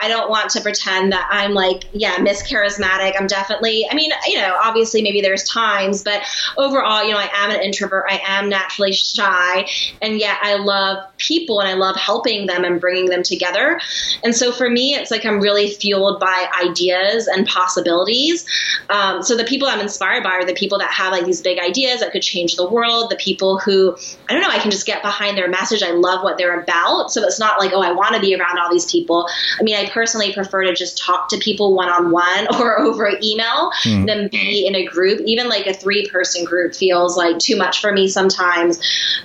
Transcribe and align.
I 0.00 0.06
don't 0.06 0.30
want 0.30 0.50
to 0.50 0.60
pretend 0.60 1.10
that 1.10 1.28
I'm 1.28 1.54
like, 1.54 1.82
yeah, 1.92 2.18
Miss 2.18 2.48
Charismatic. 2.48 3.14
I'm 3.18 3.26
definitely, 3.26 3.84
I 3.90 3.96
mean, 3.96 4.12
you 4.28 4.36
know, 4.36 4.56
obviously 4.62 5.02
maybe 5.02 5.20
there's 5.20 5.42
times, 5.42 6.04
but 6.04 6.22
overall, 6.56 7.02
you 7.02 7.10
know, 7.10 7.18
I 7.18 7.28
am 7.34 7.50
an 7.50 7.60
introvert. 7.60 8.04
I 8.08 8.20
am 8.24 8.48
naturally 8.48 8.92
shy. 8.92 9.66
And 10.00 10.20
yet 10.20 10.38
I 10.40 10.54
love 10.54 11.04
people 11.16 11.58
and 11.58 11.68
I 11.68 11.74
love 11.74 11.96
helping 11.96 12.46
them 12.46 12.62
and 12.62 12.80
bringing 12.80 13.06
them 13.06 13.24
together. 13.24 13.80
And 14.22 14.36
so 14.36 14.52
for 14.52 14.70
me, 14.70 14.94
it's 14.94 15.10
like 15.10 15.26
I'm 15.26 15.40
really 15.40 15.68
fueled 15.68 16.20
by 16.20 16.48
ideas 16.62 17.26
and 17.26 17.44
possibilities. 17.44 18.46
Um, 18.90 19.24
so 19.24 19.36
the 19.36 19.42
people 19.42 19.66
I'm 19.66 19.80
inspired 19.80 20.22
by 20.22 20.30
are 20.30 20.44
the 20.44 20.54
people 20.54 20.78
that 20.78 20.92
have 20.92 21.10
like 21.10 21.24
these 21.24 21.42
big 21.42 21.58
ideas 21.58 21.98
that 22.00 22.12
could 22.12 22.22
change 22.22 22.54
the 22.54 22.70
world, 22.70 23.10
the 23.10 23.16
people 23.16 23.58
who, 23.58 23.96
I 24.28 24.32
don't 24.32 24.42
know, 24.42 24.48
I 24.48 24.60
can 24.60 24.70
just 24.70 24.86
get 24.86 25.02
behind 25.02 25.36
their 25.36 25.48
message. 25.48 25.82
I 25.82 25.90
love 25.90 26.22
what 26.22 26.38
they're 26.38 26.60
about. 26.60 27.10
So 27.10 27.24
it's 27.24 27.40
not 27.40 27.58
like, 27.58 27.72
oh, 27.72 27.82
I 27.82 27.90
want 27.90 28.14
to 28.14 28.20
be 28.20 28.36
around 28.36 28.60
all 28.60 28.70
these 28.70 28.88
people. 28.88 29.28
I 29.58 29.64
mean, 29.64 29.74
I 29.74 29.87
personally 29.90 30.32
prefer 30.32 30.64
to 30.64 30.74
just 30.74 30.98
talk 30.98 31.28
to 31.30 31.38
people 31.38 31.74
one 31.74 31.88
on 31.88 32.10
one 32.10 32.46
or 32.60 32.78
over 32.78 33.10
email 33.22 33.70
mm. 33.84 34.06
than 34.06 34.28
be 34.28 34.66
in 34.66 34.74
a 34.74 34.84
group. 34.84 35.20
Even 35.24 35.48
like 35.48 35.66
a 35.66 35.74
three 35.74 36.08
person 36.08 36.44
group 36.44 36.74
feels 36.74 37.16
like 37.16 37.38
too 37.38 37.56
much 37.56 37.80
for 37.80 37.92
me 37.92 38.08
sometimes. 38.08 38.80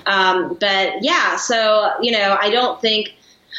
Um, 0.06 0.56
but 0.60 1.02
yeah, 1.02 1.36
so, 1.36 1.92
you 2.00 2.12
know, 2.12 2.36
I 2.40 2.50
don't 2.50 2.80
think 2.80 3.14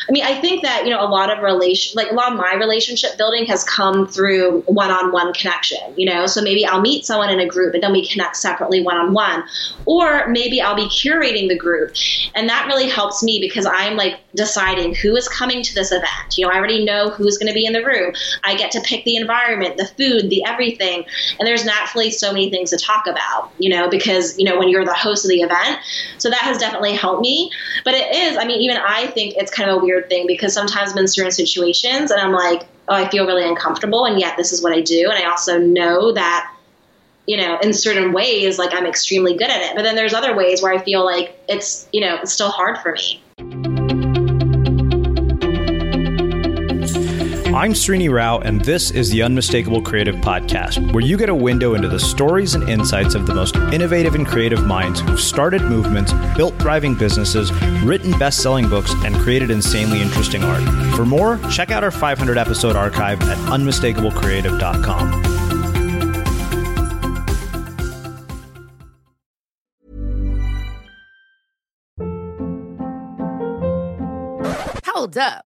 I 0.07 0.11
mean, 0.11 0.23
I 0.23 0.39
think 0.39 0.61
that, 0.63 0.85
you 0.85 0.91
know, 0.91 1.01
a 1.01 1.07
lot 1.07 1.35
of 1.35 1.41
relation, 1.41 1.93
like 1.95 2.11
a 2.11 2.13
lot 2.13 2.31
of 2.31 2.37
my 2.37 2.55
relationship 2.55 3.17
building 3.17 3.45
has 3.45 3.63
come 3.63 4.07
through 4.07 4.61
one 4.67 4.91
on 4.91 5.11
one 5.11 5.33
connection, 5.33 5.79
you 5.95 6.05
know? 6.05 6.27
So 6.27 6.41
maybe 6.41 6.65
I'll 6.65 6.81
meet 6.81 7.05
someone 7.05 7.29
in 7.29 7.39
a 7.39 7.47
group 7.47 7.73
and 7.73 7.81
then 7.81 7.91
we 7.91 8.07
connect 8.07 8.37
separately 8.37 8.83
one 8.83 8.97
on 8.97 9.13
one. 9.13 9.43
Or 9.85 10.27
maybe 10.27 10.61
I'll 10.61 10.75
be 10.75 10.87
curating 10.87 11.47
the 11.47 11.57
group. 11.57 11.95
And 12.35 12.49
that 12.49 12.67
really 12.67 12.89
helps 12.89 13.23
me 13.23 13.39
because 13.39 13.65
I'm 13.65 13.95
like 13.95 14.19
deciding 14.35 14.95
who 14.95 15.15
is 15.15 15.27
coming 15.27 15.63
to 15.63 15.73
this 15.73 15.91
event. 15.91 16.37
You 16.37 16.45
know, 16.45 16.51
I 16.51 16.57
already 16.57 16.83
know 16.83 17.09
who's 17.09 17.37
going 17.37 17.47
to 17.47 17.53
be 17.53 17.65
in 17.65 17.73
the 17.73 17.83
room. 17.83 18.13
I 18.43 18.55
get 18.55 18.71
to 18.71 18.81
pick 18.81 19.05
the 19.05 19.15
environment, 19.15 19.77
the 19.77 19.87
food, 19.87 20.29
the 20.29 20.43
everything. 20.45 21.05
And 21.39 21.47
there's 21.47 21.65
naturally 21.65 22.11
so 22.11 22.31
many 22.31 22.49
things 22.49 22.69
to 22.71 22.77
talk 22.77 23.07
about, 23.07 23.51
you 23.57 23.69
know, 23.69 23.89
because, 23.89 24.37
you 24.37 24.45
know, 24.45 24.59
when 24.59 24.69
you're 24.69 24.85
the 24.85 24.93
host 24.93 25.25
of 25.25 25.29
the 25.29 25.41
event. 25.41 25.79
So 26.17 26.29
that 26.29 26.41
has 26.41 26.57
definitely 26.57 26.93
helped 26.93 27.21
me. 27.21 27.49
But 27.83 27.93
it 27.93 28.13
is, 28.13 28.37
I 28.37 28.45
mean, 28.45 28.61
even 28.61 28.77
I 28.77 29.07
think 29.07 29.35
it's 29.37 29.51
kind 29.51 29.69
of 29.69 29.77
a 29.77 29.84
weird 29.85 30.09
thing 30.09 30.27
because 30.27 30.53
sometimes 30.53 30.91
I'm 30.91 30.97
in 30.97 31.07
certain 31.07 31.31
situations 31.31 32.11
and 32.11 32.19
I'm 32.19 32.33
like, 32.33 32.63
oh, 32.89 32.95
I 32.95 33.07
feel 33.09 33.25
really 33.25 33.47
uncomfortable, 33.47 34.05
and 34.05 34.19
yet 34.19 34.37
this 34.37 34.51
is 34.51 34.61
what 34.61 34.73
I 34.73 34.81
do. 34.81 35.09
And 35.09 35.17
I 35.17 35.29
also 35.29 35.57
know 35.57 36.11
that, 36.11 36.53
you 37.27 37.37
know, 37.37 37.57
in 37.59 37.73
certain 37.73 38.11
ways, 38.11 38.59
like 38.59 38.73
I'm 38.73 38.85
extremely 38.85 39.35
good 39.37 39.49
at 39.49 39.61
it. 39.61 39.75
But 39.75 39.83
then 39.83 39.95
there's 39.95 40.13
other 40.13 40.35
ways 40.35 40.61
where 40.61 40.73
I 40.73 40.83
feel 40.83 41.05
like 41.05 41.39
it's, 41.47 41.87
you 41.93 42.01
know, 42.01 42.17
it's 42.21 42.33
still 42.33 42.49
hard 42.49 42.77
for 42.79 42.91
me. 42.91 43.64
I'm 47.55 47.71
Srini 47.71 48.11
Rao, 48.11 48.39
and 48.39 48.59
this 48.59 48.91
is 48.91 49.09
the 49.11 49.23
Unmistakable 49.23 49.81
Creative 49.81 50.15
Podcast, 50.15 50.91
where 50.91 51.01
you 51.01 51.15
get 51.15 51.29
a 51.29 51.33
window 51.33 51.73
into 51.73 51.87
the 51.87 52.01
stories 52.01 52.53
and 52.53 52.67
insights 52.67 53.15
of 53.15 53.25
the 53.25 53.33
most 53.33 53.55
innovative 53.55 54.13
and 54.13 54.27
creative 54.27 54.65
minds 54.65 54.99
who've 54.99 55.17
started 55.17 55.61
movements, 55.61 56.11
built 56.35 56.53
thriving 56.59 56.95
businesses, 56.95 57.53
written 57.81 58.11
best 58.19 58.43
selling 58.43 58.67
books, 58.67 58.93
and 59.05 59.15
created 59.15 59.51
insanely 59.51 60.01
interesting 60.01 60.43
art. 60.43 60.63
For 60.97 61.05
more, 61.05 61.39
check 61.49 61.71
out 61.71 61.81
our 61.81 61.91
500 61.91 62.37
episode 62.37 62.75
archive 62.75 63.21
at 63.21 63.37
unmistakablecreative.com. 63.47 65.23
Hold 74.83 75.17
up. 75.17 75.45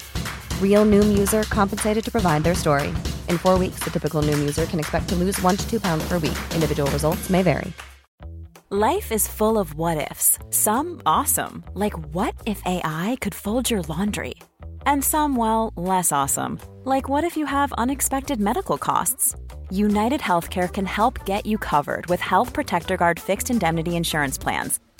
Real 0.61 0.85
Noom 0.85 1.15
user 1.15 1.43
compensated 1.43 2.03
to 2.03 2.11
provide 2.11 2.43
their 2.43 2.55
story. 2.55 2.87
In 3.29 3.37
four 3.37 3.59
weeks, 3.59 3.83
the 3.83 3.91
typical 3.91 4.23
Noom 4.23 4.39
user 4.39 4.65
can 4.65 4.79
expect 4.79 5.07
to 5.09 5.15
lose 5.15 5.39
one 5.43 5.55
to 5.55 5.69
two 5.69 5.79
pounds 5.79 6.03
per 6.07 6.17
week. 6.17 6.39
Individual 6.55 6.89
results 6.89 7.29
may 7.29 7.43
vary. 7.43 7.71
Life 8.73 9.11
is 9.11 9.27
full 9.27 9.57
of 9.57 9.73
what 9.73 10.09
ifs. 10.09 10.39
Some 10.49 11.01
awesome, 11.05 11.65
like 11.73 11.91
what 12.13 12.35
if 12.45 12.61
AI 12.65 13.17
could 13.19 13.35
fold 13.35 13.69
your 13.69 13.81
laundry? 13.81 14.35
And 14.85 15.03
some, 15.03 15.35
well, 15.35 15.73
less 15.75 16.13
awesome, 16.13 16.57
like 16.85 17.09
what 17.09 17.25
if 17.25 17.35
you 17.35 17.45
have 17.45 17.73
unexpected 17.73 18.39
medical 18.39 18.77
costs? 18.77 19.35
United 19.71 20.21
Healthcare 20.21 20.71
can 20.71 20.85
help 20.85 21.25
get 21.25 21.45
you 21.45 21.57
covered 21.57 22.05
with 22.05 22.21
Health 22.21 22.53
Protector 22.53 22.95
Guard 22.95 23.19
fixed 23.19 23.49
indemnity 23.49 23.97
insurance 23.97 24.37
plans. 24.37 24.79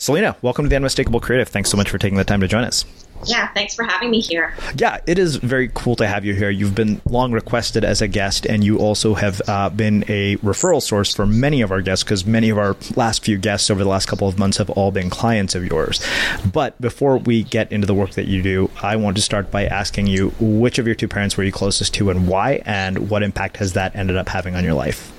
Selena, 0.00 0.36
welcome 0.42 0.64
to 0.64 0.68
the 0.68 0.76
Unmistakable 0.76 1.18
Creative. 1.18 1.48
Thanks 1.48 1.70
so 1.70 1.76
much 1.76 1.90
for 1.90 1.98
taking 1.98 2.18
the 2.18 2.24
time 2.24 2.40
to 2.40 2.46
join 2.46 2.62
us. 2.62 2.84
Yeah, 3.24 3.48
thanks 3.48 3.74
for 3.74 3.82
having 3.82 4.12
me 4.12 4.20
here. 4.20 4.54
Yeah, 4.76 5.00
it 5.08 5.18
is 5.18 5.34
very 5.34 5.72
cool 5.74 5.96
to 5.96 6.06
have 6.06 6.24
you 6.24 6.34
here. 6.34 6.50
You've 6.50 6.76
been 6.76 7.00
long 7.04 7.32
requested 7.32 7.84
as 7.84 8.00
a 8.00 8.06
guest, 8.06 8.46
and 8.46 8.62
you 8.62 8.78
also 8.78 9.14
have 9.14 9.42
uh, 9.48 9.70
been 9.70 10.04
a 10.06 10.36
referral 10.36 10.80
source 10.80 11.12
for 11.12 11.26
many 11.26 11.62
of 11.62 11.72
our 11.72 11.82
guests 11.82 12.04
because 12.04 12.24
many 12.24 12.48
of 12.48 12.58
our 12.58 12.76
last 12.94 13.24
few 13.24 13.38
guests 13.38 13.70
over 13.70 13.82
the 13.82 13.90
last 13.90 14.06
couple 14.06 14.28
of 14.28 14.38
months 14.38 14.58
have 14.58 14.70
all 14.70 14.92
been 14.92 15.10
clients 15.10 15.56
of 15.56 15.66
yours. 15.66 16.00
But 16.52 16.80
before 16.80 17.18
we 17.18 17.42
get 17.42 17.72
into 17.72 17.88
the 17.88 17.94
work 17.94 18.12
that 18.12 18.28
you 18.28 18.40
do, 18.40 18.70
I 18.80 18.94
want 18.94 19.16
to 19.16 19.22
start 19.22 19.50
by 19.50 19.66
asking 19.66 20.06
you 20.06 20.28
which 20.38 20.78
of 20.78 20.86
your 20.86 20.94
two 20.94 21.08
parents 21.08 21.36
were 21.36 21.42
you 21.42 21.50
closest 21.50 21.92
to 21.94 22.10
and 22.10 22.28
why, 22.28 22.62
and 22.64 23.10
what 23.10 23.24
impact 23.24 23.56
has 23.56 23.72
that 23.72 23.96
ended 23.96 24.16
up 24.16 24.28
having 24.28 24.54
on 24.54 24.62
your 24.62 24.74
life? 24.74 25.12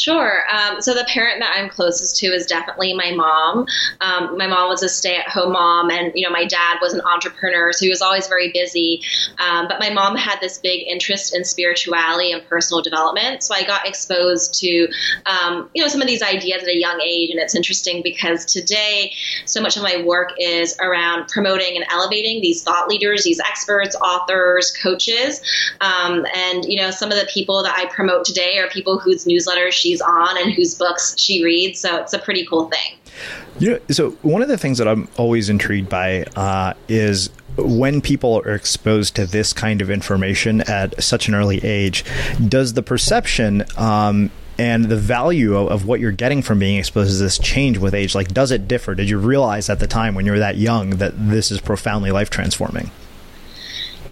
Sure. 0.00 0.44
Um, 0.50 0.80
so 0.80 0.94
the 0.94 1.04
parent 1.04 1.40
that 1.40 1.54
I'm 1.54 1.68
closest 1.68 2.16
to 2.20 2.28
is 2.28 2.46
definitely 2.46 2.94
my 2.94 3.12
mom. 3.12 3.66
Um, 4.00 4.38
my 4.38 4.46
mom 4.46 4.70
was 4.70 4.82
a 4.82 4.88
stay-at-home 4.88 5.52
mom, 5.52 5.90
and 5.90 6.10
you 6.14 6.26
know 6.26 6.32
my 6.32 6.46
dad 6.46 6.78
was 6.80 6.94
an 6.94 7.02
entrepreneur, 7.02 7.70
so 7.74 7.84
he 7.84 7.90
was 7.90 8.00
always 8.00 8.26
very 8.26 8.50
busy. 8.50 9.02
Um, 9.38 9.68
but 9.68 9.78
my 9.78 9.90
mom 9.90 10.16
had 10.16 10.38
this 10.40 10.56
big 10.56 10.86
interest 10.88 11.36
in 11.36 11.44
spirituality 11.44 12.32
and 12.32 12.42
personal 12.48 12.80
development, 12.80 13.42
so 13.42 13.54
I 13.54 13.62
got 13.62 13.86
exposed 13.86 14.54
to 14.60 14.88
um, 15.26 15.68
you 15.74 15.82
know 15.82 15.88
some 15.88 16.00
of 16.00 16.06
these 16.06 16.22
ideas 16.22 16.62
at 16.62 16.68
a 16.68 16.78
young 16.78 16.98
age, 17.02 17.28
and 17.28 17.38
it's 17.38 17.54
interesting 17.54 18.00
because 18.02 18.46
today 18.46 19.12
so 19.44 19.60
much 19.60 19.76
of 19.76 19.82
my 19.82 20.02
work 20.02 20.30
is 20.38 20.78
around 20.80 21.28
promoting 21.28 21.76
and 21.76 21.84
elevating 21.90 22.40
these 22.40 22.62
thought 22.62 22.88
leaders, 22.88 23.24
these 23.24 23.40
experts, 23.40 23.94
authors, 23.96 24.70
coaches, 24.82 25.42
um, 25.82 26.24
and 26.34 26.64
you 26.64 26.80
know 26.80 26.90
some 26.90 27.12
of 27.12 27.18
the 27.18 27.28
people 27.30 27.62
that 27.64 27.76
I 27.76 27.84
promote 27.92 28.24
today 28.24 28.56
are 28.60 28.68
people 28.70 28.98
whose 28.98 29.26
newsletters 29.26 29.89
she's 29.90 30.00
on 30.00 30.38
and 30.38 30.52
whose 30.52 30.74
books 30.74 31.18
she 31.18 31.42
reads. 31.42 31.80
So 31.80 31.96
it's 31.96 32.12
a 32.12 32.18
pretty 32.18 32.46
cool 32.46 32.70
thing. 32.70 32.96
You 33.58 33.70
know, 33.70 33.80
so 33.90 34.10
one 34.22 34.42
of 34.42 34.48
the 34.48 34.56
things 34.56 34.78
that 34.78 34.88
I'm 34.88 35.08
always 35.16 35.48
intrigued 35.48 35.88
by 35.88 36.22
uh, 36.36 36.74
is 36.88 37.30
when 37.56 38.00
people 38.00 38.40
are 38.46 38.54
exposed 38.54 39.16
to 39.16 39.26
this 39.26 39.52
kind 39.52 39.82
of 39.82 39.90
information 39.90 40.60
at 40.62 41.02
such 41.02 41.28
an 41.28 41.34
early 41.34 41.62
age, 41.64 42.04
does 42.48 42.74
the 42.74 42.82
perception 42.82 43.64
um, 43.76 44.30
and 44.58 44.86
the 44.86 44.96
value 44.96 45.56
of, 45.56 45.68
of, 45.68 45.86
what 45.86 46.00
you're 46.00 46.12
getting 46.12 46.42
from 46.42 46.58
being 46.58 46.78
exposed 46.78 47.10
to 47.12 47.22
this 47.22 47.38
change 47.38 47.78
with 47.78 47.92
age? 47.92 48.14
Like, 48.14 48.28
does 48.28 48.50
it 48.50 48.68
differ? 48.68 48.94
Did 48.94 49.10
you 49.10 49.18
realize 49.18 49.68
at 49.68 49.80
the 49.80 49.86
time 49.86 50.14
when 50.14 50.24
you 50.24 50.32
were 50.32 50.38
that 50.38 50.56
young 50.56 50.90
that 50.90 51.12
this 51.16 51.50
is 51.50 51.60
profoundly 51.60 52.12
life 52.12 52.30
transforming? 52.30 52.90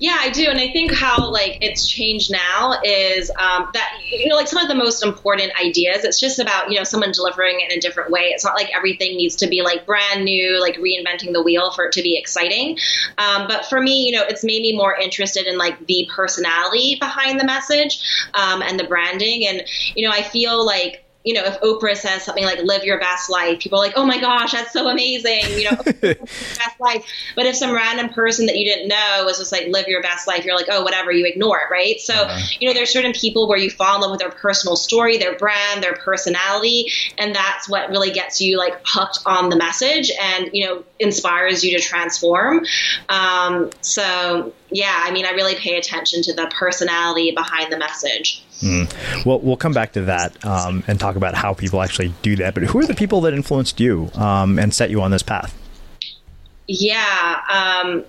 Yeah, 0.01 0.17
I 0.19 0.31
do, 0.31 0.47
and 0.49 0.61
I 0.61 0.69
think 0.73 0.93
how 0.93 1.31
like 1.31 1.59
it's 1.61 1.89
changed 1.89 2.31
now 2.31 2.81
is 2.85 3.31
um, 3.31 3.69
that 3.75 3.89
you 4.11 4.29
know 4.29 4.37
like 4.37 4.47
some 4.47 4.63
of 4.63 4.69
the 4.69 4.75
most 4.75 5.05
important 5.05 5.53
ideas. 5.61 6.05
It's 6.05 6.21
just 6.21 6.39
about 6.39 6.71
you 6.71 6.79
know 6.79 6.85
someone 6.85 7.11
delivering 7.13 7.61
it 7.61 7.73
in 7.73 7.79
a 7.79 7.81
different 7.81 8.11
way. 8.11 8.27
It's 8.27 8.45
not 8.45 8.55
like 8.55 8.75
everything 8.75 9.17
needs 9.17 9.37
to 9.37 9.49
be 9.49 9.63
like 9.63 9.87
brand 9.87 10.25
new, 10.25 10.61
like 10.61 10.77
reinventing 10.77 11.33
the 11.33 11.43
wheel 11.43 11.73
for 11.73 11.87
it 11.87 11.93
to 11.93 12.03
be 12.03 12.17
exciting. 12.17 12.79
Um, 13.19 13.49
but 13.49 13.67
for 13.67 13.81
me, 13.81 14.07
you 14.07 14.13
know, 14.13 14.25
it's 14.29 14.45
made 14.45 14.63
me 14.63 14.77
more 14.77 14.95
interested 14.95 15.47
in 15.47 15.59
like 15.59 15.87
the 15.87 16.09
personality 16.15 16.97
behind 17.01 17.41
the 17.41 17.45
message 17.45 18.01
um, 18.35 18.63
and 18.63 18.79
the 18.79 18.85
branding, 18.85 19.47
and 19.47 19.65
you 19.97 20.09
know, 20.09 20.15
I 20.15 20.23
feel 20.23 20.65
like 20.65 21.05
you 21.25 21.35
know, 21.35 21.45
if 21.45 21.61
Oprah 21.61 21.97
says 21.97 22.23
something 22.23 22.45
like 22.45 22.63
"live 22.63 22.85
your 22.85 22.99
best 22.99 23.29
life," 23.29 23.59
people 23.59 23.79
are 23.79 23.83
like, 23.83 23.95
"Oh 23.97 24.07
my 24.07 24.21
gosh, 24.21 24.53
that's 24.53 24.73
so 24.73 24.89
amazing!" 24.89 25.43
You 25.59 25.71
know, 25.71 25.77
best 26.01 26.81
life. 26.81 27.05
But 27.35 27.47
if 27.47 27.57
some 27.57 27.75
random 27.75 28.09
person 28.11 28.47
that 28.47 28.57
you 28.57 28.65
didn't 28.65 28.89
know 28.89 29.25
was 29.25 29.39
just 29.39 29.51
like 29.51 29.67
"live 29.69 29.89
your 29.89 30.01
best 30.01 30.29
life," 30.29 30.45
you're 30.45 30.57
like, 30.57 30.69
"Oh, 30.71 30.83
whatever," 30.83 31.11
you 31.11 31.27
ignore 31.27 31.59
it, 31.59 31.73
right? 31.73 32.01
So, 32.01 32.15
uh-huh. 32.15 32.47
you 32.61 32.69
know, 32.69 32.75
there's 32.75 32.91
certain 32.91 33.13
people 33.13 33.49
where 33.49 33.59
you 33.59 33.69
fall 33.69 33.97
in 33.97 34.01
love 34.03 34.13
with 34.13 34.21
their 34.21 34.31
personal 34.31 34.77
story, 34.77 35.19
their 35.19 35.37
brand, 35.37 35.83
their 35.83 35.97
personality, 35.97 36.93
and 37.19 37.35
that's 37.35 37.69
what 37.69 37.91
really 37.91 38.11
gets 38.11 38.41
you 38.41 38.57
like 38.57 38.81
hooked 38.85 39.19
on 39.27 39.51
the 39.51 39.57
message, 39.57 40.13
and 40.21 40.51
you 40.53 40.67
know, 40.67 40.85
inspires 41.01 41.65
you 41.65 41.77
to 41.77 41.83
transform. 41.83 42.65
Um, 43.09 43.71
so, 43.81 44.55
yeah, 44.71 45.03
I 45.05 45.11
mean, 45.11 45.27
I 45.27 45.31
really 45.31 45.57
pay 45.57 45.77
attention 45.77 46.23
to 46.23 46.33
the 46.33 46.51
personality 46.59 47.33
behind 47.33 47.73
the 47.73 47.79
message. 47.79 48.45
Mm. 48.61 49.25
Well, 49.25 49.41
we'll 49.41 49.57
come 49.57 49.73
back 49.73 49.93
to 49.93 50.03
that 50.03 50.45
um, 50.45 50.83
and 50.87 50.99
talk 50.99 51.17
about 51.17 51.35
how 51.35 51.55
people 51.55 51.83
actually 51.83 52.13
do 52.23 52.37
that. 52.37 52.55
But 52.55 52.65
who 52.65 52.79
are 52.81 52.87
the 52.87 52.95
people 52.95 53.21
that 53.23 53.35
influenced 53.35 53.79
you 53.79 54.11
um, 54.15 54.59
and 54.59 54.75
set 54.75 54.91
you 54.91 55.01
on 55.01 55.11
this 55.11 55.23
path? 55.23 55.57
Yeah. 56.67 57.41
Um, 57.51 58.05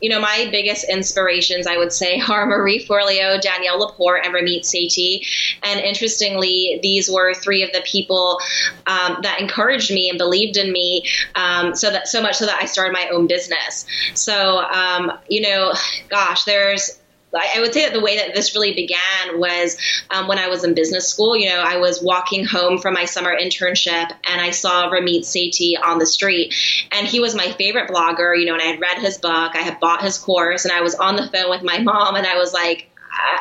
you 0.00 0.10
know, 0.10 0.20
my 0.20 0.48
biggest 0.50 0.84
inspirations, 0.90 1.66
I 1.66 1.78
would 1.78 1.90
say, 1.90 2.20
are 2.28 2.44
Marie 2.44 2.84
Forleo, 2.86 3.40
Danielle 3.40 3.78
Laporte, 3.78 4.24
and 4.24 4.34
Ramit 4.34 4.60
Sethi. 4.60 5.26
And 5.62 5.80
interestingly, 5.80 6.78
these 6.82 7.10
were 7.10 7.32
three 7.32 7.62
of 7.62 7.72
the 7.72 7.82
people 7.86 8.38
um, 8.86 9.16
that 9.22 9.40
encouraged 9.40 9.90
me 9.90 10.10
and 10.10 10.18
believed 10.18 10.58
in 10.58 10.72
me, 10.72 11.06
um, 11.36 11.74
so 11.74 11.90
that 11.90 12.06
so 12.08 12.20
much 12.20 12.36
so 12.36 12.44
that 12.44 12.60
I 12.60 12.66
started 12.66 12.92
my 12.92 13.08
own 13.08 13.26
business. 13.26 13.86
So, 14.12 14.58
um, 14.58 15.10
you 15.28 15.40
know, 15.40 15.72
gosh, 16.10 16.44
there's 16.44 16.98
I 17.34 17.60
would 17.60 17.72
say 17.72 17.84
that 17.84 17.92
the 17.92 18.00
way 18.00 18.16
that 18.16 18.34
this 18.34 18.54
really 18.54 18.74
began 18.74 19.38
was 19.38 19.76
um, 20.10 20.28
when 20.28 20.38
I 20.38 20.48
was 20.48 20.64
in 20.64 20.74
business 20.74 21.08
school. 21.08 21.36
You 21.36 21.48
know, 21.48 21.60
I 21.60 21.78
was 21.78 22.02
walking 22.02 22.44
home 22.44 22.78
from 22.78 22.94
my 22.94 23.04
summer 23.04 23.34
internship 23.36 24.10
and 24.24 24.40
I 24.40 24.50
saw 24.50 24.90
Ramit 24.90 25.20
Sethi 25.20 25.74
on 25.82 25.98
the 25.98 26.06
street. 26.06 26.54
And 26.92 27.06
he 27.06 27.20
was 27.20 27.34
my 27.34 27.52
favorite 27.52 27.90
blogger, 27.90 28.38
you 28.38 28.46
know, 28.46 28.54
and 28.54 28.62
I 28.62 28.66
had 28.66 28.80
read 28.80 28.98
his 28.98 29.18
book, 29.18 29.52
I 29.54 29.62
had 29.62 29.80
bought 29.80 30.02
his 30.02 30.18
course, 30.18 30.64
and 30.64 30.72
I 30.72 30.82
was 30.82 30.94
on 30.94 31.16
the 31.16 31.28
phone 31.28 31.50
with 31.50 31.62
my 31.62 31.78
mom 31.82 32.16
and 32.16 32.26
I 32.26 32.36
was 32.36 32.52
like, 32.52 32.90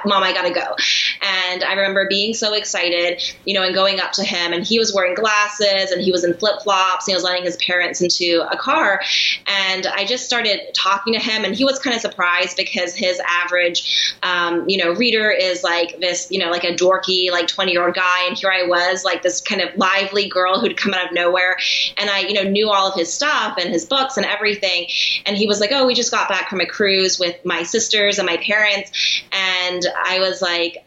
mom, 0.05 0.23
I 0.23 0.33
gotta 0.33 0.51
go. 0.51 0.75
And 1.21 1.63
I 1.63 1.73
remember 1.73 2.07
being 2.09 2.33
so 2.33 2.53
excited, 2.53 3.21
you 3.45 3.53
know, 3.53 3.63
and 3.63 3.73
going 3.73 3.99
up 3.99 4.11
to 4.13 4.23
him 4.23 4.53
and 4.53 4.65
he 4.65 4.79
was 4.79 4.93
wearing 4.93 5.15
glasses 5.15 5.91
and 5.91 6.01
he 6.01 6.11
was 6.11 6.23
in 6.23 6.33
flip 6.35 6.61
flops 6.61 7.07
and 7.07 7.13
he 7.13 7.15
was 7.15 7.23
letting 7.23 7.43
his 7.43 7.57
parents 7.57 8.01
into 8.01 8.45
a 8.51 8.57
car. 8.57 9.01
And 9.47 9.87
I 9.87 10.05
just 10.05 10.25
started 10.25 10.59
talking 10.75 11.13
to 11.13 11.19
him 11.19 11.43
and 11.45 11.55
he 11.55 11.65
was 11.65 11.79
kind 11.79 11.95
of 11.95 12.01
surprised 12.01 12.57
because 12.57 12.95
his 12.95 13.21
average, 13.27 14.15
um, 14.23 14.67
you 14.67 14.77
know, 14.77 14.93
reader 14.93 15.29
is 15.31 15.63
like 15.63 15.99
this, 15.99 16.27
you 16.31 16.39
know, 16.39 16.49
like 16.49 16.63
a 16.63 16.73
dorky, 16.75 17.31
like 17.31 17.47
20 17.47 17.71
year 17.71 17.85
old 17.85 17.95
guy. 17.95 18.27
And 18.27 18.37
here 18.37 18.51
I 18.51 18.63
was 18.63 19.03
like 19.03 19.21
this 19.21 19.41
kind 19.41 19.61
of 19.61 19.75
lively 19.77 20.27
girl 20.27 20.59
who'd 20.59 20.77
come 20.77 20.93
out 20.93 21.07
of 21.07 21.13
nowhere. 21.13 21.57
And 21.97 22.09
I, 22.09 22.19
you 22.21 22.33
know, 22.33 22.43
knew 22.43 22.69
all 22.69 22.87
of 22.87 22.95
his 22.95 23.13
stuff 23.13 23.57
and 23.59 23.69
his 23.69 23.85
books 23.85 24.17
and 24.17 24.25
everything. 24.25 24.87
And 25.25 25.37
he 25.37 25.47
was 25.47 25.59
like, 25.59 25.71
oh, 25.71 25.85
we 25.85 25.93
just 25.93 26.11
got 26.11 26.29
back 26.29 26.49
from 26.49 26.59
a 26.59 26.65
cruise 26.65 27.19
with 27.19 27.43
my 27.45 27.63
sisters 27.63 28.19
and 28.19 28.25
my 28.25 28.37
parents. 28.37 28.91
And 29.31 29.62
I 30.05 30.19
was 30.19 30.41
like, 30.41 30.85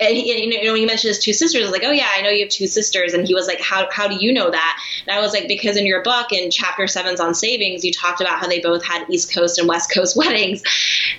and 0.00 0.16
he, 0.16 0.44
you 0.44 0.64
know, 0.64 0.72
when 0.72 0.80
he 0.80 0.86
mentioned 0.86 1.08
his 1.08 1.18
two 1.18 1.32
sisters, 1.32 1.62
I 1.62 1.64
was 1.64 1.72
like, 1.72 1.82
oh 1.84 1.90
yeah, 1.90 2.08
I 2.10 2.20
know 2.20 2.28
you 2.28 2.44
have 2.44 2.50
two 2.50 2.66
sisters. 2.66 3.14
And 3.14 3.26
he 3.26 3.34
was 3.34 3.46
like, 3.46 3.60
how, 3.60 3.88
how 3.90 4.06
do 4.06 4.14
you 4.14 4.32
know 4.32 4.50
that? 4.50 4.82
And 5.06 5.16
I 5.16 5.20
was 5.20 5.32
like, 5.32 5.48
because 5.48 5.76
in 5.76 5.86
your 5.86 6.02
book, 6.02 6.32
in 6.32 6.50
chapter 6.50 6.86
seven's 6.86 7.20
on 7.20 7.34
savings, 7.34 7.84
you 7.84 7.92
talked 7.92 8.20
about 8.20 8.38
how 8.38 8.46
they 8.46 8.60
both 8.60 8.84
had 8.84 9.08
East 9.10 9.32
Coast 9.32 9.58
and 9.58 9.68
West 9.68 9.92
Coast 9.92 10.16
weddings. 10.16 10.62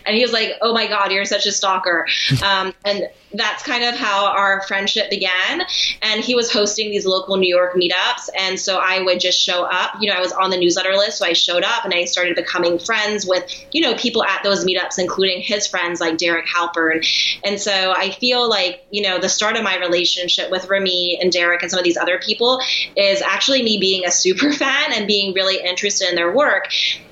And 0.06 0.16
he 0.16 0.22
was 0.22 0.32
like, 0.32 0.54
oh 0.62 0.74
my 0.74 0.88
God, 0.88 1.12
you're 1.12 1.26
such 1.26 1.46
a 1.46 1.52
stalker. 1.52 2.08
Um, 2.42 2.74
and 2.86 3.10
that's 3.34 3.64
kind 3.64 3.84
of 3.84 3.96
how 3.96 4.28
our 4.28 4.62
friendship 4.64 5.10
began. 5.10 5.62
And 6.02 6.24
he 6.24 6.36
was 6.36 6.52
hosting 6.52 6.90
these 6.90 7.06
local 7.06 7.38
New 7.38 7.54
York 7.54 7.76
meetups. 7.76 8.30
And 8.38 8.60
so 8.60 8.78
I 8.78 9.02
would 9.02 9.20
just 9.20 9.40
show 9.40 9.64
up. 9.64 9.96
You 10.00 10.10
know, 10.10 10.18
I 10.18 10.22
was 10.22 10.32
on 10.32 10.50
the 10.50 10.58
newsletter 10.58 10.96
list. 10.96 11.20
So 11.20 11.26
I 11.26 11.34
showed 11.34 11.64
up 11.64 11.86
and 11.86 11.94
I 11.94 12.06
started 12.06 12.36
becoming 12.36 12.80
friends 12.80 13.26
with, 13.26 13.44
you 13.72 13.82
know, 13.82 13.96
people 13.96 14.24
at 14.24 14.44
those 14.44 14.66
meetups, 14.66 14.98
including 14.98 15.42
his 15.42 15.68
friends 15.68 16.00
like 16.00 16.18
Derek 16.18 16.46
Halpern. 16.48 17.06
And 17.44 17.60
so 17.60 17.94
I 17.96 18.12
feel 18.12 18.50
like, 18.50 18.84
you 18.90 19.04
know, 19.04 19.20
the 19.20 19.30
start 19.30 19.56
of 19.56 19.64
my 19.64 19.78
relationship 19.78 20.50
with 20.50 20.68
Ramit 20.68 21.22
and 21.22 21.32
Derek 21.32 21.62
and 21.62 21.70
some 21.70 21.80
of 21.80 21.84
these 21.84 21.98
other 21.98 22.20
people 22.20 22.60
is 22.96 23.22
actually 23.22 23.62
me 23.64 23.78
being 23.80 24.06
a 24.06 24.12
super 24.12 24.52
fan 24.60 24.94
and 24.94 25.08
being 25.08 25.34
really 25.34 25.58
interested 25.64 26.10
in 26.10 26.16
their 26.16 26.32
work. 26.32 26.68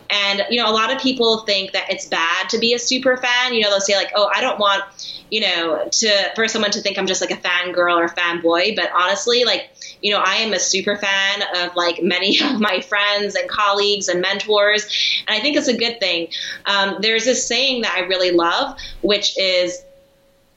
And, 0.10 0.44
you 0.50 0.62
know, 0.62 0.70
a 0.70 0.74
lot 0.74 0.92
of 0.92 1.02
people 1.02 1.40
think 1.40 1.74
that 1.74 1.90
it's 1.90 2.06
bad 2.06 2.50
to 2.50 2.58
be 2.58 2.74
a 2.74 2.80
super 2.80 3.18
fan. 3.18 3.54
You 3.54 3.62
know, 3.62 3.70
they'll 3.70 3.82
say, 3.82 3.96
like, 3.96 4.12
oh, 4.16 4.30
I 4.34 4.42
don't 4.42 4.60
want, 4.60 4.84
you 5.30 5.42
know, 5.42 5.88
to 5.90 6.32
for 6.36 6.48
someone 6.48 6.72
to 6.72 6.82
think 6.82 6.98
I'm 6.98 7.08
just 7.08 7.22
like 7.22 7.32
a 7.32 7.36
fangirl 7.36 7.98
or 7.98 8.08
fanboy. 8.08 8.76
But 8.76 8.90
honestly, 8.94 9.44
like, 9.44 9.70
you 10.02 10.14
know, 10.14 10.20
I 10.24 10.36
am 10.36 10.54
a 10.54 10.60
super 10.60 10.96
fan 10.96 11.44
of 11.56 11.76
like 11.76 12.02
many 12.02 12.40
of 12.44 12.60
my 12.60 12.82
friends 12.82 13.36
and 13.36 13.50
colleagues 13.50 14.08
and 14.08 14.22
mentors. 14.22 15.24
And 15.28 15.38
I 15.38 15.42
think 15.42 15.58
it's 15.58 15.68
a 15.68 15.78
good 15.78 16.00
thing. 16.00 16.30
Um, 16.66 16.98
there's 17.02 17.26
this 17.26 17.46
saying 17.46 17.82
that 17.82 17.94
I 17.96 18.02
really 18.02 18.32
love, 18.32 18.78
which 19.02 19.38
is, 19.38 19.84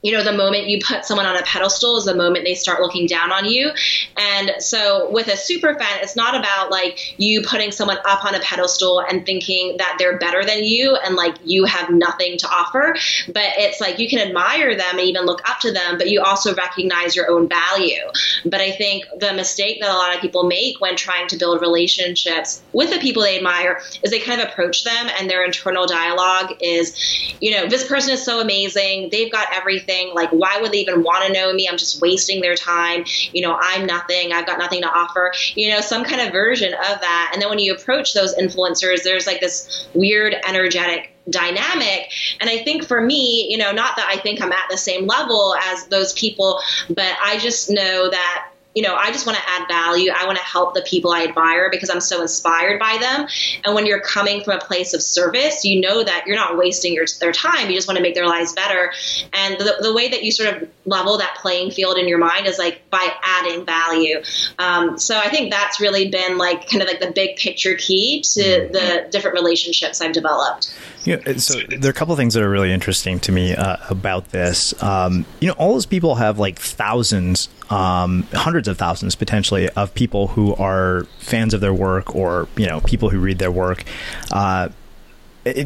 you 0.03 0.13
know, 0.13 0.25
the 0.25 0.33
moment 0.33 0.69
you 0.69 0.81
put 0.85 1.05
someone 1.05 1.27
on 1.27 1.37
a 1.37 1.43
pedestal 1.43 1.97
is 1.99 2.05
the 2.05 2.15
moment 2.15 2.45
they 2.45 2.55
start 2.55 2.81
looking 2.81 3.07
down 3.07 3.33
on 3.33 3.45
you. 3.45 3.71
And 4.17 4.53
so 4.59 5.11
with 5.11 5.29
a 5.29 5.37
super 5.37 5.75
fan, 5.75 5.99
it's 6.01 6.17
not 6.17 6.35
about 6.35 6.71
like 6.71 7.19
you 7.19 7.43
putting 7.43 7.71
someone 7.71 7.99
up 8.07 8.25
on 8.25 8.35
a 8.35 8.41
pedestal 8.41 9.01
and 9.01 9.27
thinking 9.27 9.77
that 9.77 9.97
they're 9.99 10.19
better 10.19 10.45
than 10.45 10.65
you 10.65 10.97
and 11.05 11.17
like 11.17 11.37
you 11.45 11.65
have 11.65 11.91
nothing 11.91 12.39
to 12.39 12.49
offer. 12.49 12.97
But 13.27 13.53
it's 13.59 13.81
like 13.81 13.99
you 13.99 14.09
can 14.09 14.21
admire 14.21 14.75
them 14.75 14.99
and 14.99 15.01
even 15.01 15.27
look 15.27 15.47
up 15.49 15.61
to 15.61 15.73
them, 15.73 15.99
but 15.99 16.09
you 16.09 16.23
also 16.23 16.55
recognize 16.55 17.15
your 17.15 17.31
own 17.31 17.49
value. 17.49 18.01
But 18.45 18.61
I 18.61 18.71
think 18.73 19.05
the 19.19 19.35
mistake 19.35 19.81
that 19.81 19.91
a 19.91 19.99
lot 19.99 20.15
of 20.15 20.23
people 20.23 20.45
make 20.45 20.81
when 20.81 20.97
trying 20.97 21.29
to 21.29 21.37
build 21.37 21.61
relationships 21.61 22.63
with 22.73 22.91
the 22.91 22.99
people 22.99 23.23
they 23.23 23.37
admire 23.37 23.83
is 24.03 24.11
they 24.11 24.21
kind 24.21 24.41
of 24.41 24.49
approach 24.49 24.85
them 24.85 25.11
and 25.19 25.29
their 25.29 25.45
internal 25.45 25.87
dialogue 25.87 26.55
is, 26.61 26.97
you 27.41 27.51
know, 27.51 27.67
this 27.67 27.87
person 27.87 28.15
is 28.15 28.25
so 28.25 28.41
amazing. 28.41 29.11
They've 29.11 29.31
got 29.31 29.49
everything 29.55 29.90
like, 30.15 30.31
why 30.31 30.59
would 30.61 30.73
they 30.73 30.79
even 30.79 31.03
want 31.03 31.27
to 31.27 31.33
know 31.33 31.53
me? 31.53 31.69
I'm 31.69 31.79
just 31.79 32.01
wasting 32.01 32.41
their 32.41 32.55
time. 32.55 33.05
You 33.33 33.43
know, 33.43 33.57
I'm 33.61 33.87
nothing. 33.87 34.33
I've 34.33 34.47
got 34.47 34.59
nothing 34.59 34.83
to 34.83 34.89
offer. 34.89 35.33
You 35.55 35.71
know, 35.71 35.81
some 35.81 36.05
kind 36.05 36.21
of 36.21 36.33
version 36.33 36.73
of 36.73 37.01
that. 37.01 37.31
And 37.33 37.43
then 37.43 37.49
when 37.49 37.59
you 37.59 37.75
approach 37.75 38.15
those 38.15 38.35
influencers, 38.35 39.03
there's 39.03 39.27
like 39.27 39.41
this 39.41 39.89
weird 39.95 40.35
energetic 40.47 41.15
dynamic. 41.29 42.11
And 42.41 42.51
I 42.51 42.59
think 42.65 42.87
for 42.87 43.01
me, 43.01 43.47
you 43.51 43.59
know, 43.59 43.73
not 43.73 43.97
that 43.97 44.09
I 44.09 44.21
think 44.21 44.41
I'm 44.41 44.53
at 44.53 44.69
the 44.71 44.77
same 44.77 45.07
level 45.07 45.55
as 45.61 45.87
those 45.87 46.13
people, 46.15 46.61
but 46.89 47.17
I 47.23 47.39
just 47.39 47.71
know 47.71 48.11
that 48.11 48.50
you 48.75 48.83
know, 48.83 48.95
I 48.95 49.11
just 49.11 49.27
want 49.27 49.37
to 49.37 49.45
add 49.49 49.67
value. 49.67 50.13
I 50.17 50.27
want 50.27 50.39
to 50.39 50.45
help 50.45 50.75
the 50.75 50.83
people 50.83 51.11
I 51.11 51.25
admire 51.25 51.71
because 51.71 51.91
I'm 51.91 52.01
so 52.01 52.23
inspired 52.23 52.79
by 52.79 52.99
them. 53.01 53.27
And 53.65 53.75
when 53.75 53.85
you're 53.85 54.01
coming 54.01 54.45
from 54.45 54.59
a 54.59 54.61
place 54.61 54.95
of 54.95 55.03
service, 55.03 55.65
you 55.65 55.81
know 55.81 56.05
that 56.05 56.25
you're 56.27 56.37
not 56.37 56.57
wasting 56.57 56.95
your, 56.95 57.07
their 57.19 57.33
time. 57.33 57.69
You 57.69 57.75
just 57.75 57.89
want 57.89 57.97
to 57.97 58.03
make 58.03 58.15
their 58.15 58.29
lives 58.29 58.53
better. 58.53 58.93
And 59.33 59.59
the, 59.59 59.77
the 59.81 59.93
way 59.93 60.09
that 60.09 60.23
you 60.23 60.31
sort 60.31 60.55
of 60.55 60.69
level 60.85 61.19
that 61.19 61.37
playing 61.37 61.73
field 61.73 61.99
in 61.99 62.07
your 62.07 62.19
mind 62.19 62.47
is 62.47 62.59
like 62.59 62.89
by 62.91 63.13
adding 63.25 63.65
value. 63.65 64.23
Um, 64.59 64.99
so 64.99 65.19
I 65.19 65.29
think 65.31 65.51
that's 65.51 65.81
really 65.81 66.09
been 66.09 66.39
like 66.39 66.69
kind 66.69 66.83
of 66.83 66.89
like 66.89 67.01
the 67.01 67.11
big 67.11 67.37
picture 67.37 67.75
key 67.75 68.21
to 68.21 68.41
mm-hmm. 68.41 68.73
the 68.73 69.09
different 69.11 69.35
relationships 69.35 70.01
I've 70.01 70.13
developed. 70.13 70.73
Yeah, 71.05 71.37
so 71.39 71.61
there 71.61 71.89
are 71.89 71.91
a 71.91 71.95
couple 71.95 72.13
of 72.13 72.19
things 72.19 72.35
that 72.35 72.43
are 72.43 72.51
really 72.51 72.73
interesting 72.73 73.21
to 73.21 73.33
me 73.33 73.55
uh, 73.55 73.79
about 73.89 74.31
this. 74.31 74.81
Um, 74.83 75.25
you 75.41 75.49
know, 75.49 75.55
all 75.55 75.73
those 75.73 75.87
people 75.87 76.17
have 76.17 76.39
like 76.39 76.59
thousands, 76.59 77.49
um, 77.71 78.25
hundreds 78.33 78.69
of 78.69 78.77
thousands 78.77 79.15
potentially 79.15 79.69
of 79.71 79.95
people 79.95 80.29
who 80.29 80.55
are 80.57 81.05
fans 81.19 81.55
of 81.55 81.63
their 81.63 81.73
work 81.73 82.15
or 82.15 82.49
you 82.57 82.67
know 82.67 82.81
people 82.83 83.09
who 83.09 83.19
read 83.19 83.39
their 83.39 83.51
work. 83.51 83.85
Uh, 84.31 84.69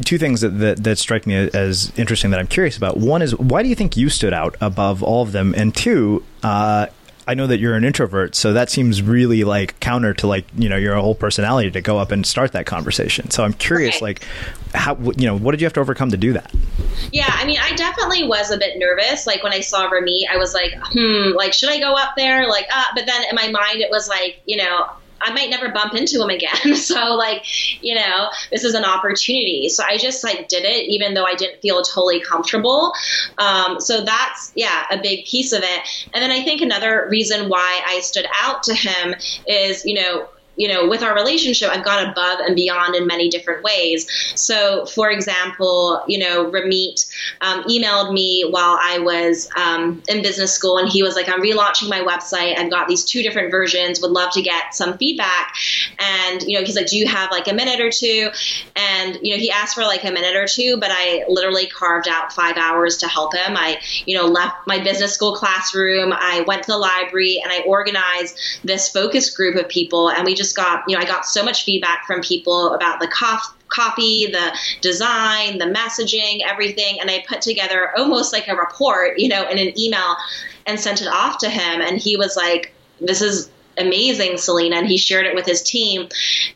two 0.05 0.17
things 0.17 0.39
that, 0.39 0.49
that, 0.49 0.83
that 0.83 0.97
strike 0.97 1.27
me 1.27 1.35
as 1.35 1.91
interesting 1.97 2.31
that 2.31 2.39
I'm 2.39 2.47
curious 2.47 2.77
about. 2.77 2.95
One 2.97 3.21
is 3.21 3.35
why 3.37 3.61
do 3.61 3.67
you 3.67 3.75
think 3.75 3.97
you 3.97 4.09
stood 4.09 4.33
out 4.33 4.55
above 4.61 5.03
all 5.03 5.21
of 5.21 5.33
them, 5.33 5.53
and 5.57 5.75
two, 5.75 6.23
uh, 6.43 6.87
I 7.27 7.33
know 7.33 7.47
that 7.47 7.59
you're 7.59 7.75
an 7.75 7.83
introvert, 7.83 8.35
so 8.35 8.53
that 8.53 8.69
seems 8.69 9.01
really 9.01 9.43
like 9.43 9.79
counter 9.79 10.13
to 10.15 10.27
like 10.27 10.45
you 10.55 10.69
know 10.69 10.77
your 10.77 10.95
whole 10.95 11.15
personality 11.15 11.71
to 11.71 11.81
go 11.81 11.97
up 11.97 12.11
and 12.11 12.25
start 12.25 12.51
that 12.51 12.65
conversation. 12.65 13.31
So 13.31 13.43
I'm 13.43 13.53
curious, 13.53 14.01
like 14.01 14.23
how 14.73 14.95
you 15.17 15.25
know 15.25 15.37
what 15.37 15.51
did 15.51 15.61
you 15.61 15.65
have 15.65 15.73
to 15.73 15.79
overcome 15.79 16.11
to 16.11 16.17
do 16.17 16.33
that? 16.33 16.53
Yeah, 17.11 17.29
I 17.29 17.45
mean, 17.45 17.57
I 17.59 17.75
definitely 17.75 18.27
was 18.27 18.51
a 18.51 18.57
bit 18.57 18.77
nervous. 18.77 19.25
Like 19.25 19.43
when 19.43 19.53
I 19.53 19.61
saw 19.61 19.89
Ramit, 19.89 20.29
I 20.29 20.37
was 20.37 20.53
like, 20.53 20.73
hmm, 20.91 21.35
like 21.35 21.53
should 21.53 21.69
I 21.69 21.79
go 21.79 21.93
up 21.93 22.15
there? 22.15 22.47
Like, 22.47 22.67
uh, 22.73 22.85
but 22.95 23.05
then 23.05 23.23
in 23.29 23.35
my 23.35 23.49
mind, 23.49 23.81
it 23.81 23.89
was 23.89 24.07
like, 24.07 24.41
you 24.45 24.57
know, 24.57 24.87
I 25.25 25.33
might 25.33 25.49
never 25.49 25.69
bump 25.69 25.95
into 25.95 26.21
him 26.21 26.29
again. 26.29 26.75
so 26.75 27.15
like, 27.15 27.43
you 27.83 27.95
know, 27.95 28.29
this 28.51 28.63
is 28.63 28.75
an 28.75 28.85
opportunity. 28.85 29.69
So 29.69 29.83
I 29.83 29.97
just 29.97 30.23
like 30.23 30.47
did 30.47 30.63
it, 30.63 30.87
even 30.89 31.15
though 31.15 31.25
I 31.25 31.33
didn't 31.35 31.61
feel 31.61 31.81
totally 31.81 32.21
comfortable. 32.21 32.93
Um, 33.39 33.79
so 33.79 34.05
that's 34.05 34.51
yeah, 34.55 34.85
a 34.91 35.01
big 35.01 35.25
piece 35.25 35.51
of 35.51 35.63
it. 35.63 36.07
And 36.13 36.21
then 36.21 36.31
I 36.31 36.43
think 36.43 36.61
another 36.61 37.07
reason 37.09 37.49
why 37.49 37.81
I 37.85 37.99
stood 38.01 38.27
out 38.39 38.63
to 38.63 38.75
him 38.75 39.15
is, 39.47 39.83
you 39.83 39.95
know, 39.95 40.27
you 40.57 40.67
know, 40.67 40.87
with 40.87 41.03
our 41.03 41.13
relationship, 41.13 41.69
I've 41.69 41.83
gone 41.83 42.09
above 42.09 42.39
and 42.39 42.55
beyond 42.55 42.95
in 42.95 43.07
many 43.07 43.29
different 43.29 43.63
ways. 43.63 44.07
So, 44.35 44.85
for 44.85 45.09
example, 45.09 46.03
you 46.07 46.19
know, 46.19 46.49
Ramit 46.49 47.05
um, 47.41 47.63
emailed 47.63 48.13
me 48.13 48.47
while 48.49 48.77
I 48.81 48.99
was 48.99 49.49
um, 49.55 50.01
in 50.07 50.21
business 50.21 50.53
school, 50.53 50.77
and 50.77 50.87
he 50.87 51.03
was 51.03 51.15
like, 51.15 51.29
I'm 51.29 51.41
relaunching 51.41 51.89
my 51.89 51.99
website. 51.99 52.57
I've 52.57 52.71
got 52.71 52.87
these 52.87 53.03
two 53.03 53.21
different 53.21 53.51
versions, 53.51 54.01
would 54.01 54.11
love 54.11 54.31
to 54.33 54.41
get 54.41 54.73
some 54.73 54.97
feedback. 54.97 55.55
And, 55.99 56.41
you 56.43 56.57
know, 56.57 56.65
he's 56.65 56.75
like, 56.75 56.87
Do 56.87 56.97
you 56.97 57.07
have 57.07 57.31
like 57.31 57.47
a 57.47 57.53
minute 57.53 57.81
or 57.81 57.89
two? 57.89 58.29
And, 58.75 59.17
you 59.21 59.33
know, 59.33 59.39
he 59.39 59.51
asked 59.51 59.75
for 59.75 59.83
like 59.83 60.03
a 60.03 60.11
minute 60.11 60.35
or 60.35 60.47
two, 60.47 60.77
but 60.79 60.89
I 60.91 61.23
literally 61.27 61.67
carved 61.67 62.07
out 62.07 62.33
five 62.33 62.57
hours 62.57 62.97
to 62.97 63.07
help 63.07 63.35
him. 63.35 63.55
I, 63.57 63.79
you 64.05 64.15
know, 64.17 64.25
left 64.25 64.55
my 64.67 64.83
business 64.83 65.13
school 65.13 65.35
classroom, 65.35 66.13
I 66.13 66.43
went 66.47 66.63
to 66.63 66.71
the 66.71 66.77
library, 66.77 67.41
and 67.43 67.51
I 67.51 67.61
organized 67.61 68.37
this 68.63 68.89
focus 68.89 69.35
group 69.35 69.55
of 69.55 69.67
people, 69.69 70.09
and 70.09 70.25
we 70.25 70.33
just 70.33 70.44
just 70.45 70.55
got, 70.55 70.83
you 70.87 70.95
know, 70.95 71.01
I 71.01 71.05
got 71.05 71.25
so 71.25 71.43
much 71.43 71.63
feedback 71.63 72.05
from 72.05 72.21
people 72.21 72.73
about 72.73 72.99
the 72.99 73.07
cough 73.07 73.55
copy, 73.69 74.27
the 74.27 74.55
design, 74.81 75.57
the 75.57 75.65
messaging, 75.65 76.41
everything. 76.45 76.99
And 77.01 77.09
I 77.09 77.25
put 77.27 77.41
together 77.41 77.91
almost 77.97 78.31
like 78.31 78.47
a 78.47 78.55
report, 78.55 79.17
you 79.17 79.27
know, 79.27 79.47
in 79.49 79.57
an 79.57 79.77
email 79.79 80.15
and 80.67 80.79
sent 80.79 81.01
it 81.01 81.07
off 81.07 81.39
to 81.39 81.49
him. 81.49 81.81
And 81.81 81.97
he 81.97 82.15
was 82.15 82.35
like, 82.35 82.73
this 83.01 83.21
is 83.21 83.49
amazing, 83.77 84.37
Selena, 84.37 84.77
and 84.77 84.87
he 84.87 84.97
shared 84.97 85.25
it 85.25 85.35
with 85.35 85.45
his 85.45 85.61
team. 85.61 86.01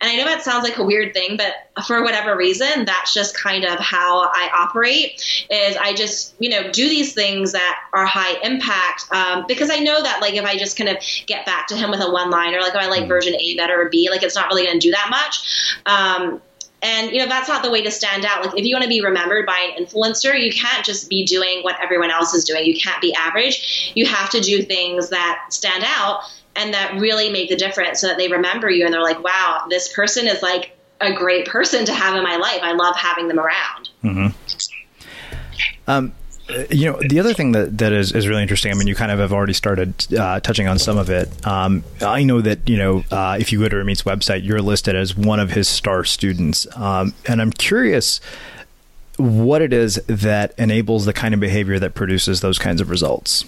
And 0.02 0.12
I 0.12 0.16
know 0.16 0.26
that 0.26 0.44
sounds 0.44 0.64
like 0.64 0.78
a 0.78 0.84
weird 0.84 1.14
thing, 1.14 1.38
but 1.38 1.54
for 1.86 2.04
whatever 2.04 2.36
reason, 2.36 2.86
that's 2.86 3.14
just 3.14 3.36
kind 3.36 3.64
of 3.64 3.80
how 3.80 4.22
I 4.22 4.50
operate. 4.58 5.22
Is 5.50 5.78
I 5.78 5.94
just 5.94 6.36
you 6.40 6.50
know 6.50 6.72
do 6.72 6.88
these 6.88 7.14
things 7.14 7.52
that 7.52 7.80
are 7.94 8.06
high 8.06 8.40
impact 8.44 9.12
um, 9.12 9.46
because 9.48 9.70
I 9.70 9.80
know 9.80 10.02
that 10.02 10.22
like 10.22 10.34
if 10.34 10.46
I 10.46 10.58
just 10.58 10.78
kind 10.78 10.90
of 10.90 10.98
get 11.26 11.46
back 11.46 11.68
to 11.68 11.76
him 11.76 11.92
with 11.92 12.02
a 12.02 12.12
one 12.12 12.30
liner 12.30 12.60
like 12.60 12.76
oh 12.76 12.80
I 12.80 12.88
like 12.88 13.02
mm-hmm. 13.02 13.10
version 13.10 13.36
A 13.36 13.56
better 13.56 13.82
or 13.82 13.90
B, 13.90 14.10
like 14.10 14.24
it's 14.24 14.36
not 14.36 14.48
really 14.48 14.64
going 14.64 14.80
to 14.80 14.88
do 14.88 14.92
that 14.92 15.08
much. 15.10 15.78
Um, 15.86 16.42
and 16.82 17.12
you 17.12 17.20
know 17.20 17.28
that's 17.28 17.50
not 17.50 17.64
the 17.64 17.72
way 17.72 17.82
to 17.84 17.92
stand 17.92 18.26
out. 18.26 18.46
Like 18.46 18.58
if 18.58 18.66
you 18.66 18.76
want 18.76 18.84
to 18.84 18.90
be 18.90 19.02
remembered 19.02 19.46
by 19.46 19.74
an 19.76 19.84
influencer, 19.84 20.40
you 20.40 20.52
can't 20.52 20.86
just 20.86 21.10
be 21.10 21.26
doing 21.26 21.62
what 21.62 21.76
everyone 21.82 22.12
else 22.12 22.34
is 22.34 22.44
doing. 22.44 22.66
You 22.66 22.80
can't 22.80 23.02
be 23.02 23.14
average. 23.14 23.92
You 23.96 24.06
have 24.06 24.30
to 24.32 24.40
do 24.40 24.62
things 24.62 25.10
that 25.10 25.46
stand 25.50 25.84
out 25.86 26.22
and 26.60 26.74
that 26.74 27.00
really 27.00 27.32
make 27.32 27.50
the 27.50 27.56
difference 27.56 28.02
so 28.02 28.08
that 28.08 28.18
they 28.18 28.28
remember 28.28 28.70
you 28.70 28.86
and 28.86 28.94
they're 28.94 29.02
like, 29.02 29.24
wow, 29.24 29.66
this 29.70 29.92
person 29.94 30.28
is 30.28 30.42
like 30.42 30.78
a 31.00 31.14
great 31.14 31.48
person 31.48 31.86
to 31.86 31.94
have 31.94 32.16
in 32.16 32.24
my 32.24 32.36
life. 32.36 32.60
I 32.62 32.74
love 32.74 32.96
having 32.98 33.30
them 33.30 33.40
around. 33.40 33.90
Mm-hmm. 34.04 34.28
Um, 35.88 36.14
you 36.70 36.92
know, 36.92 37.00
the 37.00 37.20
other 37.20 37.34
thing 37.34 37.54
that, 37.54 37.78
that 37.78 37.94
is, 37.94 38.12
is 38.12 38.28
really 38.28 38.42
interesting, 38.42 38.72
I 38.72 38.76
mean, 38.76 38.88
you 38.88 38.96
kind 38.96 39.12
of 39.12 39.20
have 39.20 39.32
already 39.32 39.54
started 39.54 40.14
uh, 40.14 40.42
touching 40.42 40.68
on 40.68 40.80
some 40.80 40.98
of 40.98 41.10
it. 41.10 41.30
Um, 41.48 41.84
I 42.02 42.24
know 42.24 42.42
that, 42.42 42.68
you 42.68 42.78
know, 42.78 43.04
uh, 43.10 43.38
if 43.40 43.54
you 43.54 43.60
go 43.60 43.70
to 43.70 43.78
Ramit's 43.78 44.02
website, 44.02 44.44
you're 44.44 44.62
listed 44.62 44.96
as 44.96 45.16
one 45.16 45.40
of 45.40 45.52
his 45.52 45.70
star 45.70 46.04
students. 46.04 46.68
Um, 46.76 47.14
and 47.26 47.42
I'm 47.42 47.52
curious 47.52 48.20
what 49.18 49.62
it 49.62 49.72
is 49.72 49.96
that 50.08 50.54
enables 50.58 51.06
the 51.06 51.14
kind 51.14 51.34
of 51.34 51.40
behavior 51.40 51.80
that 51.80 51.94
produces 51.94 52.42
those 52.42 52.60
kinds 52.60 52.82
of 52.82 52.90
results 52.90 53.46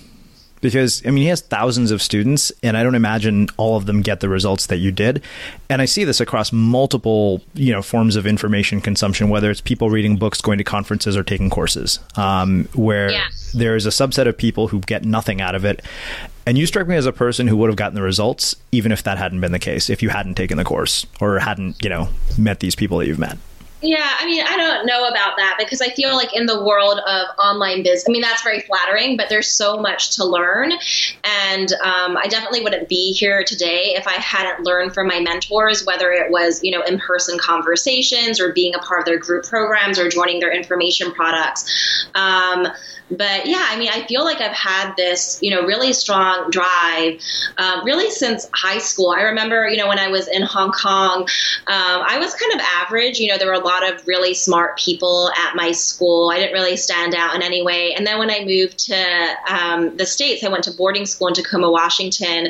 because 0.61 1.05
I 1.05 1.09
mean 1.09 1.23
he 1.23 1.29
has 1.29 1.41
thousands 1.41 1.91
of 1.91 2.01
students 2.01 2.51
and 2.63 2.77
I 2.77 2.83
don't 2.83 2.95
imagine 2.95 3.49
all 3.57 3.75
of 3.75 3.85
them 3.85 4.01
get 4.01 4.19
the 4.19 4.29
results 4.29 4.67
that 4.67 4.77
you 4.77 4.91
did. 4.91 5.21
And 5.69 5.81
I 5.81 5.85
see 5.85 6.03
this 6.03 6.21
across 6.21 6.53
multiple 6.53 7.41
you 7.53 7.73
know 7.73 7.81
forms 7.81 8.15
of 8.15 8.25
information 8.25 8.79
consumption 8.79 9.29
whether 9.29 9.51
it's 9.51 9.61
people 9.61 9.89
reading 9.89 10.17
books 10.17 10.41
going 10.41 10.57
to 10.57 10.63
conferences 10.63 11.17
or 11.17 11.23
taking 11.23 11.49
courses 11.49 11.99
um, 12.15 12.67
where 12.73 13.11
yeah. 13.11 13.27
there 13.53 13.75
is 13.75 13.85
a 13.85 13.89
subset 13.89 14.27
of 14.27 14.37
people 14.37 14.67
who 14.69 14.79
get 14.79 15.03
nothing 15.03 15.41
out 15.41 15.55
of 15.55 15.65
it. 15.65 15.81
And 16.45 16.57
you 16.57 16.65
strike 16.65 16.87
me 16.87 16.95
as 16.95 17.05
a 17.05 17.13
person 17.13 17.47
who 17.47 17.55
would 17.57 17.69
have 17.69 17.75
gotten 17.75 17.95
the 17.95 18.01
results 18.01 18.55
even 18.71 18.91
if 18.91 19.03
that 19.03 19.17
hadn't 19.17 19.41
been 19.41 19.51
the 19.51 19.59
case 19.59 19.89
if 19.89 20.01
you 20.01 20.09
hadn't 20.09 20.35
taken 20.35 20.57
the 20.57 20.63
course 20.63 21.05
or 21.19 21.39
hadn't 21.39 21.81
you 21.83 21.89
know 21.89 22.09
met 22.37 22.59
these 22.59 22.75
people 22.75 22.97
that 22.99 23.07
you've 23.07 23.19
met 23.19 23.37
yeah, 23.81 24.15
I 24.19 24.25
mean, 24.25 24.43
I 24.47 24.57
don't 24.57 24.85
know 24.85 25.07
about 25.07 25.37
that 25.37 25.55
because 25.57 25.81
I 25.81 25.89
feel 25.89 26.15
like 26.15 26.35
in 26.35 26.45
the 26.45 26.63
world 26.63 26.99
of 26.99 27.27
online 27.39 27.83
business, 27.83 28.05
I 28.07 28.11
mean, 28.11 28.21
that's 28.21 28.43
very 28.43 28.61
flattering, 28.61 29.17
but 29.17 29.27
there's 29.29 29.49
so 29.49 29.77
much 29.77 30.15
to 30.17 30.25
learn. 30.25 30.71
And 31.23 31.71
um, 31.83 32.15
I 32.17 32.27
definitely 32.29 32.61
wouldn't 32.61 32.89
be 32.89 33.11
here 33.11 33.43
today 33.43 33.93
if 33.95 34.07
I 34.07 34.13
hadn't 34.13 34.65
learned 34.65 34.93
from 34.93 35.07
my 35.07 35.19
mentors, 35.19 35.85
whether 35.85 36.11
it 36.11 36.31
was, 36.31 36.63
you 36.63 36.71
know, 36.71 36.83
in 36.83 36.99
person 36.99 37.39
conversations 37.39 38.39
or 38.39 38.53
being 38.53 38.75
a 38.75 38.79
part 38.79 38.99
of 38.99 39.05
their 39.05 39.19
group 39.19 39.45
programs 39.45 39.97
or 39.97 40.09
joining 40.09 40.39
their 40.39 40.53
information 40.53 41.11
products. 41.11 42.07
Um, 42.13 42.67
but 43.11 43.45
yeah, 43.45 43.65
I 43.69 43.77
mean, 43.77 43.89
I 43.91 44.05
feel 44.07 44.23
like 44.23 44.39
I've 44.39 44.55
had 44.55 44.95
this, 44.95 45.39
you 45.41 45.51
know, 45.51 45.65
really 45.65 45.91
strong 45.91 46.49
drive, 46.49 47.19
um, 47.57 47.83
really 47.83 48.09
since 48.09 48.47
high 48.53 48.77
school. 48.77 49.09
I 49.09 49.23
remember, 49.23 49.67
you 49.67 49.77
know, 49.77 49.87
when 49.87 49.99
I 49.99 50.07
was 50.07 50.27
in 50.27 50.41
Hong 50.43 50.71
Kong, 50.71 51.23
um, 51.23 51.27
I 51.67 52.17
was 52.19 52.33
kind 52.33 52.53
of 52.53 52.61
average. 52.61 53.19
You 53.19 53.29
know, 53.29 53.37
there 53.37 53.47
were 53.47 53.53
a 53.53 53.59
lot 53.59 53.70
of 53.79 54.05
really 54.07 54.33
smart 54.33 54.77
people 54.77 55.31
at 55.37 55.55
my 55.55 55.71
school. 55.71 56.29
I 56.29 56.39
didn't 56.39 56.53
really 56.53 56.77
stand 56.77 57.15
out 57.15 57.35
in 57.35 57.41
any 57.41 57.61
way. 57.61 57.93
And 57.93 58.05
then 58.05 58.19
when 58.19 58.29
I 58.29 58.43
moved 58.43 58.79
to 58.87 59.35
um, 59.49 59.97
the 59.97 60.05
States, 60.05 60.43
I 60.43 60.49
went 60.49 60.63
to 60.65 60.71
boarding 60.71 61.05
school 61.05 61.27
in 61.27 61.33
Tacoma, 61.33 61.69
Washington. 61.69 62.47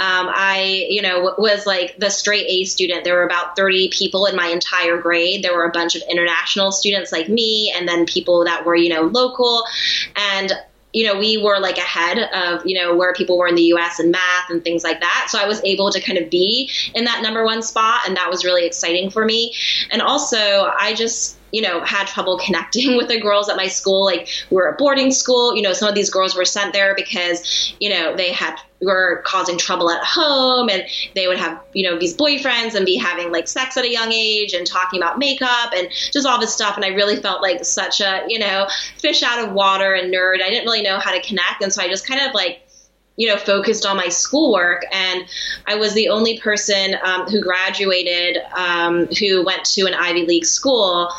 Um, 0.00 0.28
I, 0.30 0.86
you 0.88 1.02
know, 1.02 1.34
was 1.38 1.66
like 1.66 1.96
the 1.98 2.10
straight 2.10 2.46
A 2.48 2.64
student. 2.64 3.04
There 3.04 3.14
were 3.14 3.24
about 3.24 3.56
30 3.56 3.90
people 3.90 4.26
in 4.26 4.36
my 4.36 4.48
entire 4.48 4.98
grade. 4.98 5.42
There 5.42 5.56
were 5.56 5.64
a 5.64 5.72
bunch 5.72 5.94
of 5.96 6.02
international 6.10 6.72
students 6.72 7.12
like 7.12 7.28
me, 7.28 7.72
and 7.76 7.88
then 7.88 8.06
people 8.06 8.44
that 8.44 8.64
were, 8.66 8.76
you 8.76 8.88
know, 8.88 9.02
local. 9.02 9.64
And 10.16 10.52
you 10.94 11.04
know, 11.04 11.18
we 11.18 11.36
were 11.36 11.58
like 11.58 11.76
ahead 11.76 12.18
of, 12.32 12.64
you 12.64 12.80
know, 12.80 12.94
where 12.94 13.12
people 13.12 13.36
were 13.36 13.48
in 13.48 13.56
the 13.56 13.64
US 13.74 13.98
and 13.98 14.12
math 14.12 14.48
and 14.48 14.62
things 14.62 14.84
like 14.84 15.00
that. 15.00 15.26
So 15.28 15.38
I 15.38 15.46
was 15.46 15.60
able 15.64 15.90
to 15.90 16.00
kind 16.00 16.16
of 16.16 16.30
be 16.30 16.70
in 16.94 17.04
that 17.04 17.20
number 17.20 17.44
one 17.44 17.62
spot. 17.62 18.02
And 18.06 18.16
that 18.16 18.30
was 18.30 18.44
really 18.44 18.64
exciting 18.64 19.10
for 19.10 19.24
me. 19.24 19.52
And 19.90 20.00
also, 20.00 20.70
I 20.78 20.94
just, 20.94 21.36
you 21.54 21.62
know, 21.62 21.80
had 21.84 22.08
trouble 22.08 22.36
connecting 22.36 22.96
with 22.96 23.06
the 23.06 23.20
girls 23.20 23.48
at 23.48 23.56
my 23.56 23.68
school. 23.68 24.04
Like 24.04 24.28
we 24.50 24.56
were 24.56 24.72
at 24.72 24.78
boarding 24.78 25.12
school, 25.12 25.54
you 25.54 25.62
know, 25.62 25.72
some 25.72 25.88
of 25.88 25.94
these 25.94 26.10
girls 26.10 26.34
were 26.34 26.44
sent 26.44 26.72
there 26.72 26.96
because, 26.96 27.74
you 27.78 27.88
know, 27.88 28.16
they 28.16 28.32
had 28.32 28.56
were 28.80 29.22
causing 29.24 29.56
trouble 29.56 29.88
at 29.88 30.02
home 30.04 30.68
and 30.68 30.84
they 31.14 31.28
would 31.28 31.38
have, 31.38 31.58
you 31.72 31.88
know, 31.88 31.96
these 31.98 32.14
boyfriends 32.14 32.74
and 32.74 32.84
be 32.84 32.96
having 32.96 33.30
like 33.30 33.46
sex 33.46 33.76
at 33.76 33.84
a 33.84 33.90
young 33.90 34.12
age 34.12 34.52
and 34.52 34.66
talking 34.66 35.00
about 35.00 35.16
makeup 35.16 35.72
and 35.74 35.88
just 36.12 36.26
all 36.26 36.40
this 36.40 36.52
stuff. 36.52 36.74
And 36.76 36.84
I 36.84 36.88
really 36.88 37.16
felt 37.16 37.40
like 37.40 37.64
such 37.64 38.00
a, 38.00 38.24
you 38.26 38.38
know, 38.38 38.68
fish 38.98 39.22
out 39.22 39.38
of 39.38 39.52
water 39.52 39.94
and 39.94 40.12
nerd. 40.12 40.42
I 40.42 40.50
didn't 40.50 40.64
really 40.64 40.82
know 40.82 40.98
how 40.98 41.12
to 41.12 41.22
connect. 41.22 41.62
And 41.62 41.72
so 41.72 41.82
I 41.82 41.88
just 41.88 42.06
kind 42.06 42.20
of 42.20 42.34
like 42.34 42.64
you 43.16 43.28
know, 43.28 43.36
focused 43.36 43.86
on 43.86 43.96
my 43.96 44.08
schoolwork. 44.08 44.84
And 44.92 45.24
I 45.66 45.76
was 45.76 45.94
the 45.94 46.08
only 46.08 46.38
person 46.40 46.96
um, 47.04 47.26
who 47.26 47.40
graduated 47.40 48.38
um, 48.56 49.06
who 49.06 49.44
went 49.44 49.64
to 49.66 49.86
an 49.86 49.94
Ivy 49.94 50.26
League 50.26 50.44
school. 50.44 51.10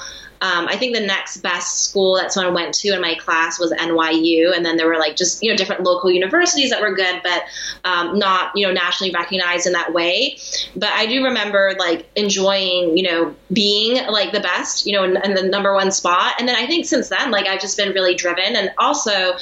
Um, 0.41 0.67
I 0.67 0.77
think 0.77 0.95
the 0.95 1.05
next 1.05 1.37
best 1.37 1.85
school 1.85 2.15
that 2.15 2.31
someone 2.31 2.53
went 2.53 2.73
to 2.75 2.89
in 2.89 3.01
my 3.01 3.15
class 3.15 3.59
was 3.59 3.71
NYU, 3.71 4.55
and 4.55 4.65
then 4.65 4.77
there 4.77 4.87
were 4.87 4.97
like 4.97 5.15
just 5.15 5.41
you 5.41 5.49
know 5.49 5.55
different 5.55 5.83
local 5.83 6.11
universities 6.11 6.69
that 6.71 6.81
were 6.81 6.93
good, 6.93 7.21
but 7.23 7.43
um, 7.83 8.19
not 8.19 8.51
you 8.55 8.67
know 8.67 8.73
nationally 8.73 9.11
recognized 9.13 9.65
in 9.65 9.73
that 9.73 9.93
way. 9.93 10.37
But 10.75 10.89
I 10.89 11.05
do 11.05 11.23
remember 11.23 11.73
like 11.79 12.09
enjoying 12.15 12.97
you 12.97 13.03
know 13.03 13.35
being 13.51 14.05
like 14.07 14.33
the 14.33 14.41
best, 14.41 14.85
you 14.85 14.93
know, 14.93 15.03
in 15.03 15.33
the 15.33 15.43
number 15.43 15.73
one 15.73 15.91
spot. 15.91 16.33
And 16.39 16.47
then 16.47 16.55
I 16.55 16.65
think 16.67 16.85
since 16.85 17.09
then, 17.09 17.31
like 17.31 17.47
I've 17.47 17.61
just 17.61 17.77
been 17.77 17.93
really 17.93 18.15
driven, 18.15 18.55
and 18.55 18.71
also, 18.77 19.33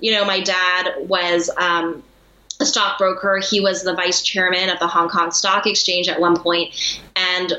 you 0.00 0.12
know, 0.12 0.24
my 0.24 0.40
dad 0.40 0.94
was. 1.08 1.50
Um, 1.56 2.02
a 2.60 2.66
stockbroker. 2.66 3.38
He 3.38 3.60
was 3.60 3.82
the 3.82 3.94
vice 3.94 4.22
chairman 4.22 4.70
of 4.70 4.78
the 4.78 4.86
Hong 4.86 5.08
Kong 5.08 5.32
Stock 5.32 5.66
Exchange 5.66 6.08
at 6.08 6.20
one 6.20 6.38
point, 6.38 7.02
and 7.16 7.52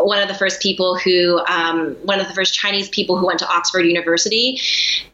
one 0.00 0.20
of 0.20 0.28
the 0.28 0.34
first 0.34 0.60
people 0.60 0.96
who, 0.96 1.38
um, 1.46 1.96
one 2.02 2.20
of 2.20 2.28
the 2.28 2.34
first 2.34 2.54
Chinese 2.54 2.88
people 2.88 3.16
who 3.16 3.26
went 3.26 3.38
to 3.40 3.48
Oxford 3.48 3.82
University. 3.82 4.60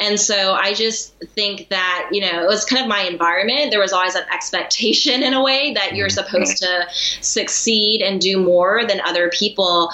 And 0.00 0.18
so 0.18 0.52
I 0.52 0.74
just 0.74 1.14
think 1.34 1.68
that, 1.68 2.08
you 2.12 2.20
know, 2.20 2.42
it 2.42 2.46
was 2.46 2.64
kind 2.64 2.82
of 2.82 2.88
my 2.88 3.02
environment. 3.02 3.70
There 3.70 3.80
was 3.80 3.92
always 3.92 4.14
an 4.14 4.24
expectation 4.32 5.22
in 5.22 5.34
a 5.34 5.42
way 5.42 5.74
that 5.74 5.94
you're 5.94 6.08
mm-hmm. 6.08 6.26
supposed 6.26 6.58
to 6.58 6.86
succeed 7.20 8.02
and 8.02 8.20
do 8.20 8.38
more 8.38 8.84
than 8.86 9.00
other 9.00 9.30
people. 9.30 9.90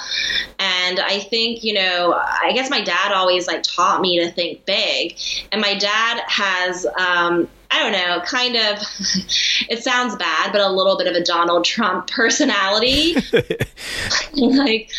And 0.59 0.99
I 0.99 1.19
think, 1.19 1.63
you 1.63 1.73
know, 1.73 2.13
I 2.13 2.51
guess 2.53 2.69
my 2.69 2.81
dad 2.81 3.11
always 3.11 3.47
like 3.47 3.63
taught 3.63 4.01
me 4.01 4.19
to 4.19 4.31
think 4.31 4.65
big. 4.65 5.17
And 5.51 5.61
my 5.61 5.75
dad 5.75 6.21
has, 6.27 6.85
um, 6.97 7.47
I 7.73 7.79
don't 7.81 7.91
know, 7.91 8.21
kind 8.21 8.55
of, 8.55 8.77
it 9.69 9.83
sounds 9.83 10.15
bad, 10.15 10.51
but 10.51 10.61
a 10.61 10.69
little 10.69 10.95
bit 10.95 11.07
of 11.07 11.15
a 11.15 11.23
Donald 11.23 11.65
Trump 11.65 12.07
personality. 12.07 13.15
like, 14.33 14.91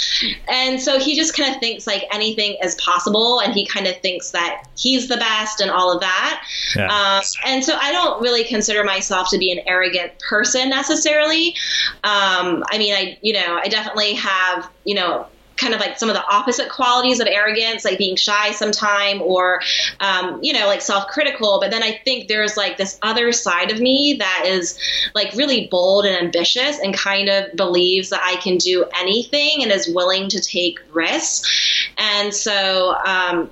and 0.49 0.81
so 0.81 0.99
he 0.99 1.15
just 1.15 1.37
kind 1.37 1.55
of 1.55 1.61
thinks 1.61 1.87
like 1.87 2.03
anything 2.13 2.57
is 2.63 2.75
possible, 2.75 3.41
and 3.41 3.55
he 3.55 3.65
kind 3.65 3.87
of 3.87 3.97
thinks 3.99 4.33
that 4.33 4.67
he's 4.77 5.07
the 5.07 5.17
best 5.17 5.61
and 5.61 5.71
all 5.71 5.93
of 5.93 6.01
that. 6.01 6.45
Yeah. 6.75 6.87
Um, 6.87 7.23
and 7.47 7.65
so 7.65 7.77
I 7.81 7.93
don't 7.93 8.21
really 8.21 8.43
consider 8.43 8.83
myself 8.83 9.31
to 9.31 9.39
be 9.39 9.53
an 9.53 9.61
arrogant 9.67 10.19
person 10.19 10.69
necessarily. 10.69 11.55
Um, 12.03 12.65
I 12.71 12.79
mean, 12.79 12.93
I, 12.93 13.19
you 13.23 13.35
know, 13.35 13.61
I 13.63 13.69
definitely 13.69 14.15
have, 14.15 14.69
you 14.85 14.97
know, 14.97 15.29
kind 15.57 15.75
of 15.75 15.81
like 15.81 15.99
some 15.99 16.09
of 16.09 16.15
the 16.15 16.25
opposite 16.31 16.69
qualities 16.69 17.21
of 17.21 17.27
arrogance, 17.27 17.85
like 17.85 17.99
being 17.99 18.17
shy 18.17 18.53
sometime 18.53 19.23
or, 19.23 19.61
um, 20.01 20.39
you 20.43 20.53
know, 20.53 20.67
like 20.67 20.81
self 20.81 21.07
critical. 21.09 21.59
But 21.61 21.71
then 21.71 21.83
I 21.83 22.01
think 22.05 22.29
there's 22.29 22.57
like 22.57 22.77
this 22.77 22.99
other 23.03 23.33
side 23.33 23.71
of 23.71 23.81
me 23.81 24.17
that 24.19 24.45
is 24.47 24.79
like 25.15 25.33
really 25.35 25.69
bold 25.71 26.05
and 26.07 26.17
ambitious 26.17 26.79
and 26.81 26.95
kind 26.95 27.29
of 27.29 27.55
believes 27.57 28.11
that 28.11 28.21
I 28.23 28.37
can 28.37 28.57
do 28.57 28.85
anything 28.99 29.63
and 29.63 29.71
is 29.71 29.89
willing 29.89 30.29
to 30.31 30.41
take 30.41 30.79
risks. 30.93 31.89
And 31.99 32.35
so, 32.35 32.95
um, 33.05 33.51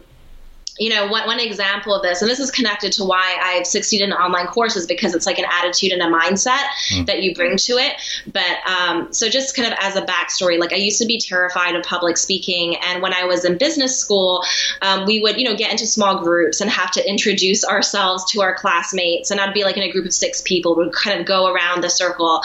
you 0.78 0.88
know, 0.88 1.06
one, 1.06 1.26
one 1.26 1.38
example 1.38 1.94
of 1.94 2.02
this, 2.02 2.22
and 2.22 2.30
this 2.30 2.40
is 2.40 2.50
connected 2.50 2.92
to 2.92 3.04
why 3.04 3.36
I've 3.42 3.66
succeeded 3.66 4.06
in 4.06 4.12
online 4.12 4.46
courses 4.46 4.86
because 4.86 5.14
it's 5.14 5.26
like 5.26 5.38
an 5.38 5.44
attitude 5.44 5.92
and 5.92 6.00
a 6.00 6.06
mindset 6.06 6.64
mm. 6.90 7.04
that 7.06 7.22
you 7.22 7.34
bring 7.34 7.56
to 7.58 7.72
it. 7.74 7.92
But 8.32 8.66
um, 8.66 9.12
so, 9.12 9.28
just 9.28 9.54
kind 9.54 9.70
of 9.70 9.78
as 9.80 9.96
a 9.96 10.02
backstory, 10.02 10.58
like 10.58 10.72
I 10.72 10.76
used 10.76 10.98
to 11.00 11.06
be 11.06 11.18
terrified 11.18 11.76
of 11.76 11.84
public 11.84 12.16
speaking, 12.16 12.76
and 12.76 13.02
when 13.02 13.12
I 13.12 13.24
was 13.24 13.44
in 13.44 13.58
business 13.58 13.98
school, 13.98 14.42
um, 14.80 15.04
we 15.04 15.20
would, 15.20 15.36
you 15.36 15.44
know, 15.44 15.56
get 15.56 15.70
into 15.70 15.86
small 15.86 16.22
groups 16.22 16.60
and 16.60 16.70
have 16.70 16.90
to 16.92 17.06
introduce 17.08 17.64
ourselves 17.64 18.30
to 18.32 18.40
our 18.40 18.54
classmates, 18.54 19.30
and 19.30 19.40
I'd 19.40 19.54
be 19.54 19.64
like 19.64 19.76
in 19.76 19.82
a 19.82 19.92
group 19.92 20.06
of 20.06 20.14
six 20.14 20.40
people, 20.40 20.74
would 20.76 20.92
kind 20.94 21.20
of 21.20 21.26
go 21.26 21.52
around 21.52 21.82
the 21.82 21.90
circle, 21.90 22.40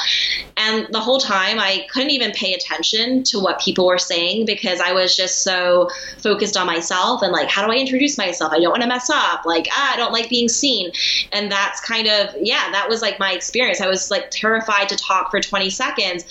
and 0.57 0.87
the 0.91 0.99
whole 0.99 1.19
time 1.19 1.59
I 1.59 1.87
couldn't 1.89 2.11
even 2.11 2.31
pay 2.31 2.53
attention 2.53 3.23
to 3.23 3.39
what 3.39 3.61
people 3.61 3.87
were 3.87 3.97
saying 3.97 4.45
because 4.45 4.81
I 4.81 4.91
was 4.91 5.15
just 5.15 5.43
so 5.43 5.89
focused 6.17 6.57
on 6.57 6.65
myself 6.65 7.21
and 7.21 7.31
like, 7.31 7.47
how 7.47 7.65
do 7.65 7.71
I 7.71 7.77
introduce 7.77 8.16
myself. 8.17 8.51
I 8.51 8.59
don't 8.59 8.71
want 8.71 8.83
to 8.83 8.87
mess 8.87 9.09
up. 9.09 9.45
Like, 9.45 9.67
ah, 9.71 9.93
I 9.93 9.97
don't 9.97 10.13
like 10.13 10.29
being 10.29 10.49
seen. 10.49 10.91
And 11.31 11.51
that's 11.51 11.79
kind 11.81 12.07
of, 12.07 12.35
yeah, 12.39 12.71
that 12.71 12.89
was 12.89 13.01
like 13.01 13.19
my 13.19 13.33
experience. 13.33 13.81
I 13.81 13.87
was 13.87 14.11
like 14.11 14.31
terrified 14.31 14.89
to 14.89 14.95
talk 14.95 15.31
for 15.31 15.39
20 15.39 15.69
seconds. 15.69 16.25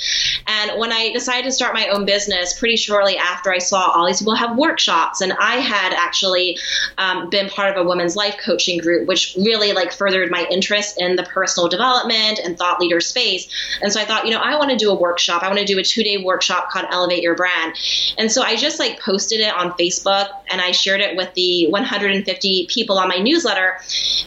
And 0.46 0.78
when 0.78 0.92
I 0.92 1.12
decided 1.12 1.44
to 1.44 1.52
start 1.52 1.74
my 1.74 1.88
own 1.88 2.04
business, 2.04 2.58
pretty 2.58 2.76
shortly 2.76 3.16
after 3.16 3.52
I 3.52 3.58
saw 3.58 3.90
all 3.90 4.06
these 4.06 4.18
people 4.18 4.34
have 4.34 4.56
workshops, 4.56 5.20
and 5.20 5.32
I 5.34 5.56
had 5.56 5.92
actually 5.92 6.58
um, 6.98 7.30
been 7.30 7.48
part 7.48 7.76
of 7.76 7.84
a 7.84 7.88
women's 7.88 8.16
life 8.16 8.36
coaching 8.44 8.78
group, 8.78 9.08
which 9.08 9.34
really 9.36 9.72
like 9.72 9.92
furthered 9.92 10.30
my 10.30 10.46
interest 10.50 11.00
in 11.00 11.16
the 11.16 11.22
personal 11.24 11.68
development 11.68 12.40
and 12.42 12.56
thought 12.56 12.80
leader 12.80 13.00
space. 13.00 13.48
And 13.82 13.92
so 13.92 14.00
I 14.00 14.04
thought, 14.04 14.24
you 14.24 14.30
know, 14.30 14.40
I 14.40 14.56
want 14.56 14.70
to 14.70 14.76
do 14.76 14.90
a 14.90 14.94
workshop. 14.94 15.42
I 15.42 15.48
want 15.48 15.58
to 15.60 15.64
do 15.64 15.78
a 15.78 15.82
two 15.82 16.02
day 16.02 16.18
workshop 16.18 16.70
called 16.70 16.86
Elevate 16.90 17.22
Your 17.22 17.34
Brand. 17.34 17.74
And 18.18 18.30
so 18.30 18.42
I 18.42 18.56
just 18.56 18.78
like 18.78 19.00
posted 19.00 19.40
it 19.40 19.54
on 19.54 19.72
Facebook 19.72 20.28
and 20.50 20.60
I 20.60 20.72
shared 20.72 21.00
it 21.00 21.16
with 21.16 21.32
the 21.34 21.68
150 21.80 22.66
people 22.70 22.98
on 22.98 23.08
my 23.08 23.18
newsletter, 23.18 23.78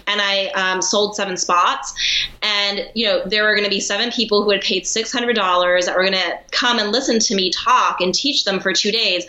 and 0.08 0.22
I 0.22 0.48
um, 0.56 0.82
sold 0.82 1.16
seven 1.16 1.38
spots. 1.38 1.94
And 2.42 2.90
you 2.94 3.06
know, 3.06 3.24
there 3.26 3.44
were 3.44 3.54
going 3.54 3.66
to 3.66 3.70
be 3.70 3.80
seven 3.80 4.12
people 4.12 4.44
who 4.44 4.52
had 4.52 4.62
paid 4.62 4.84
$600 4.84 5.86
that 5.86 5.96
were 5.96 6.04
going 6.04 6.14
to 6.14 6.40
come 6.52 6.80
and 6.80 6.92
listen 6.92 7.20
to 7.20 7.36
me 7.36 7.52
talk 7.52 8.02
and 8.02 8.14
teach 8.14 8.44
them 8.46 8.60
for 8.60 8.74
two 8.74 8.92
days. 8.92 9.26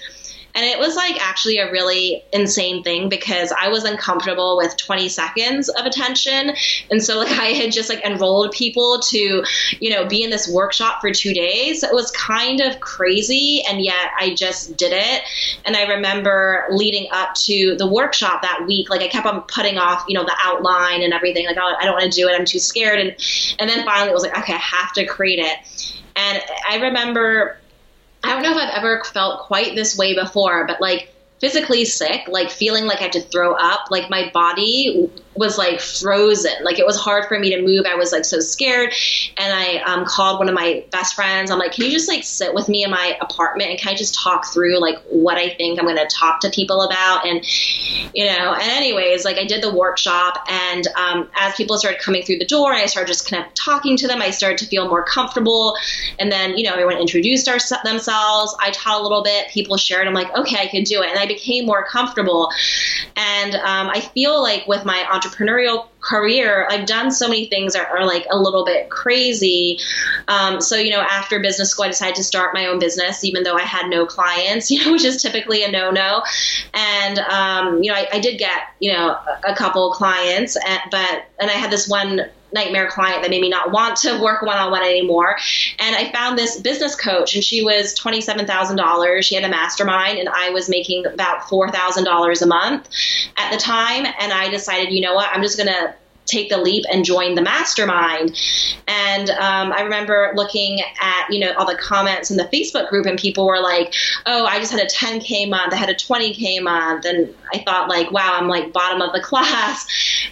And 0.55 0.65
it 0.65 0.79
was 0.79 0.97
like 0.97 1.21
actually 1.21 1.59
a 1.59 1.71
really 1.71 2.25
insane 2.33 2.83
thing 2.83 3.09
because 3.09 3.53
I 3.53 3.69
was 3.69 3.85
uncomfortable 3.85 4.57
with 4.57 4.77
20 4.77 5.09
seconds 5.09 5.69
of 5.69 5.87
attention. 5.87 6.55
And 6.91 7.03
so 7.03 7.19
like 7.19 7.31
I 7.39 7.47
had 7.47 7.73
just 7.73 7.89
like 7.89 8.05
enrolled 8.05 8.53
people 8.53 9.01
to, 9.11 9.45
you 9.79 9.91
know, 9.91 10.07
be 10.07 10.23
in 10.23 10.31
this 10.31 10.49
workshop 10.49 11.01
for 11.01 11.13
two 11.13 11.33
days. 11.33 11.83
It 11.83 11.93
was 11.93 12.11
kind 12.13 12.61
of 12.61 12.81
crazy. 12.81 13.63
And 13.69 13.81
yet 13.81 14.11
I 14.19 14.35
just 14.35 14.77
did 14.77 14.93
it. 14.93 15.23
And 15.65 15.77
I 15.77 15.83
remember 15.83 16.67
leading 16.71 17.09
up 17.13 17.35
to 17.47 17.77
the 17.77 17.87
workshop 17.87 18.43
that 18.43 18.65
week, 18.67 18.91
like 18.91 19.03
I 19.03 19.09
kept 19.09 19.27
on 19.27 19.43
putting 19.43 19.79
off, 19.79 20.05
you 20.09 20.15
know, 20.15 20.25
the 20.25 20.37
outline 20.43 21.03
and 21.03 21.13
everything. 21.13 21.47
Like, 21.47 21.59
oh, 21.59 21.77
I 21.79 21.85
don't 21.85 21.95
want 21.95 22.13
to 22.13 22.21
do 22.21 22.29
it. 22.29 22.39
I'm 22.39 22.45
too 22.45 22.59
scared. 22.59 22.99
And, 22.99 23.15
and 23.59 23.71
then 23.71 23.85
finally 23.85 24.11
it 24.11 24.15
was 24.15 24.23
like, 24.23 24.37
okay, 24.39 24.55
I 24.55 24.59
have 24.59 24.93
to 24.95 25.07
create 25.07 25.39
it. 25.39 26.01
And 26.17 26.43
I 26.69 26.77
remember 26.77 27.59
I 28.23 28.33
don't 28.33 28.43
know 28.43 28.53
if 28.53 28.57
I've 28.57 28.75
ever 28.75 29.03
felt 29.05 29.47
quite 29.47 29.75
this 29.75 29.97
way 29.97 30.15
before, 30.15 30.67
but 30.67 30.81
like 30.81 31.13
physically 31.41 31.85
sick, 31.85 32.29
like 32.29 32.51
feeling 32.51 32.87
like 32.87 32.99
I 32.99 33.05
had 33.05 33.13
to 33.13 33.23
throw 33.23 33.55
up, 33.55 33.91
like 33.91 34.11
my 34.11 34.31
body 34.33 35.11
was 35.35 35.57
like 35.57 35.81
frozen. 35.81 36.53
Like 36.63 36.79
it 36.79 36.87
was 36.87 36.97
hard 36.97 37.27
for 37.27 37.39
me 37.39 37.55
to 37.55 37.63
move. 37.63 37.87
I 37.87 37.95
was 37.95 38.11
like 38.13 38.25
so 38.25 38.41
scared. 38.41 38.93
And 39.37 39.53
I 39.53 39.77
um, 39.79 40.05
called 40.05 40.39
one 40.41 40.49
of 40.49 40.55
my 40.55 40.85
best 40.91 41.15
friends. 41.15 41.51
I'm 41.51 41.59
like, 41.59 41.73
can 41.73 41.85
you 41.85 41.91
just 41.93 42.09
like 42.09 42.25
sit 42.25 42.53
with 42.53 42.69
me 42.69 42.83
in 42.83 42.91
my 42.91 43.17
apartment 43.21 43.71
and 43.71 43.79
can 43.79 43.93
I 43.93 43.97
just 43.97 44.15
talk 44.15 44.47
through 44.53 44.81
like 44.81 44.99
what 45.09 45.39
I 45.39 45.51
think 45.51 45.79
I'm 45.79 45.87
going 45.87 45.97
to 45.97 46.09
talk 46.13 46.41
to 46.41 46.51
people 46.51 46.83
about? 46.83 47.27
And, 47.27 47.45
you 48.13 48.27
know, 48.27 48.55
and 48.55 48.63
anyways, 48.63 49.25
like 49.25 49.39
I 49.39 49.45
did 49.45 49.63
the 49.63 49.73
workshop. 49.73 50.45
And 50.49 50.87
um, 50.89 51.31
as 51.39 51.55
people 51.55 51.79
started 51.79 52.01
coming 52.01 52.23
through 52.23 52.39
the 52.39 52.47
door 52.47 52.73
I 52.73 52.87
started 52.87 53.09
just 53.09 53.31
kind 53.31 53.45
of 53.45 53.55
talking 53.55 53.97
to 53.99 54.09
them, 54.09 54.21
I 54.21 54.31
started 54.31 54.59
to 54.59 54.67
feel 54.67 54.89
more 54.89 55.05
comfortable. 55.05 55.77
And 56.19 56.31
then, 56.31 56.57
you 56.57 56.65
know, 56.65 56.73
everyone 56.73 56.97
introduced 56.97 57.49
our, 57.49 57.59
themselves. 57.85 58.57
I 58.61 58.73
taught 58.73 59.01
a 59.01 59.03
little 59.03 59.23
bit. 59.23 59.49
People 59.49 59.77
shared. 59.77 60.09
I'm 60.09 60.15
like, 60.15 60.37
okay, 60.37 60.57
I 60.59 60.67
can 60.67 60.83
do 60.83 61.03
it. 61.03 61.11
And 61.11 61.19
I 61.19 61.27
became 61.27 61.67
more 61.67 61.85
comfortable. 61.85 62.51
And 63.17 63.55
um, 63.55 63.91
I 63.91 64.01
feel 64.01 64.43
like 64.43 64.67
with 64.67 64.85
my 64.85 65.07
entrepreneurial 65.21 65.87
career, 66.01 66.67
I've 66.71 66.87
done 66.87 67.11
so 67.11 67.29
many 67.29 67.47
things 67.47 67.75
that 67.75 67.89
are 67.91 68.07
like 68.07 68.27
a 68.31 68.39
little 68.39 68.65
bit 68.65 68.89
crazy. 68.89 69.79
Um, 70.29 70.61
so, 70.61 70.77
you 70.77 70.91
know, 70.91 71.01
after 71.01 71.41
business 71.41 71.71
school, 71.71 71.85
I 71.85 71.89
decided 71.89 72.17
to 72.17 72.25
start 72.25 72.55
my 72.55 72.67
own 72.67 72.79
business, 72.79 73.25
even 73.25 73.43
though 73.43 73.57
I 73.57 73.63
had 73.63 73.89
no 73.89 74.07
clients, 74.07 74.71
you 74.71 74.85
know, 74.85 74.93
which 74.93 75.05
is 75.05 75.23
typically 75.23 75.63
a 75.65 75.71
no 75.71 75.91
no. 75.91 76.23
And, 76.75 77.19
um, 77.19 77.83
you 77.83 77.91
know, 77.91 77.97
I, 77.97 78.09
I, 78.13 78.21
did 78.21 78.39
get, 78.39 78.63
you 78.81 78.93
know, 78.93 79.17
a, 79.47 79.55
couple 79.55 79.91
clients, 79.93 80.57
but, 80.91 81.25
and 81.39 81.51
I 81.51 81.55
had 81.55 81.71
this 81.71 81.89
one 81.89 82.23
nightmare 82.53 82.89
client 82.89 83.23
that 83.23 83.31
made 83.31 83.41
me 83.41 83.49
not 83.49 83.73
want 83.73 83.97
to 83.99 84.21
work 84.21 84.43
one 84.43 84.57
on 84.57 84.71
one 84.71 84.83
anymore. 84.83 85.37
And 85.79 85.97
I 85.97 86.11
found 86.13 86.39
this 86.39 86.61
business 86.61 86.95
coach, 86.95 87.35
and 87.35 87.45
she 87.45 87.63
was 87.63 87.99
$27,000. 87.99 89.23
She 89.23 89.35
had 89.35 89.45
a 89.45 89.49
mastermind, 89.49 90.19
and 90.19 90.29
I 90.29 90.51
was 90.51 90.69
making 90.69 91.07
about 91.07 91.43
$4,000 91.43 92.43
a 92.43 92.47
month 92.47 92.89
at 93.37 93.51
the 93.51 93.59
time. 93.59 94.07
And 94.07 94.33
I 94.33 94.51
decided, 94.51 94.93
you 94.93 95.01
know 95.01 95.15
what, 95.15 95.29
I'm 95.33 95.43
just 95.43 95.57
going 95.57 95.69
to 95.69 95.95
take 96.31 96.49
the 96.49 96.59
leap 96.59 96.85
and 96.93 97.05
join 97.05 97.35
the 97.35 97.43
mastermind. 97.43 98.39
And 98.87 99.31
um, 99.31 99.73
I 99.73 99.83
remember 99.83 100.33
looking 100.35 100.81
at, 101.01 101.27
you 101.31 101.41
know, 101.41 101.53
all 101.55 101.67
the 101.67 101.77
comments 101.77 102.31
in 102.31 102.37
the 102.37 102.45
Facebook 102.45 102.89
group 102.89 103.07
and 103.07 103.19
people 103.19 103.47
were 103.47 103.61
like, 103.61 103.93
oh, 104.27 104.47
I 104.47 104.59
just 104.59 104.73
had 104.73 104.81
a 104.81 104.87
10K 104.87 105.49
month, 105.49 105.73
I 105.73 105.77
had 105.77 105.89
a 105.89 105.95
20K 105.95 106.63
month. 106.63 107.05
And 107.05 107.35
I 107.53 107.59
thought 107.59 107.89
like, 107.89 108.11
wow, 108.13 108.33
I'm 108.35 108.49
like 108.49 108.73
bottom 108.73 109.03
of 109.03 109.13
the 109.13 109.21
class. 109.23 109.87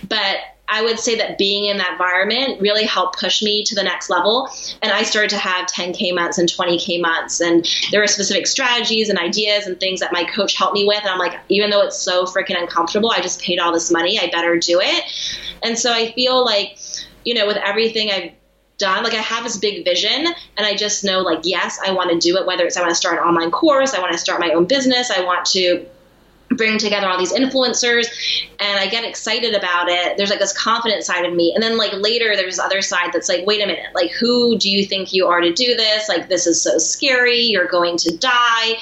But 0.09 0.37
I 0.69 0.83
would 0.83 0.99
say 0.99 1.17
that 1.17 1.39
being 1.39 1.65
in 1.65 1.79
that 1.79 1.93
environment 1.93 2.61
really 2.61 2.85
helped 2.85 3.19
push 3.19 3.43
me 3.43 3.65
to 3.65 3.75
the 3.75 3.83
next 3.83 4.11
level. 4.11 4.49
And 4.83 4.93
I 4.93 5.03
started 5.03 5.31
to 5.31 5.39
have 5.39 5.67
10K 5.67 6.15
months 6.15 6.39
and 6.39 6.49
20K 6.49 7.01
months. 7.01 7.41
And 7.41 7.67
there 7.91 8.01
were 8.01 8.07
specific 8.07 8.47
strategies 8.47 9.09
and 9.09 9.19
ideas 9.19 9.67
and 9.67 9.81
things 9.81 10.01
that 10.01 10.13
my 10.13 10.25
coach 10.25 10.57
helped 10.57 10.75
me 10.75 10.87
with. 10.87 11.01
And 11.01 11.09
I'm 11.09 11.19
like, 11.19 11.39
even 11.49 11.71
though 11.71 11.83
it's 11.83 11.99
so 11.99 12.25
freaking 12.25 12.61
uncomfortable, 12.61 13.11
I 13.11 13.21
just 13.21 13.41
paid 13.41 13.59
all 13.59 13.73
this 13.73 13.91
money. 13.91 14.19
I 14.19 14.29
better 14.29 14.59
do 14.59 14.81
it. 14.83 15.05
And 15.63 15.79
so 15.79 15.93
I 15.93 16.13
feel 16.13 16.45
like, 16.45 16.79
you 17.25 17.35
know, 17.35 17.47
with 17.47 17.57
everything 17.57 18.11
I've 18.11 18.33
done. 18.79 19.03
Like 19.03 19.15
I 19.15 19.17
have 19.17 19.45
this 19.45 19.57
big 19.57 19.85
vision 19.85 20.27
and 20.57 20.67
I 20.67 20.75
just 20.75 21.05
know 21.05 21.21
like 21.21 21.41
yes, 21.43 21.79
I 21.85 21.93
want 21.93 22.11
to 22.11 22.19
do 22.19 22.39
it 22.39 22.47
whether 22.47 22.65
it's 22.65 22.77
I 22.77 22.81
want 22.81 22.91
to 22.91 22.95
start 22.95 23.19
an 23.19 23.25
online 23.25 23.51
course, 23.51 23.93
I 23.93 24.01
want 24.01 24.13
to 24.13 24.19
start 24.19 24.41
my 24.41 24.51
own 24.51 24.67
business, 24.67 25.11
I 25.11 25.25
want 25.25 25.45
to 25.47 25.85
bring 26.51 26.79
together 26.79 27.09
all 27.09 27.19
these 27.19 27.33
influencers 27.33 28.07
and 28.59 28.81
I 28.81 28.87
get 28.87 29.05
excited 29.05 29.55
about 29.55 29.89
it. 29.89 30.17
There's 30.17 30.31
like 30.31 30.39
this 30.39 30.57
confident 30.57 31.05
side 31.05 31.25
of 31.25 31.35
me. 31.35 31.53
And 31.55 31.63
then 31.63 31.77
like 31.77 31.93
later 31.93 32.35
there's 32.35 32.57
this 32.57 32.59
other 32.59 32.83
side 32.83 33.11
that's 33.13 33.29
like, 33.29 33.47
wait 33.47 33.63
a 33.63 33.67
minute, 33.67 33.87
like 33.95 34.11
who 34.13 34.57
do 34.59 34.71
you 34.71 34.85
think 34.85 35.13
you 35.13 35.27
are 35.27 35.41
to 35.41 35.53
do 35.53 35.77
this? 35.77 36.09
Like 36.09 36.29
this 36.29 36.47
is 36.47 36.63
so 36.63 36.79
scary. 36.79 37.39
You're 37.39 37.69
going 37.69 37.97
to 37.99 38.17
die 38.17 38.79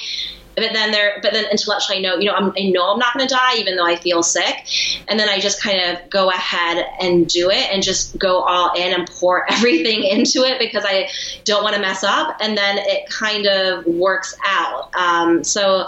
but 0.57 0.73
then 0.73 0.91
there 0.91 1.19
but 1.21 1.33
then 1.33 1.45
intellectually 1.51 1.99
I 1.99 2.01
know 2.01 2.17
you 2.17 2.25
know 2.25 2.33
I'm, 2.33 2.51
i 2.57 2.63
know 2.63 2.91
I'm 2.91 2.99
not 2.99 3.13
going 3.13 3.27
to 3.27 3.33
die 3.33 3.57
even 3.57 3.75
though 3.75 3.85
I 3.85 3.95
feel 3.95 4.23
sick. 4.23 4.65
And 5.07 5.19
then 5.19 5.29
I 5.29 5.39
just 5.39 5.61
kind 5.61 5.79
of 5.79 6.09
go 6.09 6.29
ahead 6.29 6.85
and 6.99 7.27
do 7.27 7.49
it 7.49 7.69
and 7.71 7.83
just 7.83 8.17
go 8.17 8.41
all 8.41 8.73
in 8.73 8.93
and 8.93 9.07
pour 9.07 9.49
everything 9.51 10.03
into 10.03 10.43
it 10.43 10.59
because 10.59 10.83
I 10.85 11.09
don't 11.45 11.63
want 11.63 11.75
to 11.75 11.81
mess 11.81 12.03
up. 12.03 12.37
And 12.41 12.57
then 12.57 12.77
it 12.79 13.07
kind 13.09 13.45
of 13.45 13.85
works 13.85 14.35
out. 14.45 14.93
Um, 14.95 15.43
so 15.43 15.85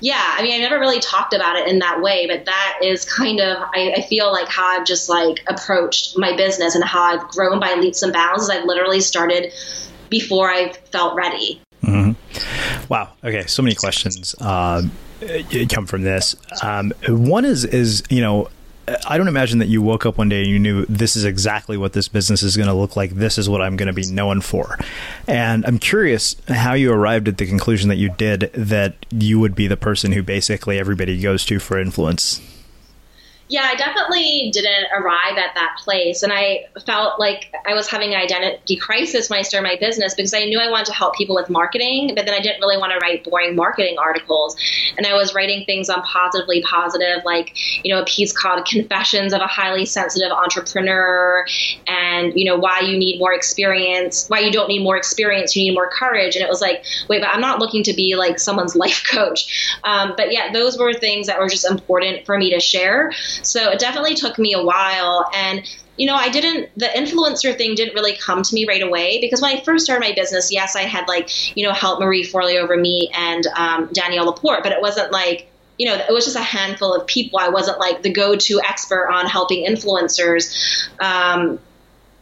yeah 0.00 0.36
I 0.38 0.42
mean 0.42 0.54
I 0.54 0.58
never 0.58 0.78
really 0.78 1.00
talked 1.00 1.34
about 1.34 1.56
it 1.56 1.68
in 1.68 1.80
that 1.80 2.00
way 2.00 2.26
but 2.26 2.44
that 2.44 2.78
is 2.82 3.04
kind 3.04 3.40
of 3.40 3.58
I, 3.58 3.94
I 3.96 4.02
feel 4.02 4.30
like 4.30 4.48
how 4.48 4.66
I've 4.66 4.86
just 4.86 5.08
like 5.08 5.42
approached 5.48 6.16
my 6.16 6.36
business 6.36 6.74
and 6.74 6.84
how 6.84 7.02
I've 7.02 7.28
grown 7.28 7.58
by 7.58 7.74
leaps 7.74 8.02
and 8.02 8.12
bounds 8.12 8.44
Is 8.44 8.50
I've 8.50 8.64
literally 8.64 9.00
started 9.00 9.52
before 10.08 10.50
I 10.50 10.72
felt 10.92 11.16
ready. 11.16 11.60
Wow. 12.88 13.12
Okay. 13.22 13.46
So 13.46 13.62
many 13.62 13.74
questions 13.74 14.34
uh, 14.40 14.82
come 15.68 15.86
from 15.86 16.02
this. 16.02 16.36
Um, 16.62 16.92
one 17.08 17.44
is 17.44 17.64
is 17.64 18.02
you 18.10 18.20
know. 18.20 18.48
I 19.06 19.16
don't 19.16 19.28
imagine 19.28 19.60
that 19.60 19.68
you 19.68 19.80
woke 19.80 20.04
up 20.04 20.18
one 20.18 20.28
day 20.28 20.40
and 20.42 20.50
you 20.50 20.58
knew 20.58 20.84
this 20.86 21.14
is 21.14 21.24
exactly 21.24 21.76
what 21.76 21.92
this 21.92 22.08
business 22.08 22.42
is 22.42 22.56
going 22.56 22.66
to 22.66 22.74
look 22.74 22.96
like. 22.96 23.12
This 23.12 23.38
is 23.38 23.48
what 23.48 23.62
I'm 23.62 23.76
going 23.76 23.86
to 23.86 23.92
be 23.92 24.10
known 24.10 24.40
for. 24.40 24.76
And 25.28 25.64
I'm 25.64 25.78
curious 25.78 26.34
how 26.48 26.74
you 26.74 26.92
arrived 26.92 27.28
at 27.28 27.38
the 27.38 27.46
conclusion 27.46 27.88
that 27.90 27.96
you 27.96 28.08
did 28.10 28.50
that 28.54 29.06
you 29.12 29.38
would 29.38 29.54
be 29.54 29.68
the 29.68 29.76
person 29.76 30.10
who 30.10 30.20
basically 30.20 30.80
everybody 30.80 31.20
goes 31.20 31.44
to 31.46 31.60
for 31.60 31.78
influence 31.78 32.40
yeah, 33.52 33.64
I 33.64 33.74
definitely 33.74 34.48
didn't 34.50 34.86
arrive 34.96 35.36
at 35.36 35.54
that 35.56 35.76
place. 35.84 36.22
And 36.22 36.32
I 36.32 36.64
felt 36.86 37.20
like 37.20 37.54
I 37.66 37.74
was 37.74 37.86
having 37.86 38.14
an 38.14 38.18
identity 38.18 38.76
crisis 38.76 39.28
when 39.28 39.38
I 39.38 39.42
started 39.42 39.68
my 39.68 39.76
business 39.78 40.14
because 40.14 40.32
I 40.32 40.44
knew 40.44 40.58
I 40.58 40.70
wanted 40.70 40.86
to 40.86 40.94
help 40.94 41.14
people 41.16 41.34
with 41.34 41.50
marketing, 41.50 42.14
but 42.16 42.24
then 42.24 42.34
I 42.34 42.40
didn't 42.40 42.62
really 42.62 42.78
want 42.78 42.92
to 42.94 42.98
write 43.00 43.24
boring 43.24 43.54
marketing 43.54 43.98
articles. 43.98 44.56
And 44.96 45.06
I 45.06 45.12
was 45.12 45.34
writing 45.34 45.66
things 45.66 45.90
on 45.90 46.00
positively 46.00 46.62
positive, 46.62 47.26
like, 47.26 47.54
you 47.84 47.94
know, 47.94 48.00
a 48.00 48.06
piece 48.06 48.32
called 48.32 48.64
Confessions 48.64 49.34
of 49.34 49.42
a 49.42 49.46
Highly 49.46 49.84
Sensitive 49.84 50.32
Entrepreneur 50.32 51.44
and, 51.86 52.32
you 52.34 52.46
know, 52.46 52.56
why 52.56 52.80
you 52.80 52.96
need 52.96 53.18
more 53.18 53.34
experience, 53.34 54.30
why 54.30 54.40
you 54.40 54.50
don't 54.50 54.68
need 54.68 54.82
more 54.82 54.96
experience, 54.96 55.54
you 55.54 55.64
need 55.64 55.74
more 55.74 55.90
courage. 55.90 56.36
And 56.36 56.42
it 56.42 56.48
was 56.48 56.62
like, 56.62 56.86
wait, 57.10 57.20
but 57.20 57.28
I'm 57.28 57.42
not 57.42 57.58
looking 57.58 57.82
to 57.82 57.92
be 57.92 58.16
like 58.16 58.38
someone's 58.38 58.74
life 58.82 59.04
coach. 59.06 59.76
Um, 59.84 60.14
but 60.16 60.32
yeah, 60.32 60.50
those 60.54 60.78
were 60.78 60.94
things 60.94 61.26
that 61.26 61.38
were 61.38 61.50
just 61.50 61.70
important 61.70 62.24
for 62.24 62.38
me 62.38 62.48
to 62.54 62.58
share. 62.60 63.12
So 63.42 63.70
it 63.70 63.78
definitely 63.78 64.14
took 64.14 64.38
me 64.38 64.54
a 64.54 64.62
while. 64.62 65.28
And 65.34 65.68
you 65.96 66.06
know, 66.06 66.14
I 66.14 66.30
didn't, 66.30 66.70
the 66.76 66.86
influencer 66.86 67.56
thing 67.56 67.74
didn't 67.74 67.94
really 67.94 68.16
come 68.16 68.42
to 68.42 68.54
me 68.54 68.66
right 68.66 68.82
away 68.82 69.20
because 69.20 69.42
when 69.42 69.56
I 69.56 69.60
first 69.60 69.84
started 69.84 70.00
my 70.00 70.14
business, 70.14 70.50
yes, 70.50 70.74
I 70.74 70.82
had 70.82 71.06
like, 71.06 71.56
you 71.56 71.66
know, 71.66 71.72
help 71.72 72.00
Marie 72.00 72.24
Forleo 72.24 72.62
over 72.62 72.76
me 72.76 73.10
and 73.14 73.46
um, 73.54 73.90
Danielle 73.92 74.24
Laporte, 74.26 74.62
but 74.62 74.72
it 74.72 74.80
wasn't 74.80 75.12
like, 75.12 75.48
you 75.78 75.86
know, 75.86 75.94
it 75.94 76.10
was 76.10 76.24
just 76.24 76.36
a 76.36 76.42
handful 76.42 76.94
of 76.94 77.06
people. 77.06 77.38
I 77.38 77.50
wasn't 77.50 77.78
like 77.78 78.02
the 78.02 78.10
go 78.10 78.36
to 78.36 78.60
expert 78.66 79.10
on 79.12 79.26
helping 79.26 79.66
influencers. 79.66 80.88
Um, 80.98 81.58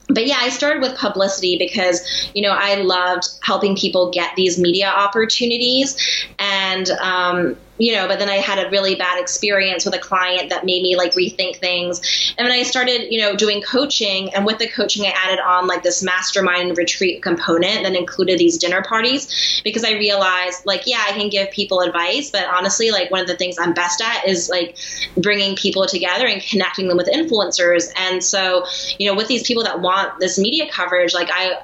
but 0.09 0.27
yeah, 0.27 0.39
I 0.41 0.49
started 0.49 0.83
with 0.83 0.97
publicity 0.97 1.57
because, 1.57 2.31
you 2.35 2.43
know, 2.43 2.51
I 2.51 2.77
loved 2.77 3.29
helping 3.43 3.77
people 3.77 4.11
get 4.11 4.35
these 4.35 4.59
media 4.59 4.89
opportunities. 4.89 5.97
And, 6.41 6.91
um, 6.91 7.57
you 7.81 7.95
know, 7.95 8.07
but 8.07 8.19
then 8.19 8.29
I 8.29 8.37
had 8.37 8.65
a 8.65 8.69
really 8.71 8.95
bad 8.95 9.19
experience 9.19 9.87
with 9.87 9.95
a 9.95 9.99
client 9.99 10.51
that 10.51 10.67
made 10.67 10.83
me 10.83 10.97
like 10.97 11.13
rethink 11.13 11.57
things. 11.57 12.35
And 12.37 12.47
then 12.47 12.53
I 12.53 12.63
started, 12.63 13.11
you 13.11 13.21
know, 13.21 13.35
doing 13.35 13.63
coaching. 13.63 14.35
And 14.35 14.45
with 14.45 14.59
the 14.59 14.69
coaching, 14.69 15.07
I 15.07 15.15
added 15.17 15.41
on 15.41 15.67
like 15.67 15.83
this 15.83 16.03
mastermind 16.03 16.77
retreat 16.77 17.23
component 17.23 17.85
that 17.85 17.97
included 17.97 18.39
these 18.39 18.59
dinner 18.59 18.83
parties 18.83 19.63
because 19.65 19.83
I 19.83 19.93
realized, 19.93 20.67
like, 20.67 20.87
yeah, 20.87 21.03
I 21.07 21.13
can 21.13 21.31
give 21.31 21.51
people 21.51 21.81
advice, 21.81 22.31
but 22.31 22.45
honestly, 22.45 22.91
like, 22.91 23.11
one 23.11 23.23
of 23.23 23.27
the 23.27 23.37
things 23.37 23.57
I'm 23.59 23.73
best 23.73 24.03
at 24.03 24.29
is 24.29 24.51
like 24.51 24.77
bringing 25.17 25.57
people 25.57 25.87
together 25.87 26.27
and 26.27 26.43
connecting 26.43 26.89
them 26.89 26.99
with 26.99 27.09
influencers. 27.09 27.91
And 27.97 28.23
so, 28.23 28.67
you 28.99 29.11
know, 29.11 29.17
with 29.17 29.29
these 29.29 29.47
people 29.47 29.65
that 29.65 29.81
want 29.81 30.21
this 30.21 30.39
media 30.39 30.71
coverage, 30.71 31.15
like, 31.15 31.31
I, 31.33 31.61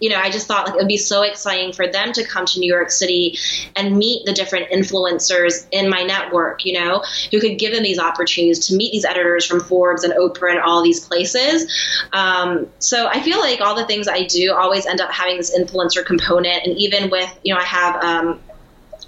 you 0.00 0.10
know, 0.10 0.16
I 0.16 0.30
just 0.30 0.46
thought 0.46 0.66
like 0.66 0.74
it 0.74 0.78
would 0.78 0.88
be 0.88 0.96
so 0.96 1.22
exciting 1.22 1.72
for 1.72 1.86
them 1.86 2.12
to 2.12 2.24
come 2.24 2.46
to 2.46 2.60
New 2.60 2.72
York 2.72 2.90
City 2.90 3.38
and 3.74 3.96
meet 3.96 4.24
the 4.26 4.32
different 4.32 4.70
influencers 4.70 5.66
in 5.70 5.88
my 5.88 6.02
network, 6.02 6.64
you 6.64 6.78
know, 6.78 7.02
who 7.30 7.40
could 7.40 7.58
give 7.58 7.72
them 7.72 7.82
these 7.82 7.98
opportunities 7.98 8.66
to 8.66 8.76
meet 8.76 8.92
these 8.92 9.04
editors 9.04 9.44
from 9.44 9.60
Forbes 9.60 10.04
and 10.04 10.12
Oprah 10.14 10.50
and 10.50 10.60
all 10.60 10.82
these 10.82 11.04
places. 11.04 11.70
Um, 12.12 12.68
so 12.78 13.08
I 13.08 13.20
feel 13.20 13.40
like 13.40 13.60
all 13.60 13.74
the 13.74 13.86
things 13.86 14.08
I 14.08 14.24
do 14.24 14.54
always 14.54 14.86
end 14.86 15.00
up 15.00 15.10
having 15.10 15.36
this 15.36 15.56
influencer 15.56 16.04
component. 16.04 16.66
And 16.66 16.76
even 16.76 17.10
with, 17.10 17.30
you 17.42 17.54
know, 17.54 17.60
I 17.60 17.64
have 17.64 18.02
um, 18.02 18.40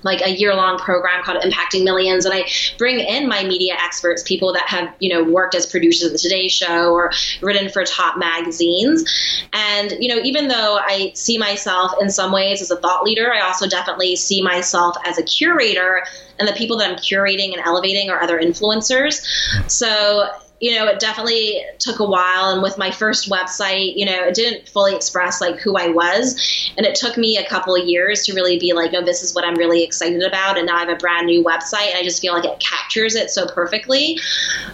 like 0.03 0.21
a 0.23 0.31
year 0.31 0.55
long 0.55 0.79
program 0.79 1.23
called 1.25 1.43
Impacting 1.43 1.85
Millions. 1.85 2.25
And 2.25 2.35
I 2.35 2.47
bring 2.77 3.01
in 3.01 3.29
my 3.29 3.43
media 3.43 3.75
experts, 3.81 4.23
people 4.23 4.53
that 4.53 4.69
have, 4.69 4.95
you 5.01 5.13
know, 5.13 5.25
worked 5.25 5.55
as 5.55 5.67
producers 5.67 6.05
of 6.05 6.13
the 6.13 6.19
Today 6.19 6.49
Show 6.49 6.93
or 6.93 7.13
written 7.43 7.69
for 7.69 7.85
top 7.85 8.19
magazines. 8.19 9.05
And, 9.53 9.93
you 9.99 10.15
know, 10.15 10.23
even 10.23 10.49
though 10.49 10.79
I 10.79 11.13
see 11.15 11.39
myself 11.39 11.93
in 12.01 12.11
some 12.11 12.33
ways 12.33 12.61
as 12.63 12.71
a 12.71 12.77
thought 12.77 13.05
leader, 13.05 13.33
I 13.33 13.41
also 13.41 13.69
definitely 13.69 14.17
see 14.17 14.43
myself 14.43 14.97
as 15.05 15.19
a 15.19 15.23
curator. 15.23 16.05
And 16.39 16.47
the 16.47 16.53
people 16.53 16.79
that 16.79 16.91
I'm 16.91 16.97
curating 16.97 17.53
and 17.53 17.63
elevating 17.65 18.11
are 18.11 18.23
other 18.23 18.39
influencers. 18.41 19.27
So 19.71 20.29
you 20.61 20.75
know, 20.75 20.87
it 20.87 20.99
definitely 20.99 21.63
took 21.79 22.01
a 22.01 22.05
while. 22.05 22.51
And 22.51 22.63
with 22.63 22.79
my 22.79 22.91
first 22.91 23.31
website, 23.31 23.97
you 23.97 24.05
know, 24.05 24.25
it 24.25 24.35
didn't 24.35 24.69
fully 24.69 24.95
express 24.95 25.41
like 25.41 25.61
who 25.61 25.77
I 25.77 25.89
was. 25.89 26.71
And 26.77 26.85
it 26.85 26.97
took 26.97 27.17
me 27.17 27.37
a 27.37 27.49
couple 27.49 27.77
of 27.77 27.87
years 27.87 28.25
to 28.25 28.35
really 28.35 28.59
be 28.59 28.73
like, 28.73 28.93
oh, 28.95 29.05
this 29.05 29.23
is 29.23 29.35
what 29.35 29.45
I'm 29.45 29.55
really 29.55 29.85
excited 29.85 30.23
about. 30.23 30.59
And 30.59 30.67
now 30.67 30.77
I 30.77 30.81
have 30.81 30.89
a 30.89 30.97
brand 30.97 31.27
new 31.27 31.45
website. 31.45 31.91
And 31.91 31.99
I 31.99 32.03
just 32.03 32.21
feel 32.21 32.35
like 32.35 32.45
it 32.45 32.59
captures 32.59 33.15
it 33.15 33.31
so 33.31 33.47
perfectly. 33.47 34.19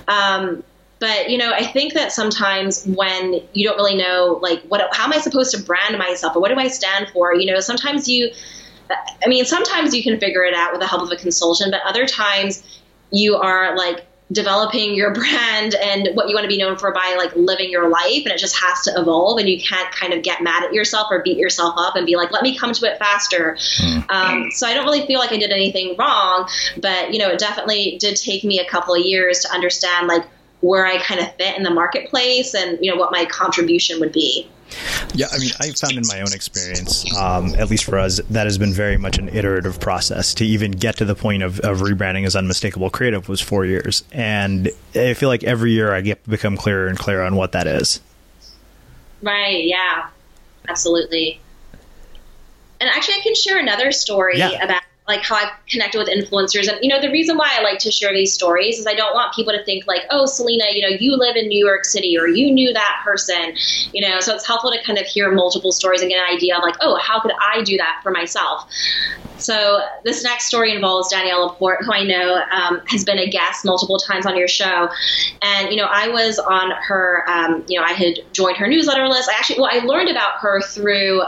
Um, 0.09 0.65
but 1.01 1.29
you 1.29 1.37
know 1.37 1.51
i 1.53 1.65
think 1.65 1.93
that 1.93 2.13
sometimes 2.13 2.87
when 2.87 3.41
you 3.53 3.67
don't 3.67 3.77
really 3.77 3.97
know 3.97 4.39
like 4.41 4.63
what 4.69 4.81
how 4.95 5.05
am 5.05 5.13
i 5.13 5.19
supposed 5.19 5.51
to 5.51 5.61
brand 5.63 5.99
myself 5.99 6.37
or 6.37 6.41
what 6.41 6.49
do 6.49 6.55
i 6.55 6.69
stand 6.69 7.09
for 7.09 7.35
you 7.35 7.53
know 7.53 7.59
sometimes 7.59 8.09
you 8.09 8.31
i 8.91 9.29
mean 9.29 9.45
sometimes 9.45 9.93
you 9.93 10.05
can 10.05 10.21
figure 10.21 10.45
it 10.45 10.55
out 10.55 10.71
with 10.71 10.81
the 10.81 10.87
help 10.87 11.03
of 11.03 11.11
a 11.11 11.17
consultant 11.17 11.73
but 11.73 11.81
other 11.85 12.07
times 12.07 12.81
you 13.11 13.37
are 13.37 13.77
like 13.77 14.07
developing 14.35 14.95
your 14.95 15.13
brand 15.15 15.75
and 15.77 16.09
what 16.15 16.29
you 16.29 16.35
want 16.35 16.45
to 16.45 16.49
be 16.49 16.59
known 16.59 16.77
for 16.77 16.93
by 16.93 17.15
like 17.17 17.35
living 17.37 17.71
your 17.71 17.89
life 17.89 18.23
and 18.25 18.29
it 18.29 18.39
just 18.39 18.57
has 18.57 18.83
to 18.83 18.93
evolve 18.97 19.39
and 19.39 19.49
you 19.49 19.59
can't 19.59 19.91
kind 19.93 20.13
of 20.13 20.23
get 20.23 20.43
mad 20.43 20.65
at 20.65 20.75
yourself 20.75 21.07
or 21.11 21.23
beat 21.23 21.39
yourself 21.39 21.75
up 21.79 21.97
and 21.97 22.05
be 22.05 22.17
like 22.17 22.31
let 22.33 22.43
me 22.43 22.59
come 22.59 22.73
to 22.73 22.85
it 22.85 22.99
faster 22.99 23.57
mm. 23.79 24.11
um, 24.11 24.51
so 24.51 24.67
i 24.67 24.75
don't 24.75 24.85
really 24.85 25.07
feel 25.07 25.19
like 25.19 25.33
i 25.33 25.37
did 25.37 25.51
anything 25.51 25.95
wrong 25.97 26.49
but 26.79 27.13
you 27.13 27.19
know 27.19 27.31
it 27.31 27.39
definitely 27.39 27.97
did 27.99 28.17
take 28.17 28.45
me 28.45 28.59
a 28.59 28.69
couple 28.69 28.95
of 28.95 29.01
years 29.01 29.41
to 29.41 29.51
understand 29.53 30.09
like 30.09 30.25
where 30.61 30.85
i 30.85 30.99
kind 30.99 31.21
of 31.21 31.33
fit 31.37 31.57
in 31.57 31.63
the 31.63 31.71
marketplace 31.71 32.55
and 32.55 32.79
you 32.85 32.91
know 32.91 32.99
what 32.99 33.13
my 33.13 33.25
contribution 33.27 34.01
would 34.01 34.13
be 34.13 34.49
yeah, 35.15 35.27
I 35.33 35.39
mean, 35.39 35.51
I 35.61 35.71
found 35.71 35.97
in 35.97 36.05
my 36.07 36.21
own 36.21 36.33
experience, 36.33 37.05
um, 37.17 37.55
at 37.55 37.71
least 37.71 37.85
for 37.85 37.99
us, 37.99 38.21
that 38.31 38.45
has 38.45 38.59
been 38.59 38.73
very 38.73 38.97
much 38.97 39.19
an 39.19 39.29
iterative 39.29 39.81
process 39.81 40.35
to 40.35 40.45
even 40.45 40.73
get 40.73 40.97
to 40.97 41.05
the 41.05 41.15
point 41.15 41.43
of, 41.43 41.61
of 41.61 41.79
rebranding 41.79 42.27
as 42.27 42.37
unmistakable 42.37 42.91
creative 42.91 43.29
was 43.29 43.41
four 43.41 43.65
years, 43.65 44.05
and 44.13 44.71
I 44.95 45.15
feel 45.15 45.29
like 45.29 45.45
every 45.45 45.73
year 45.73 45.93
I 45.93 46.01
get 46.01 46.29
become 46.29 46.57
clearer 46.57 46.87
and 46.87 46.99
clearer 46.99 47.23
on 47.23 47.37
what 47.37 47.53
that 47.53 47.67
is. 47.67 48.01
Right. 49.23 49.65
Yeah. 49.65 50.09
Absolutely. 50.69 51.41
And 52.81 52.91
actually, 52.91 53.15
I 53.15 53.21
can 53.23 53.35
share 53.35 53.59
another 53.59 53.93
story 53.93 54.39
yeah. 54.39 54.63
about 54.63 54.83
like 55.07 55.23
how 55.23 55.37
I've 55.37 55.51
connected 55.69 55.99
with 55.99 56.09
influencers. 56.09 56.67
And, 56.67 56.79
you 56.81 56.89
know, 56.89 57.01
the 57.01 57.11
reason 57.11 57.37
why 57.37 57.51
I 57.53 57.63
like 57.63 57.79
to 57.81 57.91
share 57.91 58.13
these 58.13 58.33
stories 58.33 58.79
is 58.79 58.87
I 58.87 58.95
don't 58.95 59.15
want 59.15 59.35
people 59.35 59.53
to 59.53 59.63
think 59.65 59.87
like, 59.87 60.03
oh, 60.11 60.25
Selena, 60.25 60.65
you 60.73 60.81
know, 60.81 60.97
you 60.99 61.17
live 61.17 61.37
in 61.37 61.49
New 61.49 61.65
York 61.65 61.85
City 61.85 62.17
or 62.19 62.27
you 62.27 62.51
knew 62.51 62.73
that 62.73 63.03
person, 63.05 63.55
you 63.93 64.07
know, 64.07 64.21
so 64.21 64.35
it's 64.35 64.47
helpful 64.47 64.71
to 64.71 64.83
kind 64.83 64.99
of 64.99 65.05
hear 65.05 65.31
multiple 65.31 65.73
stories 65.73 66.01
and 66.01 66.11
get 66.11 66.19
an 66.19 66.35
idea 66.35 66.57
of 66.57 66.63
like, 66.63 66.77
oh, 66.81 66.97
how 66.97 67.21
could 67.21 67.33
I 67.41 67.63
do 67.63 67.77
that 67.77 68.01
for 68.03 68.13
myself? 68.13 68.67
So 69.37 69.81
this 70.05 70.23
next 70.23 70.47
story 70.47 70.75
involves 70.75 71.11
Danielle 71.11 71.47
Laporte, 71.47 71.85
who 71.85 71.93
I 71.93 72.05
know 72.05 72.41
um, 72.51 72.81
has 72.87 73.05
been 73.05 73.19
a 73.19 73.29
guest 73.29 73.65
multiple 73.65 73.99
times 73.99 74.25
on 74.25 74.37
your 74.39 74.49
show. 74.49 74.89
And, 75.43 75.71
you 75.71 75.77
know, 75.77 75.89
I 75.91 76.09
was 76.09 76.39
on 76.39 76.71
her, 76.71 77.25
um, 77.29 77.65
you 77.69 77.79
know, 77.79 77.85
I 77.85 77.93
had 77.93 78.15
joined 78.33 78.57
her 78.57 78.69
newsletter 78.69 79.07
list. 79.09 79.29
I 79.29 79.35
actually, 79.35 79.61
well, 79.61 79.71
I 79.71 79.85
learned 79.85 80.09
about 80.09 80.39
her 80.41 80.63
through 80.63 81.23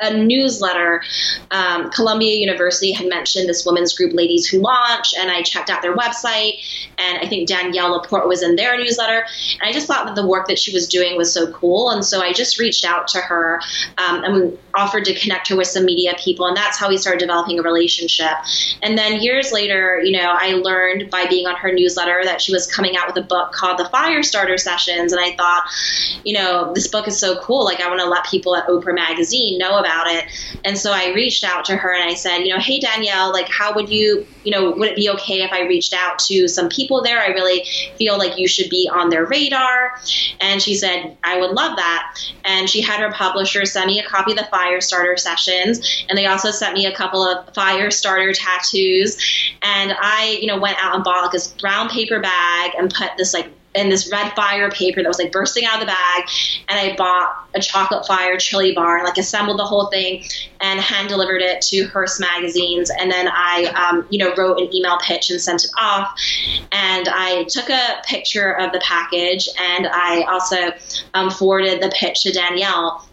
a 0.00 0.16
newsletter. 0.16 1.02
Um, 1.50 1.90
Columbia 1.90 2.34
University 2.34 2.92
had 2.92 3.08
mentioned 3.08 3.48
this 3.48 3.64
women's 3.64 3.92
group, 3.96 4.14
Ladies 4.14 4.46
Who 4.46 4.60
Launch, 4.60 5.14
and 5.18 5.30
I 5.30 5.42
checked 5.42 5.70
out 5.70 5.82
their 5.82 5.96
website, 5.96 6.60
and 6.98 7.18
I 7.18 7.26
think 7.26 7.48
Danielle 7.48 7.92
Laporte 7.92 8.28
was 8.28 8.42
in 8.42 8.56
their 8.56 8.76
newsletter. 8.76 9.24
And 9.60 9.68
I 9.68 9.72
just 9.72 9.86
thought 9.86 10.06
that 10.06 10.14
the 10.14 10.26
work 10.26 10.48
that 10.48 10.58
she 10.58 10.72
was 10.72 10.86
doing 10.86 11.16
was 11.16 11.32
so 11.32 11.50
cool, 11.52 11.90
and 11.90 12.04
so 12.04 12.20
I 12.20 12.32
just 12.32 12.58
reached 12.58 12.84
out 12.84 13.08
to 13.08 13.18
her 13.18 13.60
um, 13.98 14.24
and 14.24 14.58
offered 14.74 15.04
to 15.06 15.14
connect 15.14 15.48
her 15.48 15.56
with 15.56 15.66
some 15.66 15.84
media 15.84 16.14
people, 16.22 16.46
and 16.46 16.56
that's 16.56 16.78
how 16.78 16.88
we 16.88 16.96
started 16.96 17.20
developing 17.20 17.58
a 17.58 17.62
relationship. 17.62 18.32
And 18.82 18.96
then 18.96 19.20
years 19.20 19.52
later, 19.52 20.00
you 20.02 20.12
know, 20.12 20.34
I 20.38 20.52
learned 20.52 21.10
by 21.10 21.26
being 21.26 21.46
on 21.46 21.56
her 21.56 21.72
newsletter 21.72 22.20
that 22.24 22.40
she 22.40 22.52
was 22.52 22.66
coming 22.66 22.96
out 22.96 23.06
with 23.06 23.16
a 23.16 23.26
book 23.26 23.52
called 23.52 23.78
The 23.78 23.88
Fire 23.88 24.22
Starter 24.22 24.58
Sessions, 24.58 25.12
and 25.12 25.20
I 25.20 25.34
thought, 25.36 25.64
you 26.24 26.34
know, 26.34 26.72
this 26.74 26.88
book 26.88 27.08
is 27.08 27.18
so 27.18 27.40
cool. 27.40 27.64
Like, 27.64 27.80
I 27.80 27.88
want 27.88 28.00
to 28.00 28.06
let 28.06 28.24
people 28.26 28.54
at 28.54 28.66
Oprah 28.68 28.94
Magazine 28.94 29.58
know 29.58 29.78
about 29.78 29.87
about 29.88 30.06
it. 30.06 30.24
And 30.64 30.76
so 30.76 30.92
I 30.92 31.12
reached 31.14 31.44
out 31.44 31.64
to 31.66 31.76
her 31.76 31.94
and 31.94 32.04
I 32.04 32.14
said, 32.14 32.38
you 32.40 32.52
know, 32.54 32.60
hey, 32.60 32.78
Danielle, 32.78 33.32
like, 33.32 33.48
how 33.48 33.74
would 33.74 33.88
you, 33.88 34.26
you 34.44 34.52
know, 34.52 34.70
would 34.72 34.90
it 34.90 34.96
be 34.96 35.08
okay 35.10 35.42
if 35.42 35.52
I 35.52 35.62
reached 35.62 35.94
out 35.94 36.18
to 36.20 36.46
some 36.46 36.68
people 36.68 37.02
there? 37.02 37.20
I 37.20 37.28
really 37.28 37.64
feel 37.96 38.18
like 38.18 38.38
you 38.38 38.46
should 38.46 38.68
be 38.68 38.88
on 38.92 39.08
their 39.08 39.24
radar. 39.24 39.98
And 40.40 40.60
she 40.60 40.74
said, 40.74 41.16
I 41.24 41.40
would 41.40 41.52
love 41.52 41.76
that. 41.76 42.18
And 42.44 42.68
she 42.68 42.82
had 42.82 43.00
her 43.00 43.10
publisher 43.12 43.64
send 43.64 43.86
me 43.86 43.98
a 43.98 44.06
copy 44.06 44.32
of 44.32 44.38
the 44.38 44.44
Fire 44.44 44.80
Starter 44.80 45.16
sessions. 45.16 46.04
And 46.08 46.18
they 46.18 46.26
also 46.26 46.50
sent 46.50 46.74
me 46.74 46.86
a 46.86 46.94
couple 46.94 47.22
of 47.22 47.54
Fire 47.54 47.90
Starter 47.90 48.32
tattoos. 48.34 49.16
And 49.62 49.94
I, 49.98 50.38
you 50.40 50.46
know, 50.46 50.60
went 50.60 50.76
out 50.82 50.94
and 50.94 51.02
bought 51.02 51.22
like 51.22 51.32
this 51.32 51.48
brown 51.48 51.88
paper 51.88 52.20
bag 52.20 52.72
and 52.76 52.92
put 52.92 53.10
this 53.16 53.32
like 53.32 53.50
in 53.78 53.88
this 53.88 54.10
red 54.10 54.34
fire 54.34 54.70
paper 54.70 55.02
that 55.02 55.08
was 55.08 55.18
like 55.18 55.32
bursting 55.32 55.64
out 55.64 55.74
of 55.74 55.80
the 55.80 55.86
bag. 55.86 56.24
And 56.68 56.78
I 56.78 56.96
bought 56.96 57.48
a 57.54 57.60
chocolate 57.60 58.06
fire 58.06 58.36
chili 58.36 58.74
bar, 58.74 58.98
and 58.98 59.06
like 59.06 59.16
assembled 59.16 59.58
the 59.58 59.64
whole 59.64 59.86
thing 59.86 60.24
and 60.60 60.80
hand 60.80 61.08
delivered 61.08 61.40
it 61.40 61.62
to 61.62 61.86
Hearst 61.86 62.20
magazines. 62.20 62.90
And 62.90 63.10
then 63.10 63.28
I, 63.28 63.64
um, 63.74 64.06
you 64.10 64.18
know, 64.18 64.34
wrote 64.36 64.60
an 64.60 64.74
email 64.74 64.98
pitch 64.98 65.30
and 65.30 65.40
sent 65.40 65.64
it 65.64 65.70
off. 65.78 66.18
And 66.72 67.08
I 67.08 67.44
took 67.48 67.70
a 67.70 68.02
picture 68.04 68.52
of 68.52 68.72
the 68.72 68.80
package 68.80 69.48
and 69.58 69.86
I 69.86 70.22
also 70.22 70.72
um, 71.14 71.30
forwarded 71.30 71.80
the 71.82 71.90
pitch 71.94 72.22
to 72.22 72.32
Danielle. 72.32 73.06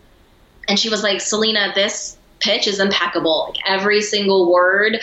And 0.67 0.79
she 0.79 0.89
was 0.89 1.03
like, 1.03 1.21
Selena, 1.21 1.71
this 1.75 2.17
pitch 2.39 2.67
is 2.67 2.79
impeccable. 2.79 3.47
Like 3.49 3.57
every 3.67 4.01
single 4.01 4.51
word, 4.51 4.99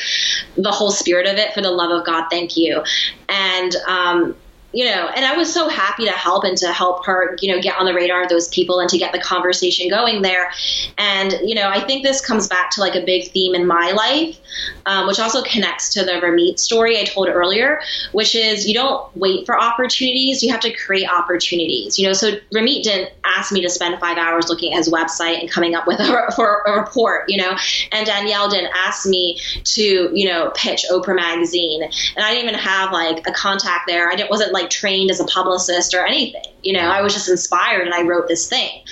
the 0.56 0.70
whole 0.70 0.90
spirit 0.90 1.26
of 1.26 1.36
it, 1.36 1.52
for 1.54 1.60
the 1.60 1.70
love 1.70 1.90
of 1.90 2.04
God, 2.04 2.28
thank 2.30 2.56
you. 2.56 2.82
And 3.28 3.74
um, 3.86 4.36
you 4.72 4.84
know, 4.84 5.08
and 5.14 5.24
I 5.24 5.36
was 5.36 5.52
so 5.52 5.68
happy 5.68 6.04
to 6.04 6.12
help 6.12 6.44
and 6.44 6.56
to 6.58 6.72
help 6.72 7.04
her, 7.06 7.36
you 7.40 7.54
know, 7.54 7.60
get 7.60 7.78
on 7.78 7.86
the 7.86 7.94
radar 7.94 8.22
of 8.22 8.28
those 8.28 8.48
people 8.48 8.80
and 8.80 8.88
to 8.90 8.98
get 8.98 9.12
the 9.12 9.20
conversation 9.20 9.88
going 9.88 10.22
there. 10.22 10.50
And, 10.98 11.32
you 11.42 11.54
know, 11.54 11.68
I 11.68 11.80
think 11.80 12.02
this 12.02 12.20
comes 12.20 12.48
back 12.48 12.70
to 12.72 12.80
like 12.80 12.94
a 12.94 13.04
big 13.04 13.30
theme 13.30 13.54
in 13.54 13.66
my 13.66 13.92
life, 13.92 14.38
um, 14.86 15.06
which 15.06 15.18
also 15.18 15.42
connects 15.42 15.92
to 15.94 16.04
the 16.04 16.12
Ramit 16.12 16.58
story 16.58 16.98
I 16.98 17.04
told 17.04 17.28
earlier, 17.28 17.80
which 18.12 18.34
is 18.34 18.66
you 18.66 18.74
don't 18.74 19.14
wait 19.16 19.46
for 19.46 19.58
opportunities, 19.58 20.42
you 20.42 20.50
have 20.50 20.60
to 20.60 20.72
create 20.72 21.08
opportunities. 21.08 21.98
You 21.98 22.06
know, 22.06 22.12
so 22.12 22.32
Ramit 22.54 22.82
didn't 22.82 23.12
ask 23.24 23.52
me 23.52 23.60
to 23.62 23.68
spend 23.68 23.98
five 24.00 24.16
hours 24.16 24.48
looking 24.48 24.72
at 24.72 24.78
his 24.78 24.88
website 24.88 25.40
and 25.40 25.50
coming 25.50 25.74
up 25.74 25.86
with 25.86 26.00
a, 26.00 26.32
for 26.36 26.62
a 26.66 26.78
report, 26.78 27.28
you 27.28 27.38
know, 27.38 27.56
and 27.92 28.06
Danielle 28.06 28.48
didn't 28.48 28.72
ask 28.74 29.06
me 29.06 29.38
to, 29.64 30.10
you 30.12 30.28
know, 30.28 30.50
pitch 30.54 30.84
Oprah 30.90 31.16
magazine. 31.16 31.82
And 31.82 32.24
I 32.24 32.32
didn't 32.32 32.48
even 32.48 32.60
have 32.60 32.92
like 32.92 33.26
a 33.26 33.32
contact 33.32 33.86
there. 33.86 34.08
I 34.08 34.16
didn't, 34.16 34.30
wasn't 34.30 34.52
like, 34.52 34.61
like 34.62 34.70
trained 34.70 35.10
as 35.10 35.20
a 35.20 35.24
publicist 35.24 35.94
or 35.94 36.06
anything. 36.06 36.42
You 36.62 36.74
know, 36.74 36.80
I 36.80 37.02
was 37.02 37.12
just 37.12 37.28
inspired 37.28 37.86
and 37.86 37.94
I 37.94 38.02
wrote 38.02 38.28
this 38.28 38.48
thing. 38.48 38.82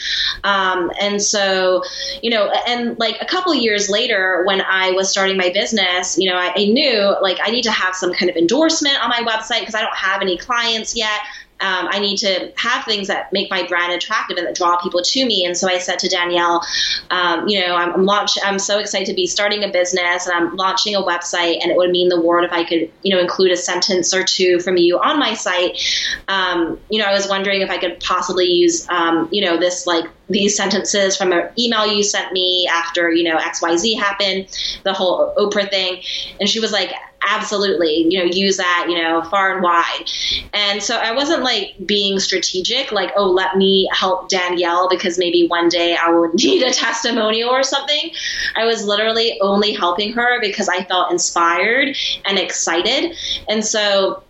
Um, 0.42 0.90
and 1.00 1.22
so, 1.22 1.83
you 2.20 2.30
know, 2.30 2.50
and 2.66 2.98
like 2.98 3.16
a 3.20 3.26
couple 3.26 3.54
years 3.54 3.88
later, 3.88 4.42
when 4.44 4.61
I 4.61 4.90
was 4.90 5.09
starting 5.09 5.37
my 5.37 5.50
business, 5.50 6.18
you 6.18 6.28
know, 6.28 6.37
I, 6.37 6.52
I 6.56 6.64
knew 6.64 7.14
like 7.22 7.38
I 7.42 7.50
need 7.50 7.62
to 7.62 7.70
have 7.70 7.94
some 7.94 8.12
kind 8.12 8.28
of 8.28 8.37
endorsement 8.37 9.02
on 9.02 9.09
my 9.09 9.22
website 9.22 9.61
because 9.61 9.74
I 9.74 9.83
don't 9.83 9.96
have 9.96 10.20
any 10.20 10.37
clients 10.37 10.96
yet 10.96 11.20
um, 11.60 11.88
I 11.90 11.98
need 11.98 12.16
to 12.18 12.52
have 12.56 12.84
things 12.84 13.08
that 13.08 13.32
make 13.32 13.50
my 13.50 13.66
brand 13.66 13.92
attractive 13.92 14.36
and 14.38 14.46
that 14.46 14.54
draw 14.54 14.80
people 14.80 15.02
to 15.02 15.26
me. 15.26 15.44
And 15.44 15.56
so 15.56 15.68
I 15.68 15.78
said 15.78 15.98
to 16.00 16.08
Danielle, 16.08 16.62
um, 17.10 17.46
you 17.48 17.60
know, 17.60 17.74
I'm, 17.74 17.92
I'm 17.92 18.04
launch. 18.04 18.38
I'm 18.42 18.58
so 18.58 18.78
excited 18.78 19.06
to 19.06 19.14
be 19.14 19.26
starting 19.26 19.64
a 19.64 19.68
business 19.68 20.26
and 20.26 20.34
I'm 20.34 20.56
launching 20.56 20.94
a 20.94 21.02
website, 21.02 21.58
and 21.62 21.70
it 21.70 21.76
would 21.76 21.90
mean 21.90 22.08
the 22.08 22.20
world 22.20 22.44
if 22.44 22.52
I 22.52 22.64
could, 22.64 22.90
you 23.02 23.14
know, 23.14 23.20
include 23.20 23.52
a 23.52 23.56
sentence 23.56 24.14
or 24.14 24.24
two 24.24 24.60
from 24.60 24.76
you 24.76 24.98
on 24.98 25.18
my 25.18 25.34
site. 25.34 25.78
Um, 26.28 26.78
you 26.90 26.98
know, 26.98 27.06
I 27.06 27.12
was 27.12 27.28
wondering 27.28 27.60
if 27.60 27.70
I 27.70 27.78
could 27.78 28.00
possibly 28.00 28.46
use, 28.46 28.88
um, 28.88 29.28
you 29.30 29.44
know, 29.44 29.58
this 29.58 29.86
like 29.86 30.06
these 30.30 30.56
sentences 30.56 31.16
from 31.16 31.32
an 31.32 31.48
email 31.58 31.86
you 31.86 32.02
sent 32.02 32.32
me 32.32 32.68
after 32.68 33.10
you 33.10 33.24
know 33.24 33.36
xyz 33.36 33.98
happened 33.98 34.46
the 34.84 34.92
whole 34.92 35.34
oprah 35.36 35.68
thing. 35.68 36.02
And 36.38 36.48
she 36.48 36.60
was 36.60 36.72
like 36.72 36.92
absolutely 37.28 38.06
you 38.08 38.18
know 38.18 38.24
use 38.24 38.56
that 38.56 38.86
you 38.88 38.96
know 39.00 39.22
far 39.22 39.54
and 39.54 39.62
wide. 39.62 40.10
And 40.54 40.82
so 40.82 40.96
i 40.96 41.12
wasn't 41.12 41.42
like 41.42 41.74
being 41.84 42.18
strategic 42.18 42.92
like 42.92 43.10
oh 43.16 43.30
let 43.30 43.56
me 43.56 43.88
help 43.92 44.28
danielle 44.28 44.88
because 44.88 45.18
maybe 45.18 45.46
one 45.46 45.68
day 45.68 45.96
i 45.96 46.10
would 46.10 46.34
need 46.42 46.62
a 46.62 46.72
testimonial 46.72 47.50
or 47.50 47.62
something. 47.62 48.10
I 48.56 48.64
was 48.64 48.84
literally 48.84 49.38
only 49.40 49.72
helping 49.72 50.12
her 50.14 50.40
because 50.40 50.68
i 50.68 50.84
felt 50.84 51.10
inspired 51.10 51.96
and 52.24 52.38
excited. 52.38 53.16
And 53.48 53.64
so 53.64 54.22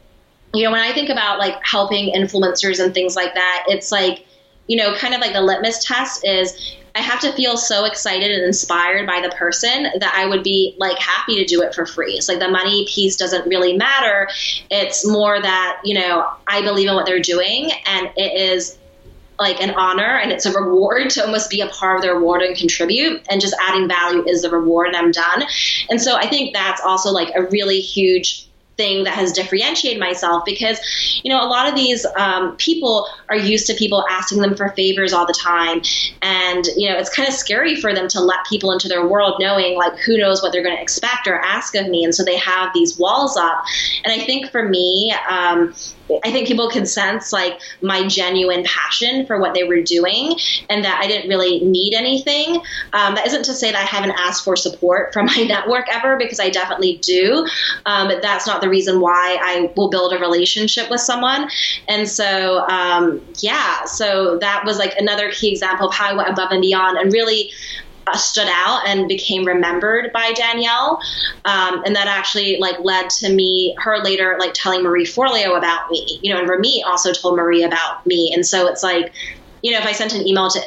you 0.52 0.64
know 0.64 0.72
when 0.72 0.80
i 0.80 0.92
think 0.92 1.08
about 1.08 1.38
like 1.38 1.64
helping 1.64 2.12
influencers 2.12 2.82
and 2.82 2.92
things 2.92 3.14
like 3.14 3.34
that 3.34 3.64
it's 3.68 3.92
like 3.92 4.26
you 4.70 4.76
know, 4.76 4.94
kind 4.94 5.14
of 5.14 5.20
like 5.20 5.32
the 5.32 5.40
litmus 5.40 5.84
test 5.84 6.24
is 6.24 6.76
I 6.94 7.00
have 7.00 7.18
to 7.22 7.32
feel 7.32 7.56
so 7.56 7.86
excited 7.86 8.30
and 8.30 8.44
inspired 8.44 9.04
by 9.04 9.20
the 9.20 9.28
person 9.30 9.88
that 9.98 10.14
I 10.14 10.26
would 10.26 10.44
be 10.44 10.76
like 10.78 10.96
happy 10.96 11.34
to 11.38 11.44
do 11.44 11.60
it 11.60 11.74
for 11.74 11.86
free. 11.86 12.12
It's 12.12 12.28
like 12.28 12.38
the 12.38 12.48
money 12.48 12.86
piece 12.86 13.16
doesn't 13.16 13.48
really 13.48 13.76
matter. 13.76 14.28
It's 14.70 15.04
more 15.04 15.42
that, 15.42 15.80
you 15.82 15.98
know, 15.98 16.24
I 16.46 16.62
believe 16.62 16.88
in 16.88 16.94
what 16.94 17.04
they're 17.04 17.18
doing 17.18 17.72
and 17.84 18.12
it 18.16 18.40
is 18.40 18.78
like 19.40 19.60
an 19.60 19.70
honor 19.70 20.18
and 20.18 20.30
it's 20.30 20.46
a 20.46 20.52
reward 20.52 21.10
to 21.10 21.24
almost 21.24 21.50
be 21.50 21.62
a 21.62 21.66
part 21.68 21.96
of 21.96 22.02
the 22.02 22.14
reward 22.14 22.42
and 22.42 22.56
contribute 22.56 23.26
and 23.28 23.40
just 23.40 23.56
adding 23.60 23.88
value 23.88 24.24
is 24.28 24.42
the 24.42 24.50
reward 24.50 24.86
and 24.86 24.96
I'm 24.96 25.10
done. 25.10 25.42
And 25.88 26.00
so 26.00 26.14
I 26.14 26.28
think 26.28 26.54
that's 26.54 26.80
also 26.80 27.10
like 27.10 27.34
a 27.34 27.42
really 27.42 27.80
huge 27.80 28.46
thing 28.80 29.04
that 29.04 29.12
has 29.12 29.30
differentiated 29.32 30.00
myself 30.00 30.42
because 30.46 30.78
you 31.22 31.30
know 31.30 31.38
a 31.42 31.48
lot 31.48 31.68
of 31.68 31.74
these 31.74 32.06
um, 32.16 32.56
people 32.56 33.06
are 33.28 33.36
used 33.36 33.66
to 33.66 33.74
people 33.74 34.06
asking 34.08 34.40
them 34.40 34.56
for 34.56 34.70
favors 34.70 35.12
all 35.12 35.26
the 35.26 35.38
time. 35.38 35.82
And 36.22 36.64
you 36.76 36.88
know 36.88 36.96
it's 36.96 37.14
kind 37.14 37.28
of 37.28 37.34
scary 37.34 37.76
for 37.76 37.92
them 37.92 38.08
to 38.08 38.20
let 38.20 38.38
people 38.48 38.72
into 38.72 38.88
their 38.88 39.06
world 39.06 39.34
knowing 39.38 39.76
like 39.76 39.98
who 39.98 40.16
knows 40.16 40.42
what 40.42 40.52
they're 40.52 40.62
going 40.62 40.76
to 40.76 40.82
expect 40.82 41.26
or 41.26 41.38
ask 41.40 41.74
of 41.74 41.88
me. 41.88 42.04
And 42.04 42.14
so 42.14 42.24
they 42.24 42.38
have 42.38 42.70
these 42.72 42.98
walls 42.98 43.36
up. 43.36 43.62
And 44.04 44.12
i 44.12 44.24
think 44.24 44.50
for 44.50 44.66
me 44.68 45.14
um, 45.28 45.74
I 46.24 46.32
think 46.32 46.48
people 46.48 46.70
could 46.70 46.88
sense 46.88 47.32
like 47.32 47.60
my 47.82 48.06
genuine 48.06 48.64
passion 48.64 49.26
for 49.26 49.40
what 49.40 49.54
they 49.54 49.64
were 49.64 49.82
doing 49.82 50.34
and 50.68 50.84
that 50.84 51.00
I 51.02 51.06
didn't 51.06 51.28
really 51.28 51.60
need 51.60 51.94
anything. 51.94 52.56
Um, 52.92 53.14
that 53.14 53.26
isn't 53.26 53.44
to 53.44 53.54
say 53.54 53.70
that 53.70 53.78
I 53.78 53.84
haven't 53.84 54.12
asked 54.12 54.44
for 54.44 54.56
support 54.56 55.12
from 55.12 55.26
my 55.26 55.42
network 55.48 55.86
ever 55.92 56.16
because 56.16 56.40
I 56.40 56.50
definitely 56.50 56.98
do. 57.02 57.46
Um, 57.86 58.08
but 58.08 58.22
that's 58.22 58.46
not 58.46 58.60
the 58.60 58.68
reason 58.68 59.00
why 59.00 59.38
I 59.40 59.72
will 59.76 59.90
build 59.90 60.12
a 60.12 60.18
relationship 60.18 60.90
with 60.90 61.00
someone. 61.00 61.48
And 61.88 62.08
so, 62.08 62.60
um, 62.68 63.20
yeah, 63.38 63.84
so 63.84 64.38
that 64.38 64.64
was 64.64 64.78
like 64.78 64.94
another 64.98 65.30
key 65.30 65.50
example 65.50 65.88
of 65.88 65.94
how 65.94 66.10
I 66.10 66.14
went 66.14 66.28
above 66.28 66.50
and 66.50 66.60
beyond 66.60 66.98
and 66.98 67.12
really 67.12 67.50
stood 68.16 68.48
out 68.48 68.86
and 68.86 69.08
became 69.08 69.44
remembered 69.44 70.12
by 70.12 70.32
Danielle. 70.32 71.00
Um, 71.44 71.82
and 71.84 71.94
that 71.96 72.06
actually 72.06 72.58
like 72.58 72.78
led 72.80 73.10
to 73.10 73.32
me, 73.32 73.74
her 73.78 73.98
later 73.98 74.36
like 74.38 74.52
telling 74.54 74.82
Marie 74.82 75.06
Forleo 75.06 75.56
about 75.56 75.90
me, 75.90 76.18
you 76.22 76.32
know, 76.32 76.40
and 76.40 76.48
Ramit 76.48 76.84
also 76.84 77.12
told 77.12 77.36
Marie 77.36 77.62
about 77.62 78.06
me. 78.06 78.32
And 78.34 78.44
so 78.46 78.66
it's 78.66 78.82
like, 78.82 79.12
you 79.62 79.72
know, 79.72 79.78
if 79.78 79.86
I 79.86 79.92
sent 79.92 80.14
an 80.14 80.26
email 80.26 80.48
to 80.50 80.60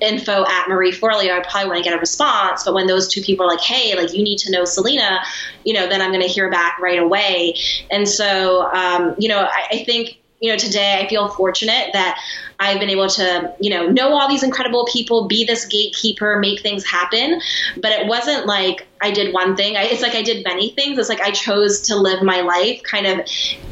info 0.00 0.44
at 0.44 0.68
Marie 0.68 0.92
Forleo, 0.92 1.38
I 1.38 1.44
probably 1.48 1.68
wouldn't 1.68 1.84
get 1.84 1.94
a 1.94 1.98
response. 1.98 2.64
But 2.64 2.74
when 2.74 2.86
those 2.86 3.08
two 3.08 3.22
people 3.22 3.46
are 3.46 3.48
like, 3.48 3.60
hey, 3.60 3.96
like 3.96 4.12
you 4.12 4.22
need 4.22 4.38
to 4.38 4.50
know 4.50 4.64
Selena, 4.64 5.20
you 5.64 5.72
know, 5.72 5.88
then 5.88 6.00
I'm 6.00 6.10
going 6.10 6.22
to 6.22 6.28
hear 6.28 6.50
back 6.50 6.78
right 6.80 6.98
away. 6.98 7.56
And 7.90 8.08
so, 8.08 8.62
um, 8.72 9.14
you 9.18 9.28
know, 9.28 9.40
I, 9.40 9.66
I 9.70 9.84
think 9.84 10.18
you 10.40 10.50
know, 10.50 10.58
today 10.58 11.00
I 11.02 11.08
feel 11.08 11.28
fortunate 11.28 11.90
that 11.92 12.20
I've 12.58 12.78
been 12.78 12.90
able 12.90 13.08
to, 13.08 13.54
you 13.60 13.70
know, 13.70 13.88
know 13.88 14.12
all 14.12 14.28
these 14.28 14.42
incredible 14.42 14.86
people, 14.86 15.26
be 15.26 15.44
this 15.44 15.66
gatekeeper, 15.66 16.38
make 16.38 16.60
things 16.60 16.84
happen. 16.84 17.40
But 17.80 17.92
it 17.92 18.06
wasn't 18.06 18.46
like 18.46 18.86
I 19.00 19.10
did 19.10 19.32
one 19.32 19.56
thing. 19.56 19.76
I, 19.76 19.84
it's 19.84 20.02
like 20.02 20.14
I 20.14 20.22
did 20.22 20.44
many 20.44 20.70
things. 20.70 20.98
It's 20.98 21.08
like 21.08 21.20
I 21.20 21.30
chose 21.30 21.80
to 21.82 21.96
live 21.96 22.22
my 22.22 22.40
life 22.40 22.82
kind 22.82 23.06
of 23.06 23.26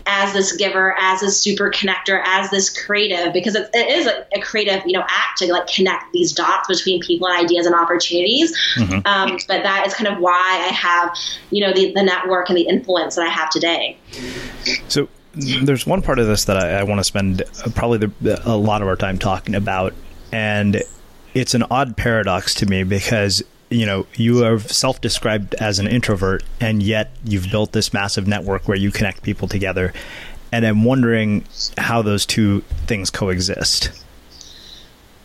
as 0.07 0.33
this 0.33 0.55
giver, 0.57 0.95
as 0.99 1.23
a 1.23 1.31
super 1.31 1.71
connector, 1.71 2.23
as 2.25 2.51
this 2.51 2.85
creative, 2.85 3.33
because 3.33 3.55
it, 3.55 3.71
it 3.73 3.89
is 3.89 4.07
a, 4.07 4.27
a, 4.35 4.41
creative, 4.41 4.83
you 4.87 4.93
know, 4.93 5.05
act 5.09 5.39
to 5.39 5.51
like 5.51 5.67
connect 5.67 6.13
these 6.13 6.33
dots 6.33 6.69
between 6.69 7.01
people 7.01 7.27
and 7.27 7.43
ideas 7.45 7.67
and 7.67 7.75
opportunities. 7.75 8.57
Mm-hmm. 8.77 9.07
Um, 9.07 9.39
but 9.49 9.63
that 9.63 9.87
is 9.87 9.95
kind 9.95 10.09
of 10.09 10.19
why 10.19 10.67
I 10.69 10.73
have, 10.73 11.17
you 11.51 11.67
know, 11.67 11.73
the, 11.73 11.93
the 11.95 12.03
network 12.03 12.51
and 12.51 12.57
the 12.57 12.69
influence 12.69 13.17
that 13.17 13.27
I 13.27 13.31
have 13.31 13.49
today. 13.49 13.97
So 14.89 15.09
there's 15.37 15.87
one 15.87 16.03
part 16.03 16.19
of 16.19 16.27
this 16.27 16.45
that 16.45 16.57
I, 16.57 16.81
I 16.81 16.83
want 16.85 17.01
to 17.01 17.05
spend 17.05 17.43
uh, 17.43 17.71
probably 17.75 18.11
the, 18.21 18.41
a 18.45 18.57
lot 18.57 18.83
of 18.83 18.89
our 18.89 18.97
time 18.97 19.19
talking 19.19 19.55
about, 19.55 19.95
and 20.33 20.83
it's 21.35 21.55
an 21.55 21.65
odd 21.71 21.97
paradox 21.97 22.55
to 22.57 22.67
me 22.67 22.85
because 22.85 23.43
you 23.71 23.87
know 23.87 24.07
you 24.15 24.45
are 24.45 24.59
self-described 24.59 25.55
as 25.55 25.79
an 25.79 25.87
introvert, 25.87 26.43
and 26.61 26.83
yet 26.83 27.11
you've 27.25 27.51
built 27.51 27.73
this 27.73 27.93
massive 27.93 28.27
network 28.27 28.69
where 28.69 28.77
you 28.77 28.91
connect 28.91 29.23
people 29.23 29.49
together, 29.49 29.93
and 30.53 30.65
I'm 30.65 30.85
wondering 30.85 31.45
how 31.79 32.03
those 32.03 32.25
two 32.27 32.61
things 32.87 33.11
coexist. 33.11 33.91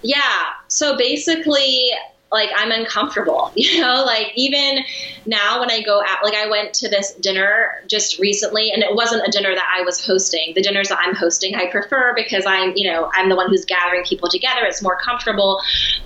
Yeah. 0.02 0.46
So 0.68 0.98
basically, 0.98 1.92
like 2.32 2.50
I'm 2.56 2.72
uncomfortable, 2.72 3.52
you 3.56 3.82
know, 3.82 4.04
like 4.06 4.32
even 4.36 4.84
now 5.26 5.60
when 5.60 5.72
I 5.72 5.82
go 5.82 6.02
out, 6.02 6.24
like 6.24 6.36
I 6.36 6.50
went 6.50 6.74
to 6.76 6.90
this 6.90 7.14
dinner 7.16 7.84
just 7.88 8.20
recently 8.20 8.72
and 8.72 8.84
it 8.84 8.96
wasn't 8.96 9.28
a 9.28 9.32
dinner 9.32 9.54
that 9.54 9.76
I 9.78 9.84
was 9.84 10.06
hosting. 10.06 10.54
The 10.56 10.62
dinners 10.62 10.90
that 10.90 11.00
I'm 11.00 11.16
hosting, 11.16 11.56
I 11.56 11.68
prefer 11.68 12.14
because 12.16 12.46
I'm, 12.46 12.74
you 12.76 12.92
know, 12.92 13.10
I'm 13.14 13.30
the 13.30 13.36
one 13.36 13.50
who's 13.50 13.66
gathering 13.66 14.04
people 14.04 14.30
together. 14.30 14.62
It's 14.64 14.82
more 14.82 14.98
comfortable. 14.98 15.62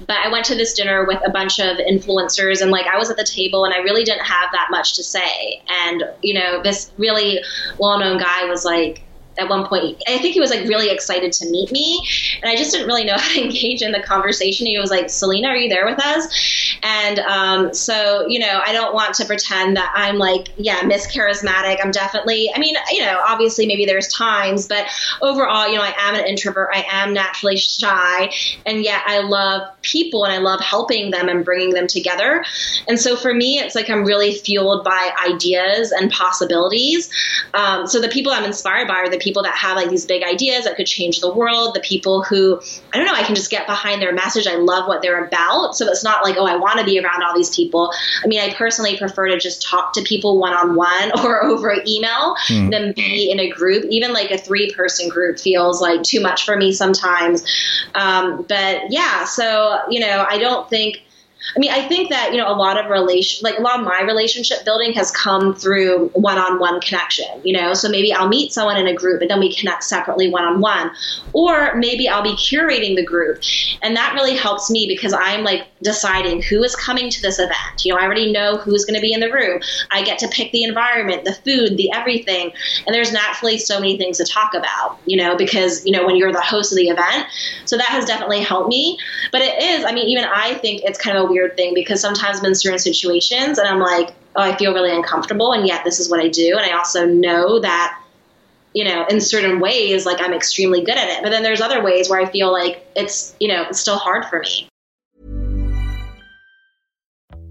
But 0.08 0.18
I 0.18 0.30
went 0.30 0.46
to 0.46 0.56
this 0.56 0.74
dinner 0.74 1.06
with 1.06 1.22
a 1.26 1.30
bunch 1.30 1.60
of 1.60 1.78
influencers 1.78 2.62
and 2.62 2.72
like 2.72 2.88
I 2.88 2.98
was 2.98 3.10
at 3.10 3.18
the 3.18 3.26
table 3.26 3.66
and 3.66 3.74
I 3.74 3.78
really 3.78 4.04
didn't 4.04 4.26
have 4.26 4.50
that 4.54 4.68
much 4.72 4.96
to 4.96 5.04
say. 5.04 5.62
And, 5.70 6.04
you 6.22 6.34
know, 6.34 6.62
this 6.64 6.92
really 6.98 7.40
well 7.78 8.00
known 8.00 8.18
guy 8.18 8.46
was 8.46 8.66
like, 8.66 9.04
at 9.38 9.50
one 9.50 9.66
point 9.68 10.02
i 10.08 10.18
think 10.18 10.34
he 10.34 10.40
was 10.40 10.50
like 10.50 10.68
really 10.68 10.90
excited 10.90 11.32
to 11.32 11.50
meet 11.50 11.72
me 11.72 12.06
and 12.42 12.52
i 12.52 12.56
just 12.56 12.72
didn't 12.72 12.88
really 12.88 13.04
know 13.04 13.14
how 13.18 13.34
to 13.34 13.44
engage 13.44 13.82
in 13.82 13.92
the 13.92 14.02
conversation. 14.02 14.68
He 14.68 14.78
was 14.78 14.90
like 14.90 15.10
selena 15.10 15.50
are 15.50 15.58
you 15.58 15.70
there 15.70 15.86
with 15.86 16.00
us? 16.04 16.78
And 16.84 17.20
um, 17.20 17.74
so 17.74 18.26
you 18.28 18.40
know 18.40 18.62
i 18.66 18.72
don't 18.72 18.94
want 18.94 19.16
to 19.16 19.26
pretend 19.26 19.78
that 19.78 19.92
i'm 19.96 20.18
like 20.18 20.50
yeah 20.58 20.82
miss 20.86 21.08
charismatic. 21.08 21.78
I'm 21.84 21.92
definitely 21.92 22.50
i 22.54 22.60
mean 22.60 22.76
you 22.92 23.02
know 23.02 23.22
obviously 23.28 23.66
maybe 23.66 23.86
there's 23.86 24.08
times 24.08 24.68
but 24.68 24.86
overall 25.22 25.68
you 25.68 25.76
know 25.76 25.84
i 25.84 25.94
am 25.98 26.16
an 26.16 26.26
introvert. 26.26 26.70
I 26.74 26.86
am 26.90 27.14
naturally 27.14 27.58
shy 27.58 28.32
and 28.66 28.84
yet 28.84 29.02
i 29.06 29.20
love 29.20 29.70
people 29.82 30.24
and 30.26 30.34
i 30.34 30.38
love 30.38 30.60
helping 30.60 31.12
them 31.12 31.30
and 31.30 31.46
bringing 31.46 31.72
them 31.72 31.88
together. 31.88 32.44
And 32.88 33.00
so 33.00 33.16
for 33.16 33.34
me 33.34 33.60
it's 33.60 33.76
like 33.76 33.90
i'm 33.90 34.04
really 34.04 34.34
fueled 34.34 34.84
by 34.84 35.12
ideas 35.28 35.92
and 35.92 36.12
possibilities. 36.12 37.10
Um, 37.54 37.88
so 37.88 38.02
the 38.02 38.10
people 38.10 38.32
i'm 38.32 38.46
inspired 38.46 38.88
by 38.88 38.96
are 38.96 39.10
the 39.10 39.20
people 39.24 39.44
that 39.44 39.56
have 39.56 39.78
like 39.78 39.90
these 39.90 40.06
big 40.06 40.24
ideas 40.24 40.66
that 40.66 40.76
could 40.76 40.86
change 40.86 41.22
the 41.22 41.34
world, 41.34 41.74
the 41.74 41.80
people 41.80 42.24
who, 42.24 42.60
I 42.94 42.98
don't 42.98 43.06
know, 43.06 43.14
I 43.14 43.24
can 43.24 43.36
just 43.36 43.50
get 43.50 43.66
behind 43.66 44.02
their 44.02 44.14
message. 44.14 44.46
I 44.46 44.56
love 44.56 44.88
what 44.88 45.02
they're 45.02 45.24
about. 45.24 45.76
So 45.76 45.88
it's 45.88 46.04
not 46.04 46.24
like, 46.24 46.36
oh, 46.38 46.46
I 46.46 46.58
want 46.58 46.80
to 46.80 46.86
be 46.86 47.00
around 47.00 47.24
all 47.24 47.36
these 47.36 47.56
people. 47.56 47.94
I 48.24 48.28
mean, 48.28 48.40
I 48.40 48.54
personally 48.54 48.98
prefer 48.98 49.28
to 49.28 49.40
just 49.40 49.62
talk 49.62 49.94
to 49.94 50.02
people 50.02 50.40
one 50.40 50.54
on 50.54 50.76
one 50.76 51.12
or 51.24 51.44
over 51.44 51.74
email 51.88 52.36
mm. 52.48 52.70
than 52.70 52.94
be 52.94 53.32
in 53.32 53.40
a 53.40 53.50
group. 53.50 53.86
Even 53.90 54.14
like 54.14 54.32
a 54.32 54.38
three 54.38 54.72
person 54.72 55.10
group 55.10 55.40
feels 55.40 55.82
like 55.82 56.04
too 56.04 56.22
much 56.22 56.46
for 56.46 56.58
me 56.58 56.74
sometimes. 56.74 57.44
Um, 57.96 58.46
but 58.48 58.92
yeah, 58.92 59.26
so, 59.26 59.80
you 59.90 60.00
know, 60.00 60.26
I 60.30 60.38
don't 60.38 60.70
think 60.70 61.02
I 61.56 61.60
mean, 61.60 61.72
I 61.72 61.88
think 61.88 62.10
that, 62.10 62.32
you 62.32 62.38
know, 62.38 62.48
a 62.48 62.56
lot 62.56 62.84
of 62.84 62.90
relation, 62.90 63.42
like 63.44 63.60
a 63.60 63.62
lot 63.62 63.80
of 63.80 63.86
my 63.86 64.02
relationship 64.02 64.66
building 64.66 64.94
has 64.94 65.12
come 65.12 65.54
through 65.54 66.10
one 66.14 66.38
on 66.38 66.60
one 66.60 66.82
connection, 66.82 67.26
you 67.44 67.54
know? 67.54 67.74
So 67.74 67.90
maybe 67.90 68.14
I'll 68.14 68.30
meet 68.30 68.54
someone 68.54 68.78
in 68.78 68.88
a 68.88 68.94
group 68.94 69.22
and 69.22 69.30
then 69.30 69.40
we 69.40 69.54
connect 69.54 69.84
separately 69.84 70.30
one 70.30 70.44
on 70.44 70.62
one. 70.62 70.92
Or 71.34 71.76
maybe 71.76 72.08
I'll 72.08 72.24
be 72.24 72.34
curating 72.34 72.96
the 72.96 73.06
group. 73.06 73.42
And 73.82 73.96
that 73.96 74.14
really 74.14 74.36
helps 74.36 74.70
me 74.70 74.88
because 74.88 75.14
I'm 75.14 75.44
like 75.44 75.68
deciding 75.84 76.42
who 76.42 76.64
is 76.64 76.76
coming 76.76 77.10
to 77.10 77.22
this 77.22 77.40
event. 77.40 77.84
You 77.84 77.94
know, 77.94 78.00
I 78.00 78.06
already 78.06 78.32
know 78.32 78.58
who's 78.58 78.86
going 78.86 78.96
to 78.96 79.02
be 79.02 79.14
in 79.14 79.20
the 79.20 79.32
room. 79.32 79.62
I 79.92 80.04
get 80.04 80.18
to 80.20 80.28
pick 80.30 80.52
the 80.52 80.64
environment, 80.64 81.26
the 81.26 81.34
food, 81.34 81.78
the 81.78 81.92
everything. 81.92 82.52
And 82.88 82.96
there's 82.96 83.12
naturally 83.12 83.58
so 83.58 83.80
many 83.80 83.98
things 83.98 84.18
to 84.18 84.26
talk 84.26 84.54
about, 84.54 84.98
you 85.06 85.18
know, 85.18 85.36
because, 85.36 85.86
you 85.86 85.92
know, 85.92 86.06
when 86.06 86.16
you're 86.16 86.32
the 86.32 86.42
host 86.42 86.72
of 86.72 86.78
the 86.78 86.88
event. 86.88 87.28
So 87.66 87.78
that 87.78 87.90
has 87.90 88.06
definitely 88.06 88.42
helped 88.42 88.70
me. 88.70 88.98
But 89.32 89.42
it 89.42 89.62
is, 89.62 89.86
I 89.86 89.94
mean, 89.94 90.08
even 90.08 90.24
I 90.24 90.56
think 90.56 90.82
it's 90.84 90.98
kind 90.98 91.18
of 91.18 91.30
a 91.30 91.33
weird 91.34 91.58
thing 91.58 91.74
because 91.74 92.00
sometimes 92.00 92.40
I'm 92.40 92.46
in 92.46 92.56
certain 92.56 92.80
situations 92.80 93.58
and 93.58 93.68
I'm 93.68 93.80
like, 93.80 94.16
oh, 94.36 94.42
I 94.42 94.56
feel 94.56 94.74
really 94.74 94.96
uncomfortable, 94.96 95.52
and 95.52 95.68
yet 95.68 95.84
this 95.84 96.00
is 96.00 96.10
what 96.10 96.22
I 96.22 96.30
do. 96.30 96.56
And 96.58 96.66
I 96.66 96.78
also 96.78 97.06
know 97.06 97.60
that, 97.60 98.00
you 98.74 98.86
know, 98.86 99.06
in 99.10 99.20
certain 99.20 99.60
ways, 99.60 100.06
like 100.06 100.22
I'm 100.22 100.34
extremely 100.34 100.86
good 100.86 100.98
at 100.98 101.10
it. 101.10 101.24
But 101.24 101.32
then 101.32 101.44
there's 101.44 101.60
other 101.60 101.84
ways 101.84 102.10
where 102.10 102.22
I 102.22 102.32
feel 102.32 102.52
like 102.52 102.88
it's, 102.96 103.36
you 103.40 103.50
know, 103.50 103.66
it's 103.70 103.80
still 103.80 103.98
hard 103.98 104.26
for 104.26 104.40
me. 104.40 104.70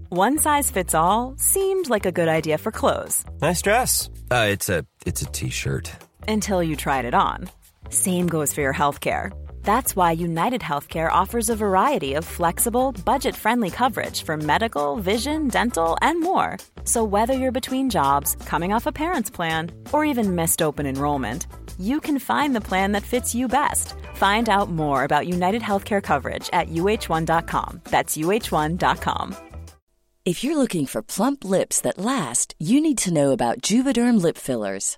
One 0.09 0.37
size 0.37 0.69
fits 0.69 0.93
all 0.93 1.35
seemed 1.37 1.89
like 1.89 2.05
a 2.05 2.11
good 2.11 2.27
idea 2.27 2.57
for 2.57 2.71
clothes. 2.71 3.25
Nice 3.41 3.61
dress. 3.61 4.09
Uh, 4.29 4.47
it's 4.49 4.69
a 4.69 4.85
it's 5.05 5.21
a 5.21 5.25
t-shirt. 5.25 5.91
Until 6.27 6.61
you 6.61 6.75
tried 6.75 7.05
it 7.05 7.13
on. 7.13 7.49
Same 7.89 8.27
goes 8.27 8.53
for 8.53 8.61
your 8.61 8.73
health 8.73 8.99
care. 8.99 9.31
That's 9.63 9.95
why 9.95 10.11
United 10.11 10.61
Healthcare 10.61 11.11
offers 11.11 11.49
a 11.49 11.55
variety 11.55 12.13
of 12.13 12.25
flexible, 12.25 12.91
budget 13.05 13.35
friendly 13.35 13.69
coverage 13.69 14.23
for 14.23 14.37
medical, 14.37 14.97
vision, 14.97 15.47
dental, 15.47 15.97
and 16.01 16.21
more. 16.21 16.57
So, 16.83 17.03
whether 17.03 17.33
you're 17.33 17.59
between 17.61 17.89
jobs, 17.89 18.35
coming 18.45 18.73
off 18.73 18.85
a 18.85 18.91
parent's 18.91 19.31
plan, 19.31 19.71
or 19.91 20.05
even 20.05 20.35
missed 20.35 20.61
open 20.61 20.85
enrollment, 20.85 21.47
you 21.79 21.99
can 21.99 22.19
find 22.19 22.55
the 22.55 22.67
plan 22.69 22.91
that 22.91 23.03
fits 23.03 23.33
you 23.33 23.47
best. 23.47 23.95
Find 24.13 24.47
out 24.47 24.69
more 24.69 25.05
about 25.05 25.27
United 25.27 25.61
Healthcare 25.61 26.03
coverage 26.03 26.49
at 26.53 26.69
uh1.com. 26.69 27.81
That's 27.85 28.15
uh1.com. 28.17 29.35
If 30.25 30.41
you're 30.41 30.57
looking 30.57 30.85
for 30.85 31.01
plump 31.01 31.43
lips 31.43 31.81
that 31.81 31.97
last, 31.97 32.55
you 32.57 32.79
need 32.79 32.97
to 32.99 33.13
know 33.13 33.31
about 33.31 33.61
Juvederm 33.61 34.21
lip 34.21 34.37
fillers. 34.37 34.97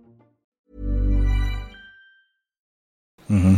Mm-hmm. 3.31 3.55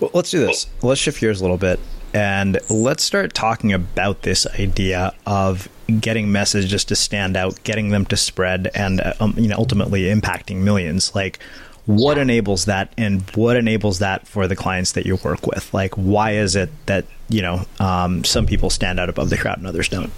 Well, 0.00 0.10
let's 0.14 0.30
do 0.30 0.40
this. 0.40 0.66
Let's 0.82 1.00
shift 1.00 1.20
gears 1.20 1.40
a 1.40 1.44
little 1.44 1.56
bit 1.56 1.80
and 2.14 2.60
let's 2.70 3.02
start 3.02 3.34
talking 3.34 3.72
about 3.72 4.22
this 4.22 4.46
idea 4.46 5.12
of 5.26 5.68
getting 6.00 6.30
messages 6.30 6.84
to 6.86 6.96
stand 6.96 7.36
out, 7.36 7.62
getting 7.64 7.88
them 7.88 8.06
to 8.06 8.16
spread, 8.16 8.70
and 8.74 9.02
um, 9.20 9.34
you 9.36 9.48
know 9.48 9.56
ultimately 9.58 10.02
impacting 10.04 10.58
millions. 10.58 11.14
Like, 11.14 11.40
what 11.86 12.16
enables 12.16 12.66
that, 12.66 12.92
and 12.96 13.22
what 13.34 13.56
enables 13.56 13.98
that 13.98 14.28
for 14.28 14.46
the 14.46 14.54
clients 14.54 14.92
that 14.92 15.04
you 15.04 15.16
work 15.16 15.44
with? 15.46 15.74
Like, 15.74 15.94
why 15.94 16.32
is 16.32 16.54
it 16.54 16.70
that 16.86 17.04
you 17.28 17.42
know 17.42 17.66
um, 17.80 18.22
some 18.22 18.46
people 18.46 18.70
stand 18.70 19.00
out 19.00 19.08
above 19.08 19.28
the 19.28 19.36
crowd 19.36 19.58
and 19.58 19.66
others 19.66 19.88
don't? 19.88 20.12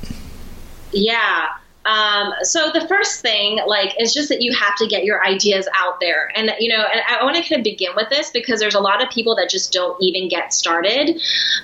Yeah. 0.92 1.48
Um, 1.86 2.32
so 2.42 2.70
the 2.72 2.86
first 2.88 3.20
thing, 3.20 3.60
like, 3.66 3.94
is 4.00 4.12
just 4.12 4.28
that 4.28 4.42
you 4.42 4.52
have 4.54 4.74
to 4.76 4.86
get 4.86 5.04
your 5.04 5.24
ideas 5.24 5.68
out 5.74 6.00
there, 6.00 6.30
and 6.34 6.50
you 6.58 6.68
know, 6.68 6.84
and 6.84 7.00
I 7.08 7.22
want 7.22 7.36
to 7.36 7.42
kind 7.42 7.60
of 7.60 7.64
begin 7.64 7.92
with 7.94 8.08
this 8.10 8.30
because 8.30 8.60
there's 8.60 8.74
a 8.74 8.80
lot 8.80 9.02
of 9.02 9.08
people 9.10 9.36
that 9.36 9.48
just 9.48 9.72
don't 9.72 9.96
even 10.02 10.28
get 10.28 10.52
started. 10.52 11.20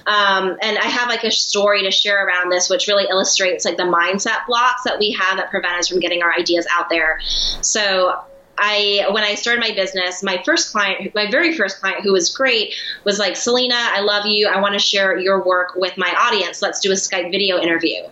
Um, 0.07 0.57
and 0.63 0.79
I 0.79 0.87
have 0.87 1.09
like 1.09 1.25
a 1.25 1.31
story 1.31 1.83
to 1.83 1.91
share 1.91 2.27
around 2.27 2.51
this, 2.51 2.71
which 2.71 2.87
really 2.87 3.07
illustrates 3.11 3.65
like 3.65 3.77
the 3.77 3.83
mindset 3.83 4.47
blocks 4.47 4.85
that 4.85 4.99
we 4.99 5.11
have 5.13 5.39
that 5.39 5.51
prevent 5.51 5.75
us 5.75 5.89
from 5.89 6.01
getting 6.01 6.23
our 6.23 6.33
ideas 6.33 6.67
out 6.71 6.89
there. 6.89 7.19
So 7.61 8.21
I 8.59 9.07
when 9.11 9.25
I 9.25 9.35
started 9.35 9.61
my 9.61 9.75
business, 9.75 10.23
my 10.23 10.41
first 10.45 10.73
client, 10.73 11.15
my 11.15 11.31
very 11.31 11.57
first 11.57 11.81
client 11.81 12.03
who 12.05 12.13
was 12.13 12.31
great 12.35 12.75
was 13.05 13.19
like, 13.19 13.37
Selena, 13.37 13.75
I 13.77 14.01
love 14.01 14.27
you. 14.27 14.47
I 14.49 14.61
want 14.61 14.75
to 14.75 14.79
share 14.79 15.19
your 15.19 15.45
work 15.45 15.75
with 15.75 15.97
my 15.97 16.15
audience. 16.17 16.63
Let's 16.63 16.81
do 16.81 16.93
a 16.93 16.95
Skype 16.95 17.31
video 17.31 17.59
interview. 17.59 18.03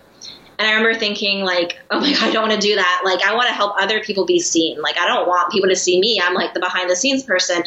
And 0.61 0.69
I 0.69 0.73
remember 0.73 0.93
thinking, 0.93 1.43
like, 1.43 1.81
oh 1.89 1.99
my 1.99 2.11
God, 2.13 2.21
I 2.21 2.31
don't 2.31 2.47
want 2.47 2.61
to 2.61 2.67
do 2.67 2.75
that. 2.75 3.01
Like, 3.03 3.23
I 3.23 3.33
want 3.33 3.47
to 3.47 3.53
help 3.55 3.73
other 3.79 3.99
people 3.99 4.27
be 4.27 4.39
seen. 4.39 4.79
Like, 4.79 4.95
I 4.95 5.07
don't 5.07 5.27
want 5.27 5.51
people 5.51 5.67
to 5.69 5.75
see 5.75 5.99
me. 5.99 6.21
I'm 6.23 6.35
like 6.35 6.53
the 6.53 6.59
behind 6.59 6.87
the 6.87 6.95
scenes 6.95 7.23
person. 7.23 7.63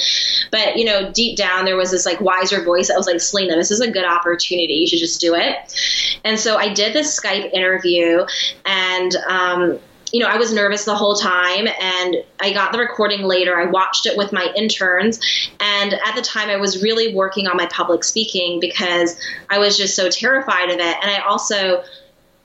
But, 0.52 0.76
you 0.76 0.84
know, 0.84 1.10
deep 1.10 1.36
down, 1.36 1.64
there 1.64 1.74
was 1.74 1.90
this 1.90 2.06
like 2.06 2.20
wiser 2.20 2.62
voice 2.62 2.86
that 2.86 2.96
was 2.96 3.08
like, 3.08 3.20
Selena, 3.20 3.56
this 3.56 3.72
is 3.72 3.80
a 3.80 3.90
good 3.90 4.04
opportunity. 4.04 4.74
You 4.74 4.86
should 4.86 5.00
just 5.00 5.20
do 5.20 5.34
it. 5.34 6.20
And 6.22 6.38
so 6.38 6.56
I 6.56 6.72
did 6.72 6.94
this 6.94 7.18
Skype 7.18 7.52
interview 7.52 8.24
and, 8.64 9.16
um, 9.28 9.80
you 10.12 10.20
know, 10.20 10.28
I 10.28 10.36
was 10.36 10.52
nervous 10.52 10.84
the 10.84 10.94
whole 10.94 11.16
time 11.16 11.66
and 11.66 12.16
I 12.38 12.52
got 12.52 12.70
the 12.70 12.78
recording 12.78 13.24
later. 13.24 13.58
I 13.58 13.64
watched 13.64 14.06
it 14.06 14.16
with 14.16 14.32
my 14.32 14.52
interns. 14.56 15.18
And 15.58 15.92
at 15.92 16.14
the 16.14 16.22
time, 16.22 16.48
I 16.48 16.56
was 16.58 16.80
really 16.80 17.12
working 17.12 17.48
on 17.48 17.56
my 17.56 17.66
public 17.66 18.04
speaking 18.04 18.60
because 18.60 19.20
I 19.50 19.58
was 19.58 19.76
just 19.76 19.96
so 19.96 20.08
terrified 20.08 20.70
of 20.70 20.78
it. 20.78 20.96
And 21.02 21.10
I 21.10 21.24
also, 21.26 21.82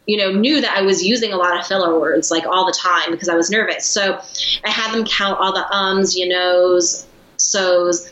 you 0.09 0.17
know, 0.17 0.31
knew 0.31 0.59
that 0.59 0.75
I 0.75 0.81
was 0.81 1.05
using 1.05 1.33
a 1.33 1.37
lot 1.37 1.59
of 1.59 1.67
filler 1.67 1.99
words 1.99 2.31
like 2.31 2.43
all 2.47 2.65
the 2.65 2.71
time 2.71 3.11
because 3.11 3.29
I 3.29 3.35
was 3.35 3.51
nervous. 3.51 3.85
So 3.85 4.19
I 4.65 4.69
had 4.71 4.91
them 4.91 5.05
count 5.05 5.39
all 5.39 5.53
the 5.53 5.71
ums, 5.71 6.15
you 6.15 6.27
knows, 6.27 7.05
so's. 7.37 8.11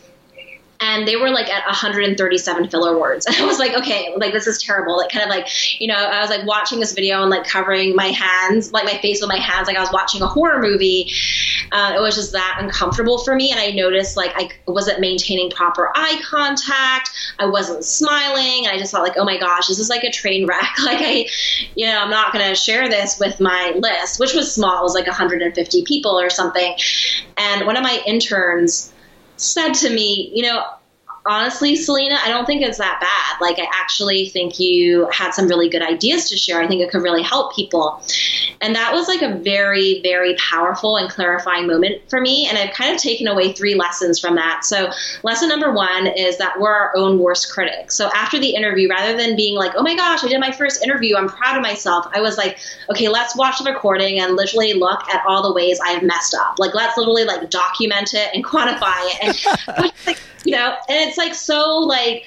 And 0.88 1.06
they 1.06 1.18
were 1.18 1.30
like 1.30 1.50
at 1.50 1.66
137 1.66 2.70
filler 2.70 2.98
words. 2.98 3.26
And 3.28 3.36
I 3.36 3.46
was 3.46 3.60
like, 3.60 3.74
okay, 3.74 4.14
like 4.16 4.32
this 4.32 4.48
is 4.48 4.62
terrible. 4.64 4.98
Like 4.98 5.12
kind 5.12 5.24
of 5.24 5.30
like, 5.30 5.48
you 5.82 5.88
know, 5.88 5.96
I 5.96 6.22
was 6.22 6.30
like 6.30 6.46
watching 6.46 6.80
this 6.80 6.94
video 6.94 7.22
and 7.22 7.30
like 7.30 7.46
covering 7.46 7.94
my 7.96 8.08
hands, 8.08 8.72
like 8.72 8.86
my 8.86 8.98
face 9.00 9.20
with 9.22 9.30
my 9.30 9.38
hands, 9.38 9.68
like 9.68 9.76
I 9.76 9.82
was 9.82 9.92
watching 9.92 10.22
a 10.22 10.28
horror 10.28 10.62
movie. 10.62 11.12
Uh, 11.72 11.94
it 11.96 12.00
was 12.00 12.16
just 12.16 12.32
that 12.32 12.60
uncomfortable 12.62 13.18
for 13.20 13.36
me. 13.36 13.52
And 13.52 13.60
I 13.60 13.72
noticed 13.72 14.16
like 14.16 14.32
I 14.36 14.50
wasn't 14.66 15.02
maintaining 15.02 15.52
proper 15.52 15.92
eye 15.94 16.20
contact. 16.24 17.10
I 17.38 17.48
wasn't 17.48 17.84
smiling. 17.84 18.66
And 18.66 18.74
I 18.74 18.78
just 18.78 18.92
thought 18.92 19.04
like, 19.04 19.18
oh 19.18 19.26
my 19.26 19.38
gosh, 19.38 19.68
this 19.68 19.80
is 19.80 19.90
like 19.90 20.04
a 20.04 20.12
train 20.12 20.48
wreck. 20.48 20.64
Like 20.88 21.00
I, 21.02 21.28
you 21.76 21.86
know, 21.86 22.00
I'm 22.00 22.10
not 22.10 22.32
to 22.34 22.56
share 22.56 22.88
this 22.88 23.20
with 23.20 23.42
my 23.42 23.74
list, 23.78 24.22
which 24.22 24.34
was 24.34 24.54
small. 24.54 24.80
It 24.80 24.84
was 24.84 24.94
like 24.94 25.06
150 25.06 25.84
people 25.84 26.18
or 26.18 26.30
something. 26.30 26.78
And 27.36 27.66
one 27.66 27.76
of 27.76 27.84
my 27.84 28.02
interns, 28.06 28.94
said 29.38 29.74
to 29.74 29.90
me, 29.90 30.32
you 30.34 30.44
know, 30.44 30.64
honestly, 31.28 31.76
Selena, 31.76 32.18
I 32.24 32.30
don't 32.30 32.46
think 32.46 32.62
it's 32.62 32.78
that 32.78 33.00
bad. 33.00 33.42
Like, 33.42 33.60
I 33.60 33.68
actually 33.74 34.30
think 34.30 34.60
you 34.60 35.08
had 35.12 35.32
some 35.32 35.48
really 35.48 35.70
good 35.70 35.82
ideas 35.82 36.30
to 36.30 36.38
share. 36.38 36.62
I 36.62 36.68
think 36.68 36.82
it 36.82 36.90
could 36.90 37.02
really 37.02 37.24
help 37.24 37.56
people. 37.56 38.02
And 38.62 38.76
that 38.76 38.94
was 38.94 39.08
like 39.08 39.22
a 39.22 39.36
very, 39.36 40.02
very 40.02 40.36
powerful 40.36 40.98
and 40.98 41.10
clarifying 41.10 41.68
moment 41.68 42.02
for 42.10 42.20
me. 42.20 42.48
And 42.48 42.58
I've 42.58 42.74
kind 42.74 42.94
of 42.94 43.02
taken 43.02 43.28
away 43.28 43.54
three 43.54 43.76
lessons 43.76 44.20
from 44.20 44.36
that. 44.36 44.66
So, 44.66 44.92
lesson 45.24 45.50
number 45.50 45.72
one 45.72 46.08
is 46.08 46.38
that 46.38 46.60
we're 46.60 46.72
our 46.72 46.92
own 46.96 47.20
worst 47.20 47.52
critics. 47.52 47.96
So, 47.96 48.10
after 48.16 48.40
the 48.40 48.56
interview, 48.56 48.90
rather 48.90 49.16
than 49.18 49.36
being 49.36 49.56
like, 49.56 49.74
oh 49.76 49.84
my 49.84 49.96
gosh, 49.96 50.24
I 50.24 50.28
did 50.28 50.40
my 50.40 50.52
first 50.52 50.84
interview, 50.84 51.16
I'm 51.18 51.30
proud 51.30 51.56
of 51.56 51.62
myself, 51.62 52.08
I 52.14 52.22
was 52.22 52.38
like, 52.38 52.58
okay, 52.90 53.10
let's 53.10 53.36
watch 53.36 53.60
the 53.60 53.72
recording 53.72 54.20
and 54.20 54.36
literally 54.36 54.74
look 54.74 55.08
at 55.14 55.24
all 55.28 55.44
the 55.44 55.54
ways 55.54 55.80
I 55.80 55.90
have 55.90 56.04
messed 56.04 56.34
up. 56.34 56.60
Like, 56.60 56.74
let's 56.74 56.98
literally 56.98 57.26
like 57.26 57.50
document 57.50 58.14
it 58.14 58.30
and 58.34 58.44
quantify 58.46 58.96
it. 58.98 59.68
And, 59.68 59.94
like, 60.08 60.20
you 60.44 60.52
know, 60.52 60.76
and 60.90 61.10
it's 61.10 61.18
like 61.18 61.36
so 61.36 61.80
like 61.80 62.26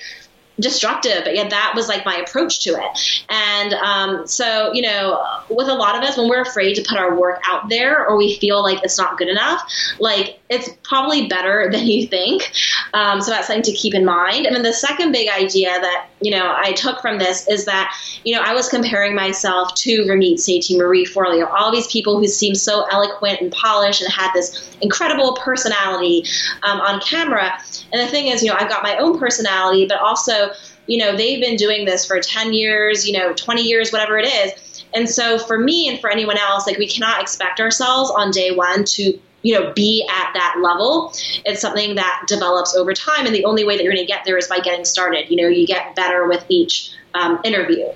destructive 0.59 1.25
but 1.25 1.35
yet 1.35 1.49
that 1.51 1.73
was 1.75 1.89
like 1.89 2.05
my 2.05 2.17
approach 2.17 2.63
to 2.65 2.71
it. 2.71 3.25
And 3.29 3.75
um, 3.75 4.27
so 4.27 4.73
you 4.73 4.83
know 4.83 5.23
with 5.49 5.69
a 5.69 5.75
lot 5.75 5.97
of 5.97 6.03
us 6.03 6.17
when 6.17 6.29
we're 6.29 6.43
afraid 6.43 6.75
to 6.75 6.83
put 6.83 6.99
our 6.99 7.19
work 7.19 7.41
out 7.47 7.69
there 7.69 8.07
or 8.07 8.17
we 8.17 8.37
feel 8.39 8.63
like 8.63 8.83
it's 8.83 8.99
not 8.99 9.17
good 9.19 9.29
enough 9.29 9.63
like 9.99 10.40
it's 10.51 10.69
probably 10.83 11.27
better 11.29 11.69
than 11.73 11.87
you 11.87 12.07
think. 12.07 12.53
Um, 12.93 13.21
so 13.21 13.31
that's 13.31 13.47
something 13.47 13.63
to 13.63 13.73
keep 13.73 13.95
in 13.95 14.05
mind. 14.05 14.47
And 14.47 14.55
then 14.55 14.63
the 14.63 14.73
second 14.73 15.13
big 15.13 15.29
idea 15.31 15.71
that 15.71 16.09
you 16.21 16.31
know 16.31 16.53
i 16.55 16.73
took 16.73 17.01
from 17.01 17.19
this 17.19 17.49
is 17.49 17.65
that 17.65 17.95
you 18.25 18.35
know 18.35 18.43
i 18.43 18.53
was 18.53 18.69
comparing 18.69 19.15
myself 19.15 19.75
to 19.75 20.03
ramit 20.03 20.35
sethi 20.35 20.77
marie 20.77 21.07
forleo 21.07 21.51
all 21.51 21.73
these 21.73 21.87
people 21.87 22.19
who 22.19 22.27
seem 22.27 22.55
so 22.55 22.87
eloquent 22.91 23.41
and 23.41 23.51
polished 23.53 24.03
and 24.03 24.13
had 24.13 24.31
this 24.35 24.71
incredible 24.81 25.35
personality 25.35 26.25
um, 26.63 26.81
on 26.81 27.01
camera. 27.01 27.53
And 27.93 28.01
the 28.01 28.11
thing 28.11 28.29
is, 28.29 28.43
you 28.43 28.51
know, 28.51 28.57
I've 28.59 28.69
got 28.69 28.83
my 28.83 28.97
own 28.97 29.19
personality, 29.19 29.87
but 29.87 29.99
also, 29.99 30.51
you 30.87 30.99
know, 30.99 31.17
they've 31.17 31.41
been 31.41 31.57
doing 31.57 31.85
this 31.85 32.07
for 32.07 32.21
10 32.21 32.53
years, 32.53 33.07
you 33.07 33.17
know, 33.17 33.33
20 33.35 33.63
years, 33.63 33.93
whatever 33.93 34.19
it 34.19 34.27
is. 34.27 34.85
And 34.93 35.09
so 35.09 35.39
for 35.39 35.59
me 35.59 35.89
and 35.89 36.01
for 36.01 36.11
anyone 36.11 36.37
else, 36.37 36.67
like 36.67 36.79
we 36.79 36.89
cannot 36.89 37.21
expect 37.21 37.61
ourselves 37.61 38.11
on 38.11 38.31
day 38.31 38.51
one 38.51 38.85
to 38.85 39.19
you 39.43 39.59
know 39.59 39.73
be 39.73 40.07
at 40.11 40.33
that 40.35 40.57
level. 40.63 41.13
It's 41.45 41.61
something 41.61 41.95
that 41.97 42.25
develops 42.27 42.75
over 42.75 42.93
time 42.93 43.27
and 43.27 43.35
the 43.35 43.45
only 43.45 43.65
way 43.65 43.77
that 43.77 43.83
you're 43.83 43.93
going 43.93 44.05
to 44.05 44.11
get 44.11 44.25
there 44.25 44.37
is 44.37 44.49
by 44.49 44.59
getting 44.61 44.85
started. 44.85 45.31
You 45.31 45.37
know 45.37 45.49
you 45.49 45.67
get 45.67 45.95
better 45.95 46.27
with 46.27 46.45
each 46.49 46.93
um, 47.15 47.41
interview. 47.45 47.87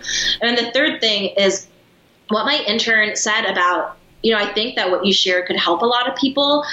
And 0.40 0.56
the 0.56 0.70
third 0.72 1.00
thing 1.00 1.34
is 1.36 1.66
what 2.28 2.46
my 2.46 2.62
intern 2.66 3.14
said 3.16 3.44
about 3.44 3.96
you 4.22 4.32
know 4.32 4.38
i 4.38 4.50
think 4.54 4.76
that 4.76 4.90
what 4.90 5.04
you 5.04 5.12
share 5.12 5.44
could 5.44 5.56
help 5.56 5.82
a 5.82 5.86
lot 5.86 6.08
of 6.08 6.16
people. 6.16 6.64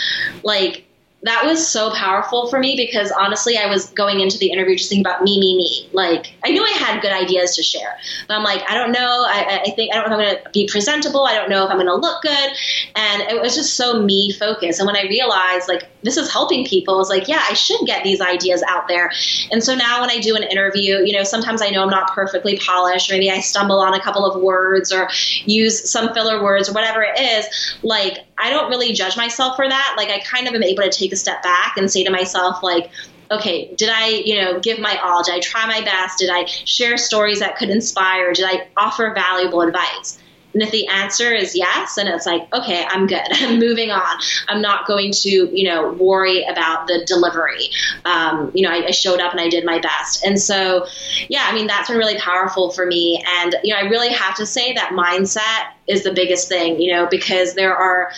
Like 0.44 0.86
that 1.24 1.46
was 1.46 1.68
so 1.68 1.92
powerful 1.92 2.50
for 2.50 2.60
me 2.60 2.76
because 2.76 3.12
honestly, 3.12 3.58
I 3.58 3.68
was 3.68 3.90
going 3.90 4.22
into 4.22 4.40
the 4.40 4.52
interview 4.52 4.76
just 4.76 4.90
thinking 4.90 5.06
about 5.06 5.22
me, 5.22 5.40
me, 5.40 5.56
me. 5.56 5.90
Like, 5.94 6.34
I 6.44 6.50
knew 6.50 6.64
I 6.64 6.70
had 6.70 7.02
good 7.02 7.12
ideas 7.12 7.56
to 7.58 7.64
share, 7.64 7.98
but 8.28 8.36
I'm 8.36 8.44
like, 8.44 8.64
I 8.68 8.74
don't 8.74 8.92
know. 8.92 9.26
I, 9.28 9.62
I 9.66 9.72
think, 9.72 9.94
I 9.94 10.00
don't 10.00 10.10
know 10.10 10.20
if 10.20 10.28
I'm 10.28 10.34
going 10.34 10.44
to 10.44 10.50
be 10.52 10.68
presentable. 10.68 11.26
I 11.26 11.36
don't 11.36 11.50
know 11.50 11.64
if 11.66 11.70
I'm 11.70 11.78
going 11.78 11.88
to 11.88 11.96
look 11.96 12.24
good. 12.24 12.52
And 12.96 13.22
it 13.24 13.40
was 13.40 13.56
just 13.56 13.76
so 13.76 14.02
me 14.02 14.32
focused. 14.34 14.80
And 14.80 14.88
when 14.88 14.96
I 14.96 15.04
realized, 15.04 15.68
like, 15.68 15.91
this 16.04 16.18
is 16.18 16.32
helping 16.32 16.66
people, 16.66 16.96
I 16.96 16.98
was 16.98 17.10
like, 17.10 17.28
yeah, 17.28 17.44
I 17.50 17.54
should 17.54 17.86
get 17.86 18.04
these 18.04 18.22
ideas 18.22 18.64
out 18.68 18.88
there. 18.88 19.12
And 19.52 19.64
so 19.64 19.76
now 19.76 20.02
when 20.02 20.10
I 20.10 20.20
do 20.20 20.36
an 20.36 20.44
interview, 20.44 21.04
you 21.04 21.14
know, 21.14 21.24
sometimes 21.24 21.62
I 21.62 21.70
know 21.70 21.84
I'm 21.84 21.90
not 21.90 22.12
perfectly 22.14 22.58
polished, 22.58 23.10
maybe 23.10 23.30
I 23.30 23.40
stumble 23.40 23.80
on 23.80 23.94
a 23.94 24.02
couple 24.02 24.26
of 24.26 24.42
words 24.42 24.92
or 24.92 25.10
use 25.46 25.90
some 25.90 26.14
filler 26.14 26.42
words 26.44 26.70
or 26.70 26.74
whatever 26.74 27.04
it 27.04 27.20
is. 27.20 27.76
Like, 27.84 28.20
I 28.38 28.50
don't 28.50 28.70
really 28.70 28.94
judge 28.94 29.16
myself 29.18 29.56
for 29.56 29.68
that. 29.68 29.94
Like 29.98 30.10
I 30.10 30.20
kind 30.20 30.48
of 30.48 30.54
am 30.54 30.64
able 30.64 30.84
to 30.84 30.90
take 30.90 31.12
a 31.12 31.16
step 31.16 31.44
back 31.44 31.78
and 31.78 31.90
say 31.90 32.04
to 32.04 32.10
myself, 32.10 32.64
like, 32.64 32.92
okay, 33.32 33.74
did 33.76 33.90
I, 33.90 34.08
you 34.08 34.36
know, 34.36 34.60
give 34.60 34.80
my 34.80 34.98
all? 34.98 35.24
Did 35.24 35.36
I 35.36 35.40
try 35.40 35.66
my 35.66 35.82
best? 35.82 36.20
Did 36.20 36.30
I 36.30 36.46
share 36.46 36.98
stories 36.98 37.40
that 37.40 37.56
could 37.56 37.70
inspire? 37.70 38.34
Did 38.34 38.46
I 38.46 38.68
offer 38.76 39.14
valuable 39.14 39.62
advice? 39.62 40.21
And 40.54 40.62
if 40.62 40.72
the 40.72 40.88
answer 40.88 41.34
is 41.34 41.56
yes, 41.56 41.96
then 41.96 42.08
it's 42.08 42.26
like, 42.26 42.54
okay, 42.54 42.86
I'm 42.88 43.08
good. 43.08 43.22
I'm 43.32 43.60
moving 43.60 43.92
on. 43.92 44.20
I'm 44.48 44.62
not 44.62 44.88
going 44.88 45.12
to, 45.12 45.30
you 45.30 45.68
know, 45.68 45.92
worry 45.94 46.44
about 46.44 46.88
the 46.88 47.04
delivery. 47.06 47.70
Um, 48.06 48.52
you 48.54 48.68
know, 48.68 48.74
I, 48.74 48.88
I, 48.88 48.92
showed 48.92 49.20
up 49.20 49.32
and 49.32 49.42
I 49.42 49.50
did 49.50 49.66
my 49.66 49.80
best. 49.80 50.26
And 50.26 50.40
so, 50.40 50.86
yeah, 51.30 51.46
I 51.48 51.56
mean, 51.56 51.68
that's 51.68 51.90
been 51.90 51.98
really 51.98 52.18
powerful 52.18 52.72
for 52.72 52.86
me. 52.86 53.24
And, 53.40 53.56
you 53.64 53.74
know, 53.74 53.80
I 53.80 53.84
really 53.84 54.10
have 54.10 54.36
to 54.36 54.46
say 54.46 54.74
that 54.74 54.92
mindset 54.92 55.74
is 55.88 56.04
the 56.04 56.14
biggest 56.14 56.48
thing, 56.48 56.80
you 56.82 56.94
know, 56.94 57.08
because 57.08 57.54
there 57.54 57.76
are 57.76 58.12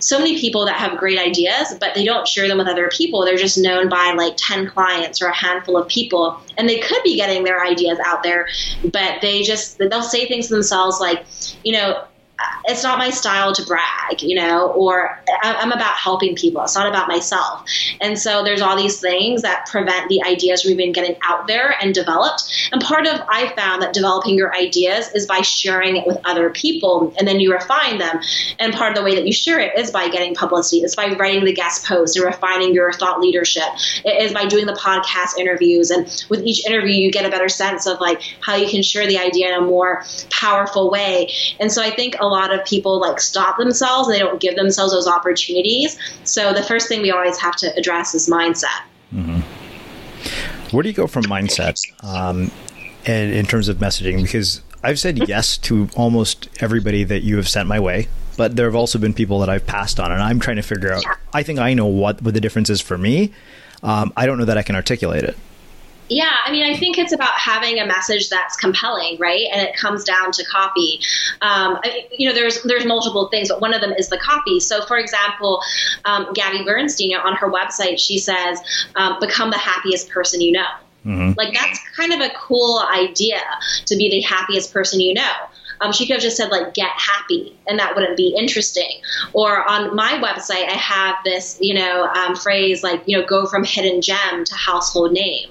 so 0.00 0.18
many 0.18 0.40
people 0.40 0.66
that 0.66 0.76
have 0.76 0.98
great 0.98 1.18
ideas, 1.18 1.74
but 1.78 1.94
they 1.94 2.04
don't 2.04 2.26
share 2.26 2.48
them 2.48 2.58
with 2.58 2.68
other 2.68 2.88
people. 2.88 3.24
They're 3.24 3.36
just 3.36 3.58
known 3.58 3.88
by 3.88 4.14
like 4.16 4.34
10 4.36 4.68
clients 4.68 5.20
or 5.22 5.26
a 5.26 5.34
handful 5.34 5.76
of 5.76 5.88
people. 5.88 6.40
And 6.56 6.68
they 6.68 6.78
could 6.78 7.02
be 7.02 7.16
getting 7.16 7.44
their 7.44 7.64
ideas 7.64 7.98
out 8.04 8.22
there, 8.22 8.48
but 8.84 9.20
they 9.20 9.42
just, 9.42 9.78
they'll 9.78 10.02
say 10.02 10.26
things 10.26 10.48
to 10.48 10.54
themselves 10.54 11.00
like, 11.00 11.24
you 11.64 11.72
know, 11.72 12.04
it's 12.66 12.82
not 12.82 12.98
my 12.98 13.10
style 13.10 13.54
to 13.54 13.64
brag, 13.64 14.22
you 14.22 14.36
know, 14.36 14.68
or 14.72 15.18
I'm 15.42 15.72
about 15.72 15.94
helping 15.94 16.34
people. 16.34 16.62
It's 16.62 16.74
not 16.74 16.88
about 16.88 17.08
myself. 17.08 17.64
And 18.00 18.18
so 18.18 18.44
there's 18.44 18.60
all 18.60 18.76
these 18.76 19.00
things 19.00 19.42
that 19.42 19.66
prevent 19.66 20.08
the 20.08 20.22
ideas 20.24 20.62
from 20.62 20.72
even 20.72 20.92
getting 20.92 21.16
out 21.24 21.46
there 21.46 21.74
and 21.80 21.94
developed. 21.94 22.70
And 22.72 22.80
part 22.80 23.06
of, 23.06 23.20
I 23.28 23.52
found 23.56 23.82
that 23.82 23.92
developing 23.92 24.36
your 24.36 24.54
ideas 24.54 25.10
is 25.14 25.26
by 25.26 25.40
sharing 25.40 25.96
it 25.96 26.06
with 26.06 26.18
other 26.24 26.50
people 26.50 27.12
and 27.18 27.26
then 27.26 27.40
you 27.40 27.52
refine 27.52 27.98
them. 27.98 28.20
And 28.58 28.72
part 28.72 28.92
of 28.92 28.96
the 28.96 29.04
way 29.04 29.14
that 29.14 29.26
you 29.26 29.32
share 29.32 29.58
it 29.58 29.78
is 29.78 29.90
by 29.90 30.08
getting 30.08 30.34
publicity. 30.34 30.82
It's 30.82 30.96
by 30.96 31.14
writing 31.14 31.44
the 31.44 31.52
guest 31.52 31.86
post 31.86 32.16
and 32.16 32.24
refining 32.24 32.74
your 32.74 32.92
thought 32.92 33.20
leadership. 33.20 33.64
It 34.04 34.22
is 34.22 34.32
by 34.32 34.46
doing 34.46 34.66
the 34.66 34.74
podcast 34.74 35.38
interviews. 35.38 35.90
And 35.90 36.06
with 36.28 36.44
each 36.44 36.66
interview, 36.66 36.94
you 36.94 37.10
get 37.10 37.24
a 37.24 37.30
better 37.30 37.48
sense 37.48 37.86
of 37.86 38.00
like 38.00 38.22
how 38.40 38.54
you 38.54 38.68
can 38.68 38.82
share 38.82 39.06
the 39.06 39.18
idea 39.18 39.48
in 39.48 39.62
a 39.62 39.66
more 39.66 40.04
powerful 40.30 40.90
way. 40.90 41.32
And 41.58 41.70
so 41.72 41.82
I 41.82 41.90
think 41.90 42.16
a 42.20 42.26
lot 42.30 42.52
of 42.52 42.64
people 42.64 43.00
like 43.00 43.20
stop 43.20 43.58
themselves 43.58 44.08
and 44.08 44.14
they 44.14 44.20
don't 44.20 44.40
give 44.40 44.56
themselves 44.56 44.92
those 44.92 45.06
opportunities. 45.06 45.98
So 46.24 46.52
the 46.52 46.62
first 46.62 46.88
thing 46.88 47.02
we 47.02 47.10
always 47.10 47.38
have 47.38 47.56
to 47.56 47.76
address 47.76 48.14
is 48.14 48.28
mindset. 48.28 48.80
Mm-hmm. 49.14 49.40
Where 50.74 50.82
do 50.82 50.88
you 50.88 50.94
go 50.94 51.06
from 51.06 51.24
mindset 51.24 51.80
um, 52.04 52.50
and 53.06 53.32
in 53.32 53.46
terms 53.46 53.68
of 53.68 53.78
messaging? 53.78 54.22
Because 54.22 54.62
I've 54.82 54.98
said 54.98 55.28
yes 55.28 55.58
to 55.58 55.88
almost 55.96 56.48
everybody 56.60 57.04
that 57.04 57.22
you 57.22 57.36
have 57.36 57.48
sent 57.48 57.68
my 57.68 57.80
way, 57.80 58.08
but 58.36 58.56
there 58.56 58.66
have 58.66 58.74
also 58.74 58.98
been 58.98 59.12
people 59.12 59.40
that 59.40 59.48
I've 59.48 59.66
passed 59.66 59.98
on, 59.98 60.12
and 60.12 60.22
I'm 60.22 60.40
trying 60.40 60.56
to 60.56 60.62
figure 60.62 60.92
out. 60.92 61.04
I 61.34 61.42
think 61.42 61.58
I 61.58 61.74
know 61.74 61.86
what, 61.86 62.22
what 62.22 62.34
the 62.34 62.40
difference 62.40 62.70
is 62.70 62.80
for 62.80 62.96
me. 62.96 63.32
Um, 63.82 64.12
I 64.16 64.26
don't 64.26 64.38
know 64.38 64.44
that 64.44 64.58
I 64.58 64.62
can 64.62 64.76
articulate 64.76 65.24
it. 65.24 65.36
Yeah, 66.10 66.32
I 66.44 66.50
mean, 66.50 66.64
I 66.64 66.76
think 66.76 66.98
it's 66.98 67.12
about 67.12 67.34
having 67.34 67.78
a 67.78 67.86
message 67.86 68.30
that's 68.30 68.56
compelling, 68.56 69.16
right? 69.20 69.46
And 69.52 69.62
it 69.62 69.76
comes 69.76 70.02
down 70.02 70.32
to 70.32 70.44
copy. 70.44 71.00
Um, 71.40 71.78
I, 71.84 72.08
you 72.18 72.28
know, 72.28 72.34
there's 72.34 72.64
there's 72.64 72.84
multiple 72.84 73.28
things, 73.28 73.48
but 73.48 73.60
one 73.60 73.72
of 73.72 73.80
them 73.80 73.92
is 73.92 74.08
the 74.08 74.18
copy. 74.18 74.58
So, 74.58 74.84
for 74.86 74.98
example, 74.98 75.62
um, 76.04 76.32
Gabby 76.34 76.64
Bernstein 76.64 77.10
you 77.10 77.16
know, 77.16 77.22
on 77.22 77.36
her 77.36 77.48
website, 77.48 78.00
she 78.00 78.18
says, 78.18 78.60
um, 78.96 79.18
"Become 79.20 79.50
the 79.50 79.58
happiest 79.58 80.10
person 80.10 80.40
you 80.40 80.50
know." 80.50 80.66
Mm-hmm. 81.06 81.38
Like 81.38 81.54
that's 81.54 81.78
kind 81.96 82.12
of 82.12 82.20
a 82.20 82.30
cool 82.34 82.82
idea 82.92 83.40
to 83.86 83.96
be 83.96 84.10
the 84.10 84.20
happiest 84.20 84.72
person 84.72 84.98
you 84.98 85.14
know. 85.14 85.32
Um, 85.80 85.92
she 85.92 86.06
could 86.06 86.14
have 86.14 86.22
just 86.22 86.36
said 86.36 86.50
like 86.50 86.74
get 86.74 86.90
happy 86.90 87.56
and 87.68 87.78
that 87.78 87.94
wouldn't 87.94 88.16
be 88.16 88.34
interesting 88.36 89.00
or 89.32 89.66
on 89.66 89.96
my 89.96 90.20
website 90.22 90.68
i 90.68 90.76
have 90.76 91.16
this 91.24 91.56
you 91.58 91.72
know 91.72 92.04
um, 92.04 92.36
phrase 92.36 92.82
like 92.82 93.02
you 93.06 93.18
know 93.18 93.24
go 93.26 93.46
from 93.46 93.64
hidden 93.64 94.02
gem 94.02 94.44
to 94.44 94.54
household 94.54 95.12
name 95.12 95.48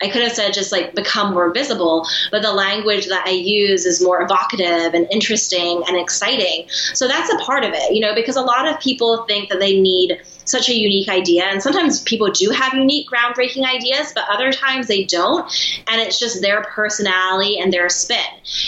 I 0.00 0.08
could 0.08 0.22
have 0.22 0.32
said 0.32 0.52
just 0.52 0.72
like 0.72 0.94
become 0.94 1.34
more 1.34 1.52
visible, 1.52 2.06
but 2.30 2.42
the 2.42 2.52
language 2.52 3.06
that 3.08 3.26
I 3.26 3.30
use 3.30 3.84
is 3.84 4.02
more 4.02 4.22
evocative 4.22 4.94
and 4.94 5.08
interesting 5.10 5.82
and 5.86 5.96
exciting. 5.96 6.66
So 6.94 7.08
that's 7.08 7.32
a 7.32 7.38
part 7.38 7.64
of 7.64 7.72
it, 7.74 7.92
you 7.92 8.00
know, 8.00 8.14
because 8.14 8.36
a 8.36 8.42
lot 8.42 8.68
of 8.68 8.78
people 8.80 9.24
think 9.24 9.48
that 9.50 9.60
they 9.60 9.80
need 9.80 10.20
such 10.48 10.68
a 10.68 10.74
unique 10.74 11.08
idea. 11.08 11.44
And 11.44 11.62
sometimes 11.62 12.00
people 12.02 12.30
do 12.30 12.50
have 12.50 12.74
unique, 12.74 13.08
groundbreaking 13.10 13.64
ideas, 13.64 14.12
but 14.14 14.24
other 14.30 14.52
times 14.52 14.86
they 14.86 15.04
don't. 15.04 15.44
And 15.88 16.00
it's 16.00 16.18
just 16.18 16.40
their 16.40 16.62
personality 16.62 17.58
and 17.58 17.72
their 17.72 17.88
spin. 17.88 18.18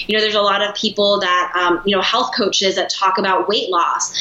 You 0.07 0.17
know, 0.17 0.23
there's 0.23 0.35
a 0.35 0.43
lot 0.43 0.63
of 0.63 0.75
people 0.75 1.21
that, 1.21 1.53
um, 1.57 1.83
you 1.85 1.95
know, 1.95 2.03
health 2.03 2.33
coaches 2.37 2.77
that 2.77 2.91
talk 2.91 3.19
about 3.19 3.49
weight 3.49 3.71
loss. 3.71 4.13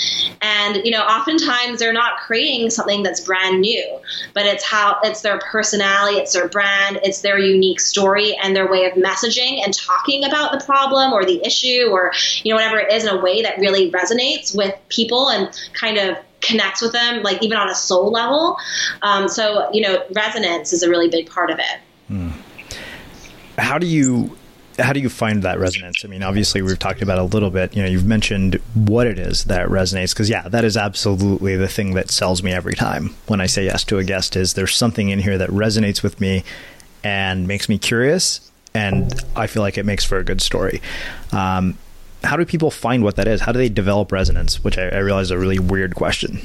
And, 0.41 0.78
you 0.86 0.91
know, 0.91 1.01
oftentimes 1.01 1.80
they're 1.80 1.93
not 1.93 2.20
creating 2.20 2.70
something 2.70 3.03
that's 3.03 3.22
brand 3.22 3.62
new, 3.62 3.99
but 4.34 4.45
it's 4.45 4.64
how 4.64 4.99
it's 5.03 5.22
their 5.22 5.39
personality, 5.39 6.18
it's 6.18 6.34
their 6.34 6.47
brand, 6.47 6.99
it's 7.03 7.22
their 7.22 7.38
unique 7.38 7.80
story 7.80 8.38
and 8.41 8.55
their 8.55 8.70
way 8.70 8.86
of 8.86 8.93
messaging 8.93 9.64
and 9.64 9.74
talking 9.74 10.24
about 10.24 10.51
the 10.51 10.64
problem 10.66 11.14
or 11.14 11.26
the 11.26 11.45
issue 11.45 11.88
or, 11.91 12.12
you 12.43 12.51
know, 12.51 12.55
whatever 12.55 12.80
it 12.80 12.91
is 12.91 13.03
in 13.03 13.10
a 13.10 13.22
way 13.22 13.41
that 13.41 13.57
really 13.60 13.91
resonates 13.91 14.55
with 14.55 14.74
people 14.89 15.30
and 15.30 15.49
kind 15.74 15.97
of 15.97 16.18
connects 16.42 16.82
with 16.82 16.94
them, 16.94 17.24
like 17.24 17.42
even 17.44 17.58
on 17.58 17.70
a 17.70 17.76
soul 17.76 18.12
level. 18.12 18.58
Um, 19.02 19.28
so, 19.28 19.70
you 19.72 19.82
know, 19.82 20.04
resonance 20.16 20.74
is 20.74 20.84
a 20.84 20.90
really 20.90 21.10
big 21.10 21.30
part 21.30 21.50
of 21.50 21.60
it. 21.60 21.80
Hmm. 22.08 22.30
How 23.58 23.78
do 23.78 23.86
you 23.86 24.38
how 24.80 24.94
do 24.94 25.00
you 25.00 25.10
find 25.10 25.44
that 25.44 25.60
resonance? 25.60 26.04
I 26.04 26.08
mean, 26.08 26.24
obviously 26.24 26.62
we've 26.62 26.80
talked 26.80 27.02
about 27.02 27.20
a 27.20 27.24
little 27.24 27.50
bit. 27.50 27.76
You 27.76 27.84
know, 27.84 27.90
you've 27.90 28.06
mentioned 28.06 28.56
what 28.74 29.08
it 29.08 29.20
is 29.20 29.46
that 29.46 29.68
resonates 29.68 30.14
because 30.14 30.30
yeah, 30.30 30.48
that 30.48 30.64
is 30.64 30.78
absolutely 30.78 31.56
the 31.56 31.68
thing 31.68 31.94
that 31.96 32.10
sells 32.10 32.42
me 32.42 32.52
every 32.52 32.76
time 32.76 33.16
when 33.28 33.42
I 33.42 33.46
say 33.46 33.66
yes 33.66 33.84
to 33.86 33.98
a 33.98 34.04
guest. 34.04 34.36
Is 34.36 34.54
there's 34.54 34.76
something 34.76 35.10
in 35.10 35.20
here 35.20 35.38
that 35.38 35.50
resonates 35.50 36.02
with 36.02 36.20
me 36.20 36.44
and 37.04 37.48
makes 37.48 37.70
me 37.70 37.78
curious, 37.78 38.52
and 38.74 39.14
I 39.36 39.48
feel 39.48 39.62
like 39.62 39.78
it 39.78 39.86
makes 39.86 40.06
for 40.06 40.18
a 40.18 40.24
good 40.24 40.42
story. 40.42 40.82
Um, 41.32 41.78
how 42.24 42.36
do 42.36 42.45
people 42.45 42.72
find 42.72 43.03
what 43.03 43.15
that 43.15 43.28
is? 43.28 43.41
How 43.41 43.51
do 43.51 43.59
they 43.59 43.70
develop 43.70 44.11
resonance? 44.11 44.63
Which 44.63 44.78
I, 44.78 44.89
I 44.89 44.97
realize 44.99 45.28
is 45.28 45.32
a 45.32 45.38
really 45.38 45.59
weird 45.59 45.95
question. 45.95 46.39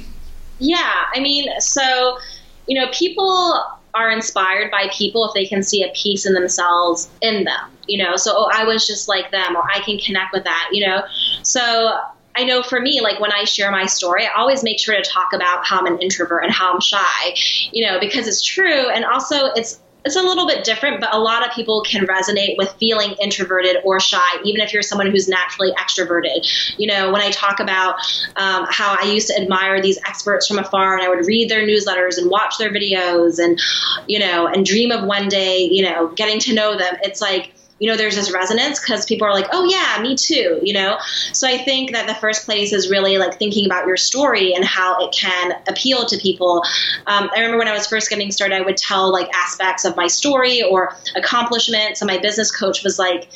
Yeah, 0.59 1.05
I 1.13 1.21
mean, 1.21 1.49
so 1.61 2.19
you 2.67 2.81
know, 2.81 2.91
people 2.93 3.63
are 3.95 4.11
inspired 4.11 4.71
by 4.71 4.89
people 4.93 5.25
if 5.29 5.35
they 5.35 5.47
can 5.47 5.63
see 5.63 5.83
a 5.83 5.93
piece 5.95 6.27
in 6.27 6.35
themselves 6.35 7.09
in 7.21 7.45
them. 7.45 7.71
You 7.87 8.03
know, 8.03 8.17
so 8.17 8.33
oh, 8.35 8.51
I 8.53 8.65
was 8.65 8.87
just 8.87 9.09
like 9.09 9.31
them, 9.31 9.57
or 9.57 9.63
I 9.71 9.81
can 9.81 9.99
connect 9.99 10.33
with 10.33 10.45
that. 10.45 10.71
You 10.73 10.87
know, 10.87 11.03
so 11.43 11.99
I 12.37 12.45
know 12.45 12.63
for 12.63 12.81
me, 12.81 13.01
like 13.01 13.21
when 13.21 13.33
I 13.33 13.45
share 13.45 13.71
my 13.71 13.87
story, 13.87 14.27
I 14.27 14.31
always 14.37 14.63
make 14.63 14.79
sure 14.81 14.95
to 14.97 15.03
talk 15.03 15.33
about 15.33 15.67
how 15.67 15.79
I'm 15.79 15.87
an 15.87 16.01
introvert 16.01 16.45
and 16.45 16.53
how 16.53 16.73
I'm 16.73 16.81
shy, 16.81 17.35
you 17.73 17.87
know, 17.87 18.01
because 18.01 18.27
it's 18.27 18.43
true. 18.43 18.89
And 18.89 19.05
also, 19.05 19.53
it's 19.55 19.81
it's 20.05 20.17
a 20.17 20.23
little 20.23 20.47
bit 20.47 20.65
different, 20.65 21.01
but 21.01 21.15
a 21.15 21.19
lot 21.19 21.47
of 21.47 21.53
people 21.55 21.83
can 21.83 22.07
resonate 22.07 22.57
with 22.59 22.71
feeling 22.79 23.15
introverted 23.23 23.77
or 23.85 23.99
shy, 24.01 24.21
even 24.45 24.61
if 24.61 24.73
you're 24.73 24.83
someone 24.83 25.11
who's 25.11 25.29
naturally 25.29 25.73
extroverted. 25.73 26.47
You 26.77 26.89
know, 26.89 27.11
when 27.11 27.23
I 27.23 27.31
talk 27.31 27.59
about 27.59 27.95
um, 28.37 28.67
how 28.69 28.97
I 29.01 29.11
used 29.11 29.29
to 29.29 29.41
admire 29.41 29.81
these 29.81 29.99
experts 30.07 30.47
from 30.47 30.59
afar 30.59 30.99
and 30.99 31.03
I 31.03 31.09
would 31.09 31.27
read 31.27 31.49
their 31.49 31.67
newsletters 31.67 32.19
and 32.19 32.31
watch 32.31 32.59
their 32.59 32.71
videos 32.71 33.39
and, 33.39 33.59
you 34.07 34.19
know, 34.19 34.47
and 34.47 34.67
dream 34.67 34.91
of 34.91 35.05
one 35.05 35.29
day, 35.29 35.61
you 35.61 35.83
know, 35.83 36.09
getting 36.09 36.39
to 36.41 36.55
know 36.55 36.77
them, 36.77 36.95
it's 37.03 37.23
like, 37.23 37.54
you 37.81 37.91
know, 37.91 37.97
there's 37.97 38.15
this 38.15 38.33
resonance 38.33 38.79
because 38.79 39.05
people 39.05 39.27
are 39.27 39.33
like, 39.33 39.49
oh, 39.53 39.65
yeah, 39.65 40.01
me 40.01 40.15
too, 40.15 40.61
you 40.63 40.73
know? 40.73 40.99
So 41.33 41.49
I 41.49 41.59
think 41.59 41.93
that 41.93 42.07
the 42.07 42.15
first 42.15 42.45
place 42.45 42.73
is 42.73 42.89
really 42.89 43.19
like 43.19 43.39
thinking 43.39 43.67
about 43.67 43.87
your 43.87 43.97
story 43.97 44.55
and 44.55 44.65
how 44.65 45.05
it 45.05 45.13
can 45.13 45.53
appeal 45.69 46.07
to 46.07 46.17
people. 46.17 46.63
Um, 47.07 47.29
I 47.35 47.41
remember 47.41 47.59
when 47.59 47.69
I 47.69 47.73
was 47.73 47.87
first 47.87 48.11
getting 48.11 48.31
started, 48.31 48.55
I 48.55 48.61
would 48.61 48.77
tell 48.77 49.13
like 49.13 49.29
aspects 49.35 49.85
of 49.85 49.97
my 49.97 50.07
story 50.07 50.63
or 50.63 50.97
accomplishments. 51.17 52.01
And 52.01 52.09
my 52.09 52.19
business 52.19 52.55
coach 52.55 52.85
was 52.85 52.99
like, 52.99 53.29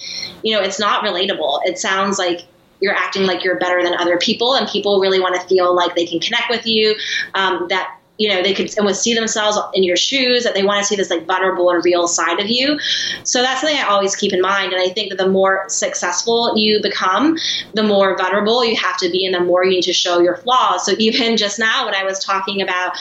you 0.44 0.54
know, 0.54 0.62
it's 0.62 0.78
not 0.78 1.04
relatable. 1.04 1.60
It 1.64 1.78
sounds 1.78 2.18
like 2.18 2.46
you're 2.80 2.94
acting 2.94 3.24
like 3.24 3.42
you're 3.42 3.58
better 3.58 3.82
than 3.82 3.94
other 3.94 4.18
people, 4.18 4.54
and 4.54 4.68
people 4.68 5.00
really 5.00 5.18
want 5.18 5.34
to 5.34 5.46
feel 5.48 5.74
like 5.74 5.96
they 5.96 6.06
can 6.06 6.20
connect 6.20 6.48
with 6.48 6.64
you. 6.64 6.94
Um, 7.34 7.66
that 7.70 7.97
you 8.18 8.28
know 8.28 8.42
they 8.42 8.52
could 8.52 8.70
would 8.80 8.96
see 8.96 9.14
themselves 9.14 9.56
in 9.72 9.82
your 9.82 9.96
shoes 9.96 10.44
that 10.44 10.54
they 10.54 10.62
want 10.62 10.80
to 10.80 10.84
see 10.84 10.96
this 10.96 11.08
like 11.08 11.24
vulnerable 11.24 11.70
and 11.70 11.84
real 11.84 12.06
side 12.06 12.40
of 12.40 12.48
you. 12.48 12.78
So 13.24 13.42
that's 13.42 13.60
something 13.60 13.78
i 13.78 13.82
always 13.82 14.14
keep 14.14 14.32
in 14.32 14.40
mind 14.40 14.72
and 14.72 14.82
i 14.82 14.88
think 14.88 15.10
that 15.10 15.18
the 15.18 15.28
more 15.28 15.64
successful 15.68 16.56
you 16.56 16.80
become 16.82 17.36
the 17.74 17.82
more 17.82 18.16
vulnerable 18.16 18.64
you 18.64 18.76
have 18.76 18.98
to 18.98 19.10
be 19.10 19.24
and 19.24 19.34
the 19.34 19.40
more 19.40 19.64
you 19.64 19.70
need 19.70 19.82
to 19.82 19.92
show 19.92 20.20
your 20.20 20.36
flaws. 20.36 20.84
So 20.84 20.92
even 20.98 21.36
just 21.36 21.58
now 21.58 21.86
when 21.86 21.94
i 21.94 22.04
was 22.04 22.18
talking 22.18 22.60
about 22.60 22.96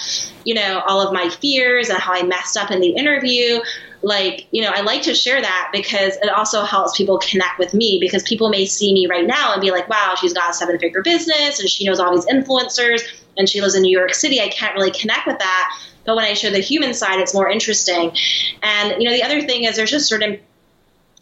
you 0.46 0.54
know 0.54 0.82
all 0.88 1.02
of 1.02 1.12
my 1.14 1.30
fears 1.30 1.90
and 1.90 2.00
how 2.00 2.14
i 2.14 2.24
messed 2.24 2.56
up 2.56 2.72
in 2.72 2.80
the 2.80 2.90
interview 2.90 3.60
like 4.04 4.48
you 4.52 4.62
know 4.62 4.72
i 4.74 4.82
like 4.82 5.02
to 5.02 5.16
share 5.16 5.42
that 5.42 5.70
because 5.74 6.16
it 6.18 6.30
also 6.30 6.64
helps 6.64 6.96
people 6.96 7.18
connect 7.18 7.58
with 7.58 7.74
me 7.74 7.98
because 8.00 8.22
people 8.24 8.50
may 8.50 8.66
see 8.66 8.94
me 8.94 9.08
right 9.08 9.26
now 9.26 9.54
and 9.54 9.62
be 9.62 9.72
like 9.72 9.90
wow 9.90 10.14
she's 10.20 10.34
got 10.34 10.52
a 10.52 10.54
seven 10.54 10.78
figure 10.78 11.02
business 11.02 11.60
and 11.60 11.68
she 11.68 11.86
knows 11.86 12.00
all 12.00 12.14
these 12.14 12.26
influencers 12.28 13.02
and 13.38 13.50
she 13.50 13.62
lives 13.62 13.76
in 13.76 13.82
New 13.82 13.98
York 13.98 14.14
City, 14.14 14.42
I 14.42 14.50
can't 14.50 14.76
really 14.76 14.92
connect 14.92 15.28
with 15.28 15.40
that. 15.40 15.80
But 16.06 16.16
when 16.16 16.26
I 16.26 16.34
show 16.34 16.50
the 16.50 16.60
human 16.60 16.94
side, 16.94 17.20
it's 17.20 17.34
more 17.34 17.50
interesting. 17.50 18.16
And 18.64 19.02
you 19.02 19.10
know, 19.10 19.16
the 19.16 19.24
other 19.24 19.42
thing 19.42 19.66
is 19.66 19.76
there's 19.76 19.92
just 19.92 20.08
certain 20.08 20.40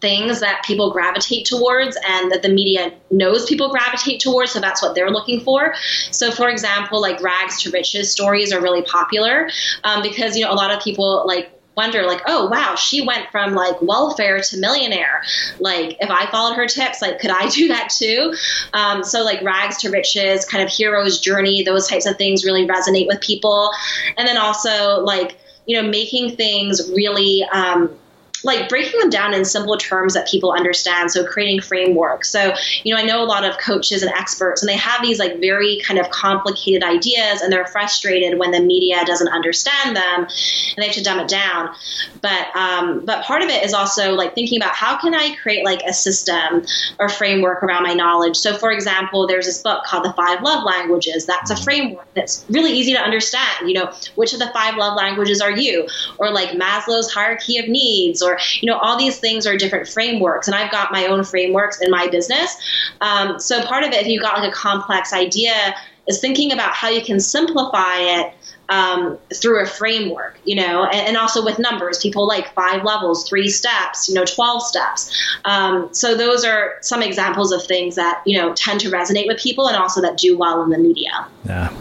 things 0.01 0.41
that 0.41 0.61
people 0.65 0.91
gravitate 0.91 1.45
towards 1.45 1.97
and 2.07 2.31
that 2.31 2.43
the 2.43 2.49
media 2.49 2.93
knows 3.11 3.45
people 3.45 3.69
gravitate 3.69 4.19
towards 4.19 4.51
so 4.51 4.59
that's 4.59 4.81
what 4.81 4.93
they're 4.93 5.09
looking 5.09 5.39
for 5.39 5.73
so 6.11 6.31
for 6.31 6.49
example 6.49 6.99
like 7.01 7.21
rags 7.21 7.61
to 7.61 7.71
riches 7.71 8.11
stories 8.11 8.51
are 8.51 8.61
really 8.61 8.81
popular 8.81 9.49
um, 9.85 10.01
because 10.01 10.35
you 10.35 10.43
know 10.43 10.51
a 10.51 10.53
lot 10.53 10.71
of 10.71 10.83
people 10.83 11.23
like 11.25 11.49
wonder 11.75 12.03
like 12.03 12.21
oh 12.27 12.47
wow 12.47 12.75
she 12.75 13.05
went 13.05 13.29
from 13.31 13.53
like 13.53 13.81
welfare 13.81 14.39
to 14.39 14.57
millionaire. 14.57 15.23
Like 15.59 15.97
if 15.99 16.09
i 16.09 16.29
followed 16.31 16.55
her 16.55 16.67
tips 16.67 17.01
like 17.01 17.19
could 17.19 17.31
i 17.31 17.49
do 17.49 17.67
that 17.67 17.89
too? 17.89 18.33
Um, 18.73 19.03
so 19.03 19.23
like 19.23 19.41
rags 19.41 19.77
to 19.79 19.89
riches 19.89 20.45
kind 20.45 20.63
of 20.63 20.69
hero's 20.69 21.19
journey 21.19 21.63
those 21.63 21.87
types 21.87 22.05
of 22.05 22.17
things 22.17 22.45
really 22.45 22.67
resonate 22.67 23.07
with 23.07 23.21
people. 23.21 23.71
And 24.17 24.27
then 24.27 24.37
also 24.37 25.01
like 25.01 25.37
you 25.65 25.81
know 25.81 25.87
making 25.87 26.35
things 26.35 26.91
really 26.95 27.43
um, 27.51 27.97
like 28.45 28.69
breaking 28.69 28.99
them 28.99 29.09
down 29.09 29.33
in 29.33 29.43
simple 29.43 29.77
terms 29.77 30.13
that 30.13 30.27
people 30.27 30.51
understand. 30.51 31.11
So 31.11 31.25
creating 31.25 31.61
frameworks. 31.61 32.29
So, 32.29 32.53
you 32.83 32.93
know, 32.93 33.01
I 33.01 33.05
know 33.05 33.23
a 33.23 33.25
lot 33.25 33.43
of 33.43 33.57
coaches 33.57 34.03
and 34.03 34.11
experts 34.13 34.61
and 34.61 34.69
they 34.69 34.77
have 34.77 35.01
these 35.01 35.19
like 35.19 35.39
very 35.39 35.81
kind 35.85 35.99
of 35.99 36.09
complicated 36.09 36.83
ideas 36.83 37.41
and 37.41 37.51
they're 37.51 37.65
frustrated 37.65 38.37
when 38.39 38.51
the 38.51 38.59
media 38.59 39.03
doesn't 39.05 39.27
understand 39.27 39.95
them 39.95 40.21
and 40.21 40.77
they 40.77 40.85
have 40.85 40.95
to 40.95 41.03
dumb 41.03 41.19
it 41.19 41.27
down. 41.27 41.73
But, 42.21 42.55
um, 42.55 43.03
but 43.05 43.23
part 43.23 43.41
of 43.41 43.49
it 43.49 43.63
is 43.63 43.73
also 43.73 44.13
like 44.13 44.35
thinking 44.35 44.61
about 44.61 44.75
how 44.75 44.97
can 44.97 45.13
I 45.13 45.35
create 45.35 45.65
like 45.65 45.81
a 45.87 45.93
system 45.93 46.65
or 46.99 47.09
framework 47.09 47.63
around 47.63 47.83
my 47.83 47.93
knowledge. 47.93 48.37
So 48.37 48.55
for 48.55 48.71
example, 48.71 49.27
there's 49.27 49.45
this 49.45 49.61
book 49.61 49.83
called 49.85 50.05
The 50.05 50.13
Five 50.13 50.41
Love 50.43 50.63
Languages. 50.63 51.25
That's 51.25 51.49
a 51.49 51.57
framework 51.57 52.07
that's 52.13 52.45
really 52.49 52.71
easy 52.71 52.93
to 52.93 52.99
understand. 52.99 53.67
You 53.67 53.73
know, 53.73 53.93
which 54.15 54.33
of 54.33 54.39
the 54.39 54.51
five 54.53 54.75
love 54.77 54.95
languages 54.95 55.41
are 55.41 55.51
you? 55.51 55.87
Or 56.17 56.31
like 56.31 56.51
Maslow's 56.51 57.11
hierarchy 57.11 57.57
of 57.57 57.67
needs 57.67 58.21
or 58.21 58.34
you 58.61 58.69
know 58.69 58.77
all 58.77 58.97
these 58.97 59.19
things 59.19 59.45
are 59.45 59.57
different 59.57 59.87
frameworks 59.87 60.47
and 60.47 60.55
i've 60.55 60.71
got 60.71 60.91
my 60.91 61.05
own 61.05 61.23
frameworks 61.23 61.81
in 61.81 61.89
my 61.91 62.07
business 62.07 62.57
um, 63.01 63.39
so 63.39 63.63
part 63.65 63.83
of 63.83 63.91
it 63.91 64.01
if 64.01 64.07
you've 64.07 64.21
got 64.21 64.37
like 64.37 64.49
a 64.49 64.53
complex 64.53 65.13
idea 65.13 65.75
is 66.07 66.19
thinking 66.19 66.51
about 66.51 66.73
how 66.73 66.89
you 66.89 67.01
can 67.01 67.19
simplify 67.19 67.97
it 67.97 68.33
um, 68.69 69.17
through 69.33 69.61
a 69.61 69.65
framework, 69.65 70.39
you 70.43 70.55
know, 70.55 70.85
and, 70.85 71.07
and, 71.07 71.17
also 71.17 71.43
with 71.43 71.59
numbers. 71.59 71.99
People 71.99 72.27
like 72.27 72.51
five 72.53 72.83
levels, 72.83 73.27
three 73.27 73.47
steps, 73.47 74.09
you 74.09 74.15
know, 74.15 74.25
12 74.25 74.63
steps. 74.63 75.37
Um, 75.45 75.89
so 75.93 76.15
those 76.15 76.43
are 76.43 76.75
some 76.81 77.01
examples 77.01 77.51
of 77.51 77.63
things 77.63 77.95
that, 77.95 78.23
you 78.25 78.37
know, 78.37 78.53
tend 78.53 78.79
to 78.81 78.89
resonate 78.89 79.27
with 79.27 79.39
people 79.39 79.67
and 79.67 79.77
also 79.77 80.01
that 80.01 80.17
do 80.17 80.37
well 80.37 80.63
in 80.63 80.69
the 80.69 80.77
media. 80.77 81.27
Yeah. 81.45 81.71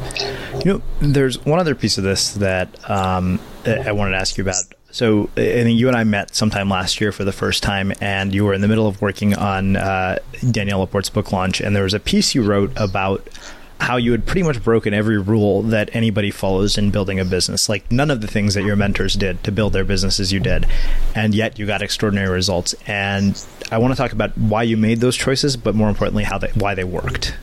You 0.65 0.75
know, 0.75 0.83
there's 1.01 1.43
one 1.45 1.59
other 1.59 1.75
piece 1.75 1.97
of 1.97 2.05
this 2.05 2.35
that 2.35 2.69
um, 2.91 3.41
I 3.67 3.93
wanted 3.93 4.13
to 4.13 4.19
ask 4.19 4.37
you 4.37 4.45
about. 4.45 4.57
So 4.95 5.29
I 5.37 5.65
think 5.65 5.77
you 5.77 5.89
and 5.89 5.97
I 5.97 6.05
met 6.05 6.37
sometime 6.37 6.71
last 6.71 7.01
year 7.01 7.11
for 7.11 7.25
the 7.25 7.33
first 7.33 7.65
time, 7.65 7.93
and 8.01 8.33
you 8.33 8.45
were 8.45 8.55
in 8.55 8.61
the 8.61 8.69
middle 8.69 8.87
of 8.87 9.03
working 9.03 9.35
on 9.35 9.75
uh, 9.75 10.21
Danielle 10.53 10.87
LaPorte's 10.87 11.11
book 11.11 11.33
launch, 11.33 11.61
and 11.61 11.75
there 11.75 11.83
was 11.83 11.95
a 11.95 11.99
piece 11.99 12.33
you 12.33 12.45
wrote 12.45 12.71
about 12.77 13.29
how 13.81 13.97
you 13.97 14.13
had 14.13 14.25
pretty 14.25 14.45
much 14.45 14.63
broken 14.63 14.95
every 14.95 15.19
rule 15.19 15.63
that 15.63 15.91
anybody 15.97 16.31
follows 16.31 16.79
in 16.79 16.93
building 16.93 17.19
a 17.19 17.25
business. 17.25 17.69
Like 17.69 17.91
none 17.91 18.09
of 18.09 18.21
the 18.21 18.29
things 18.29 18.55
that 18.55 18.63
your 18.63 18.77
mentors 18.77 19.15
did 19.15 19.43
to 19.43 19.51
build 19.51 19.73
their 19.73 19.83
businesses 19.83 20.33
you 20.33 20.39
did, 20.39 20.65
and 21.17 21.35
yet 21.35 21.59
you 21.59 21.67
got 21.67 21.83
extraordinary 21.83 22.31
results. 22.31 22.73
And 22.87 23.45
I 23.73 23.79
want 23.79 23.95
to 23.95 23.97
talk 23.97 24.13
about 24.13 24.39
why 24.39 24.63
you 24.63 24.77
made 24.77 25.01
those 25.01 25.17
choices, 25.17 25.57
but 25.57 25.75
more 25.75 25.89
importantly, 25.89 26.23
how 26.23 26.39
they 26.39 26.53
why 26.55 26.77
they 26.77 26.85
worked. 26.85 27.35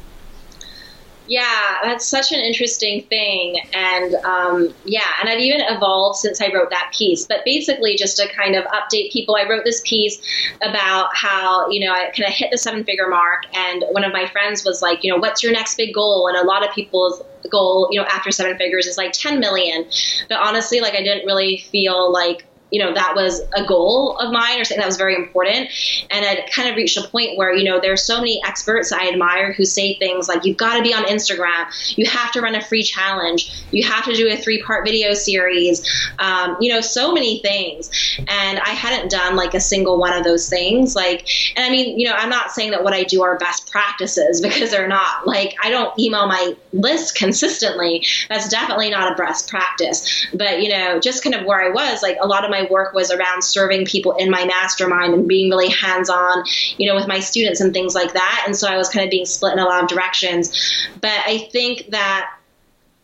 Yeah, 1.31 1.77
that's 1.81 2.05
such 2.05 2.33
an 2.33 2.41
interesting 2.41 3.03
thing. 3.03 3.57
And 3.73 4.15
um, 4.15 4.73
yeah, 4.83 5.07
and 5.21 5.29
I've 5.29 5.39
even 5.39 5.61
evolved 5.61 6.17
since 6.17 6.41
I 6.41 6.51
wrote 6.53 6.69
that 6.71 6.91
piece. 6.93 7.25
But 7.25 7.45
basically, 7.45 7.95
just 7.95 8.17
to 8.17 8.27
kind 8.35 8.53
of 8.53 8.65
update 8.65 9.13
people, 9.13 9.37
I 9.37 9.47
wrote 9.47 9.63
this 9.63 9.81
piece 9.85 10.21
about 10.61 11.15
how, 11.15 11.69
you 11.69 11.85
know, 11.85 11.93
I 11.93 12.11
kind 12.13 12.27
of 12.27 12.33
hit 12.33 12.51
the 12.51 12.57
seven 12.57 12.83
figure 12.83 13.07
mark. 13.07 13.43
And 13.53 13.85
one 13.91 14.03
of 14.03 14.11
my 14.11 14.27
friends 14.27 14.65
was 14.65 14.81
like, 14.81 15.05
you 15.05 15.09
know, 15.09 15.19
what's 15.19 15.41
your 15.41 15.53
next 15.53 15.77
big 15.77 15.93
goal? 15.93 16.27
And 16.27 16.35
a 16.35 16.43
lot 16.43 16.67
of 16.67 16.75
people's 16.75 17.21
goal, 17.49 17.87
you 17.91 18.01
know, 18.01 18.05
after 18.07 18.29
seven 18.29 18.57
figures 18.57 18.85
is 18.85 18.97
like 18.97 19.13
10 19.13 19.39
million. 19.39 19.85
But 20.27 20.39
honestly, 20.39 20.81
like, 20.81 20.95
I 20.95 21.01
didn't 21.01 21.25
really 21.25 21.59
feel 21.71 22.11
like 22.11 22.45
you 22.71 22.81
know, 22.81 22.93
that 22.93 23.13
was 23.15 23.41
a 23.55 23.65
goal 23.65 24.17
of 24.17 24.31
mine 24.31 24.59
or 24.59 24.63
something 24.63 24.79
that 24.79 24.87
was 24.87 24.97
very 24.97 25.15
important. 25.15 25.69
And 26.09 26.25
I 26.25 26.47
kind 26.49 26.69
of 26.69 26.75
reached 26.75 26.97
a 26.97 27.07
point 27.07 27.37
where, 27.37 27.53
you 27.53 27.65
know, 27.65 27.79
there's 27.79 28.01
so 28.01 28.17
many 28.17 28.41
experts 28.45 28.91
I 28.91 29.09
admire 29.09 29.53
who 29.53 29.65
say 29.65 29.95
things 29.95 30.27
like, 30.27 30.45
you've 30.45 30.57
got 30.57 30.77
to 30.77 30.81
be 30.81 30.93
on 30.93 31.03
Instagram, 31.03 31.65
you 31.97 32.05
have 32.05 32.31
to 32.31 32.41
run 32.41 32.55
a 32.55 32.61
free 32.63 32.83
challenge, 32.83 33.51
you 33.71 33.83
have 33.83 34.05
to 34.05 34.13
do 34.13 34.29
a 34.29 34.37
three 34.37 34.63
part 34.63 34.85
video 34.85 35.13
series, 35.13 35.85
um, 36.19 36.57
you 36.61 36.71
know, 36.73 36.81
so 36.81 37.13
many 37.13 37.39
things. 37.41 37.91
And 38.19 38.59
I 38.59 38.69
hadn't 38.69 39.11
done 39.11 39.35
like 39.35 39.53
a 39.53 39.59
single 39.59 39.99
one 39.99 40.13
of 40.13 40.23
those 40.23 40.49
things. 40.49 40.95
Like, 40.95 41.27
and 41.57 41.65
I 41.65 41.69
mean, 41.69 41.99
you 41.99 42.07
know, 42.07 42.13
I'm 42.13 42.29
not 42.29 42.51
saying 42.51 42.71
that 42.71 42.83
what 42.83 42.93
I 42.93 43.03
do 43.03 43.21
are 43.21 43.37
best 43.37 43.69
practices 43.69 44.41
because 44.51 44.71
they're 44.71 44.87
not. 44.87 45.27
Like, 45.27 45.55
I 45.61 45.69
don't 45.69 45.97
email 45.99 46.27
my 46.27 46.55
list 46.71 47.15
consistently. 47.15 48.05
That's 48.29 48.47
definitely 48.47 48.89
not 48.89 49.11
a 49.11 49.15
best 49.15 49.49
practice. 49.49 50.25
But, 50.33 50.61
you 50.61 50.69
know, 50.69 50.99
just 50.99 51.21
kind 51.23 51.35
of 51.35 51.45
where 51.45 51.61
I 51.61 51.69
was, 51.69 52.01
like, 52.01 52.17
a 52.21 52.27
lot 52.27 52.45
of 52.45 52.51
my 52.51 52.60
work 52.69 52.93
was 52.93 53.11
around 53.11 53.43
serving 53.43 53.85
people 53.85 54.13
in 54.13 54.29
my 54.29 54.45
mastermind 54.45 55.13
and 55.13 55.27
being 55.27 55.49
really 55.49 55.69
hands 55.69 56.09
on, 56.09 56.43
you 56.77 56.87
know, 56.87 56.95
with 56.95 57.07
my 57.07 57.19
students 57.19 57.61
and 57.61 57.73
things 57.73 57.95
like 57.95 58.13
that. 58.13 58.43
And 58.45 58.55
so 58.55 58.67
I 58.67 58.77
was 58.77 58.89
kind 58.89 59.03
of 59.05 59.11
being 59.11 59.25
split 59.25 59.53
in 59.53 59.59
a 59.59 59.65
lot 59.65 59.83
of 59.83 59.89
directions. 59.89 60.51
But 60.99 61.19
I 61.25 61.49
think 61.51 61.87
that 61.89 62.31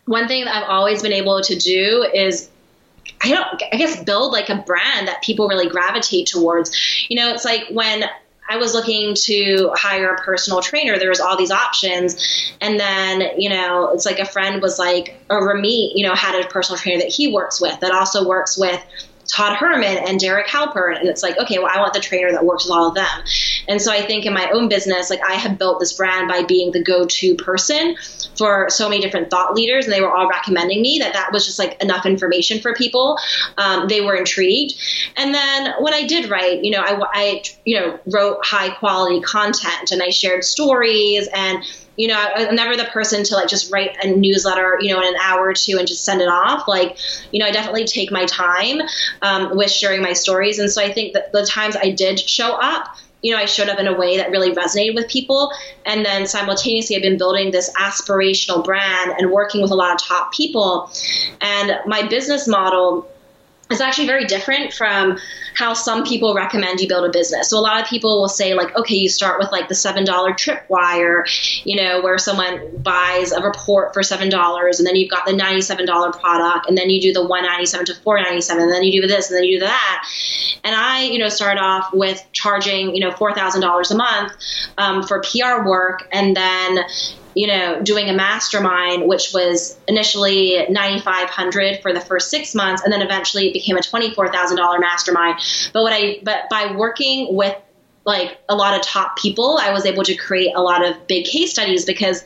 one 0.04 0.28
thing 0.28 0.44
that 0.44 0.56
I've 0.56 0.68
always 0.68 1.02
been 1.02 1.12
able 1.12 1.40
to 1.42 1.56
do 1.56 2.06
is 2.14 2.48
I 3.22 3.30
don't 3.30 3.62
I 3.72 3.76
guess 3.76 4.02
build 4.02 4.32
like 4.32 4.48
a 4.48 4.56
brand 4.56 5.08
that 5.08 5.22
people 5.22 5.48
really 5.48 5.68
gravitate 5.68 6.26
towards. 6.26 6.76
You 7.08 7.18
know, 7.18 7.32
it's 7.32 7.44
like 7.44 7.68
when 7.70 8.04
I 8.48 8.56
was 8.56 8.72
looking 8.72 9.14
to 9.14 9.70
hire 9.74 10.14
a 10.14 10.22
personal 10.22 10.62
trainer. 10.62 10.98
There 10.98 11.10
was 11.10 11.20
all 11.20 11.36
these 11.36 11.50
options, 11.50 12.54
and 12.60 12.80
then 12.80 13.38
you 13.38 13.50
know, 13.50 13.90
it's 13.92 14.06
like 14.06 14.18
a 14.18 14.24
friend 14.24 14.62
was 14.62 14.78
like, 14.78 15.20
oh, 15.28 15.36
or 15.36 15.54
Ramit, 15.54 15.92
you 15.94 16.06
know, 16.06 16.14
had 16.14 16.42
a 16.42 16.48
personal 16.48 16.78
trainer 16.78 17.00
that 17.00 17.12
he 17.12 17.30
works 17.32 17.60
with 17.60 17.78
that 17.80 17.92
also 17.92 18.26
works 18.26 18.56
with 18.56 18.82
Todd 19.28 19.56
Herman 19.56 19.98
and 19.98 20.18
Derek 20.18 20.46
Halpern. 20.46 20.98
And 20.98 21.08
it's 21.08 21.22
like, 21.22 21.38
okay, 21.38 21.58
well, 21.58 21.68
I 21.70 21.80
want 21.80 21.92
the 21.92 22.00
trainer 22.00 22.32
that 22.32 22.44
works 22.44 22.64
with 22.64 22.72
all 22.72 22.88
of 22.88 22.94
them. 22.94 23.24
And 23.68 23.80
so 23.80 23.92
I 23.92 24.00
think 24.00 24.24
in 24.24 24.32
my 24.32 24.50
own 24.50 24.68
business, 24.68 25.10
like 25.10 25.20
I 25.26 25.34
have 25.34 25.58
built 25.58 25.80
this 25.80 25.92
brand 25.92 26.28
by 26.28 26.42
being 26.44 26.72
the 26.72 26.82
go 26.82 27.06
to 27.06 27.34
person 27.36 27.96
for 28.36 28.70
so 28.70 28.88
many 28.88 29.02
different 29.02 29.30
thought 29.30 29.54
leaders. 29.54 29.84
And 29.84 29.92
they 29.92 30.00
were 30.00 30.10
all 30.10 30.28
recommending 30.28 30.80
me 30.80 30.98
that 31.00 31.12
that 31.12 31.30
was 31.32 31.44
just 31.44 31.58
like 31.58 31.80
enough 31.82 32.06
information 32.06 32.60
for 32.60 32.74
people. 32.74 33.18
Um, 33.58 33.86
they 33.86 34.00
were 34.00 34.16
intrigued. 34.16 34.74
And 35.16 35.34
then 35.34 35.74
when 35.80 35.92
I 35.92 36.06
did 36.06 36.30
write, 36.30 36.64
you 36.64 36.70
know, 36.70 36.80
I, 36.80 36.98
I, 37.12 37.42
you 37.64 37.78
know, 37.78 38.00
wrote 38.06 38.44
high 38.44 38.70
quality 38.70 39.20
content 39.20 39.92
and 39.92 40.02
I 40.02 40.08
shared 40.08 40.42
stories 40.44 41.28
and 41.34 41.62
you 41.98 42.06
know, 42.06 42.14
I'm 42.16 42.54
never 42.54 42.76
the 42.76 42.84
person 42.84 43.24
to 43.24 43.34
like 43.34 43.48
just 43.48 43.72
write 43.72 43.96
a 44.02 44.08
newsletter, 44.08 44.78
you 44.80 44.94
know, 44.94 45.00
in 45.00 45.08
an 45.08 45.20
hour 45.20 45.48
or 45.48 45.52
two 45.52 45.78
and 45.78 45.86
just 45.86 46.04
send 46.04 46.22
it 46.22 46.28
off. 46.28 46.68
Like, 46.68 46.96
you 47.32 47.40
know, 47.40 47.46
I 47.46 47.50
definitely 47.50 47.86
take 47.86 48.12
my 48.12 48.24
time 48.26 48.80
um, 49.20 49.56
with 49.56 49.70
sharing 49.70 50.00
my 50.00 50.12
stories. 50.12 50.60
And 50.60 50.70
so 50.70 50.80
I 50.80 50.92
think 50.92 51.14
that 51.14 51.32
the 51.32 51.44
times 51.44 51.76
I 51.76 51.90
did 51.90 52.20
show 52.20 52.52
up, 52.52 52.96
you 53.20 53.32
know, 53.32 53.38
I 53.38 53.46
showed 53.46 53.68
up 53.68 53.80
in 53.80 53.88
a 53.88 53.98
way 53.98 54.16
that 54.18 54.30
really 54.30 54.54
resonated 54.54 54.94
with 54.94 55.08
people. 55.08 55.50
And 55.84 56.06
then 56.06 56.28
simultaneously, 56.28 56.94
I've 56.94 57.02
been 57.02 57.18
building 57.18 57.50
this 57.50 57.68
aspirational 57.74 58.64
brand 58.64 59.14
and 59.18 59.32
working 59.32 59.60
with 59.60 59.72
a 59.72 59.74
lot 59.74 59.92
of 59.92 60.00
top 60.00 60.32
people. 60.32 60.92
And 61.40 61.80
my 61.84 62.06
business 62.06 62.46
model 62.46 63.10
is 63.70 63.80
actually 63.80 64.06
very 64.06 64.24
different 64.24 64.72
from 64.72 65.18
how 65.54 65.74
some 65.74 66.04
people 66.04 66.34
recommend 66.34 66.80
you 66.80 66.88
build 66.88 67.04
a 67.04 67.10
business. 67.10 67.50
So 67.50 67.58
a 67.58 67.60
lot 67.60 67.80
of 67.80 67.86
people 67.86 68.20
will 68.20 68.28
say 68.28 68.54
like, 68.54 68.74
okay, 68.76 68.94
you 68.94 69.08
start 69.08 69.38
with 69.38 69.50
like 69.52 69.68
the 69.68 69.74
seven 69.74 70.04
dollar 70.04 70.32
tripwire, 70.32 71.24
you 71.64 71.76
know, 71.76 72.00
where 72.00 72.16
someone 72.16 72.76
buys 72.78 73.32
a 73.32 73.42
report 73.42 73.92
for 73.92 74.02
seven 74.02 74.30
dollars, 74.30 74.78
and 74.78 74.86
then 74.86 74.96
you've 74.96 75.10
got 75.10 75.26
the 75.26 75.32
ninety 75.34 75.60
seven 75.60 75.84
dollar 75.84 76.12
product, 76.12 76.68
and 76.68 76.78
then 76.78 76.88
you 76.90 77.00
do 77.00 77.12
the 77.12 77.26
one 77.26 77.42
ninety 77.42 77.66
seven 77.66 77.84
to 77.86 77.94
four 77.94 78.20
ninety 78.20 78.40
seven, 78.40 78.64
and 78.64 78.72
then 78.72 78.82
you 78.82 79.02
do 79.02 79.06
this, 79.06 79.30
and 79.30 79.36
then 79.36 79.44
you 79.44 79.58
do 79.58 79.66
that. 79.66 80.08
And 80.64 80.74
I, 80.74 81.02
you 81.02 81.18
know, 81.18 81.28
started 81.28 81.60
off 81.60 81.92
with 81.92 82.24
charging, 82.32 82.94
you 82.94 83.00
know, 83.00 83.10
four 83.10 83.34
thousand 83.34 83.60
dollars 83.60 83.90
a 83.90 83.96
month 83.96 84.32
um, 84.78 85.02
for 85.02 85.20
PR 85.22 85.68
work, 85.68 86.08
and 86.12 86.36
then 86.36 86.78
you 87.38 87.46
know, 87.46 87.80
doing 87.80 88.08
a 88.10 88.12
mastermind, 88.12 89.06
which 89.06 89.32
was 89.32 89.78
initially 89.86 90.66
9,500 90.68 91.80
for 91.80 91.92
the 91.92 92.00
first 92.00 92.30
six 92.30 92.52
months, 92.52 92.82
and 92.82 92.92
then 92.92 93.00
eventually 93.00 93.46
it 93.46 93.52
became 93.52 93.76
a 93.76 93.80
$24,000 93.80 94.80
mastermind. 94.80 95.38
But 95.72 95.84
what 95.84 95.92
I, 95.92 96.18
but 96.24 96.50
by 96.50 96.74
working 96.74 97.36
with 97.36 97.54
like 98.04 98.38
a 98.48 98.56
lot 98.56 98.74
of 98.74 98.82
top 98.82 99.16
people, 99.18 99.56
I 99.62 99.70
was 99.70 99.86
able 99.86 100.02
to 100.02 100.16
create 100.16 100.52
a 100.56 100.60
lot 100.60 100.84
of 100.84 101.06
big 101.06 101.26
case 101.26 101.52
studies 101.52 101.84
because 101.84 102.24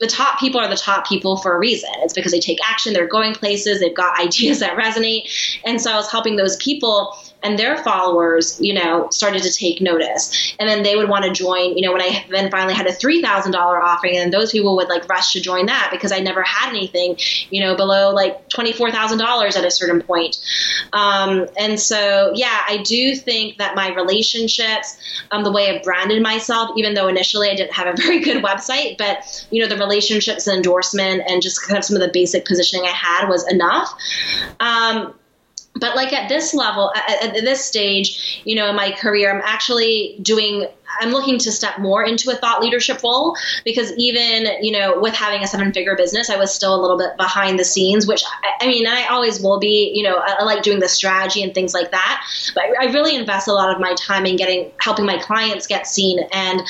the 0.00 0.08
top 0.08 0.40
people 0.40 0.60
are 0.60 0.68
the 0.68 0.76
top 0.76 1.06
people 1.06 1.36
for 1.36 1.54
a 1.54 1.58
reason. 1.58 1.90
It's 1.98 2.12
because 2.12 2.32
they 2.32 2.40
take 2.40 2.58
action, 2.68 2.92
they're 2.92 3.06
going 3.06 3.34
places, 3.34 3.78
they've 3.78 3.94
got 3.94 4.18
ideas 4.20 4.58
that 4.58 4.76
resonate. 4.76 5.30
And 5.64 5.80
so 5.80 5.92
I 5.92 5.94
was 5.94 6.10
helping 6.10 6.34
those 6.34 6.56
people 6.56 7.16
and 7.44 7.58
their 7.58 7.76
followers, 7.76 8.58
you 8.60 8.72
know, 8.72 9.08
started 9.10 9.42
to 9.42 9.52
take 9.52 9.80
notice. 9.80 10.54
And 10.58 10.68
then 10.68 10.82
they 10.82 10.96
would 10.96 11.08
want 11.08 11.26
to 11.26 11.30
join, 11.30 11.76
you 11.76 11.82
know, 11.82 11.92
when 11.92 12.00
I 12.00 12.24
then 12.30 12.50
finally 12.50 12.74
had 12.74 12.86
a 12.86 12.92
$3,000 12.92 13.54
offering, 13.54 14.16
and 14.16 14.32
those 14.32 14.50
people 14.50 14.74
would 14.76 14.88
like 14.88 15.08
rush 15.08 15.34
to 15.34 15.40
join 15.40 15.66
that 15.66 15.90
because 15.92 16.10
I 16.10 16.20
never 16.20 16.42
had 16.42 16.70
anything, 16.70 17.16
you 17.50 17.60
know, 17.60 17.76
below 17.76 18.10
like 18.10 18.48
$24,000 18.48 19.56
at 19.56 19.64
a 19.64 19.70
certain 19.70 20.00
point. 20.00 20.38
Um, 20.94 21.46
and 21.58 21.78
so, 21.78 22.32
yeah, 22.34 22.62
I 22.66 22.78
do 22.78 23.14
think 23.14 23.58
that 23.58 23.76
my 23.76 23.94
relationships, 23.94 24.96
um, 25.30 25.44
the 25.44 25.52
way 25.52 25.68
I've 25.68 25.84
branded 25.84 26.22
myself, 26.22 26.70
even 26.76 26.94
though 26.94 27.08
initially 27.08 27.50
I 27.50 27.54
didn't 27.54 27.74
have 27.74 27.86
a 27.86 27.96
very 28.02 28.20
good 28.20 28.42
website, 28.42 28.96
but, 28.96 29.46
you 29.50 29.60
know, 29.60 29.68
the 29.68 29.76
relationships 29.76 30.46
and 30.46 30.56
endorsement 30.56 31.22
and 31.28 31.42
just 31.42 31.62
kind 31.62 31.76
of 31.76 31.84
some 31.84 31.96
of 31.96 32.00
the 32.00 32.10
basic 32.10 32.46
positioning 32.46 32.86
I 32.86 32.92
had 32.92 33.28
was 33.28 33.46
enough. 33.52 33.92
Um, 34.60 35.14
but 35.76 35.96
like 35.96 36.12
at 36.12 36.28
this 36.28 36.54
level 36.54 36.92
at, 36.94 37.34
this 37.34 37.64
stage 37.64 38.42
you 38.44 38.54
know 38.54 38.70
in 38.70 38.76
my 38.76 38.92
career 38.92 39.34
i'm 39.34 39.42
actually 39.44 40.16
doing 40.22 40.66
i'm 41.00 41.10
looking 41.10 41.38
to 41.38 41.50
step 41.50 41.78
more 41.78 42.04
into 42.04 42.30
a 42.30 42.34
thought 42.34 42.62
leadership 42.62 43.02
role 43.02 43.36
because 43.64 43.92
even 43.96 44.46
you 44.62 44.72
know 44.72 44.98
with 45.00 45.14
having 45.14 45.42
a 45.42 45.46
seven 45.46 45.72
figure 45.72 45.96
business 45.96 46.30
i 46.30 46.36
was 46.36 46.54
still 46.54 46.74
a 46.74 46.80
little 46.80 46.96
bit 46.96 47.16
behind 47.16 47.58
the 47.58 47.64
scenes 47.64 48.06
which 48.06 48.22
i, 48.42 48.64
I 48.64 48.68
mean 48.68 48.86
i 48.86 49.06
always 49.06 49.42
will 49.42 49.58
be 49.58 49.92
you 49.94 50.04
know 50.04 50.16
I, 50.16 50.36
I, 50.40 50.44
like 50.44 50.62
doing 50.62 50.78
the 50.78 50.88
strategy 50.88 51.42
and 51.42 51.52
things 51.52 51.74
like 51.74 51.90
that. 51.90 52.26
But 52.54 52.64
I, 52.64 52.86
I, 52.86 52.92
really 52.92 53.16
invest 53.16 53.48
a 53.48 53.52
lot 53.52 53.74
of 53.74 53.80
my 53.80 53.94
time 53.94 54.26
in 54.26 54.36
getting 54.36 54.70
helping 54.78 55.06
my 55.06 55.18
clients 55.18 55.66
get 55.66 55.86
seen. 55.86 56.20
And 56.32 56.62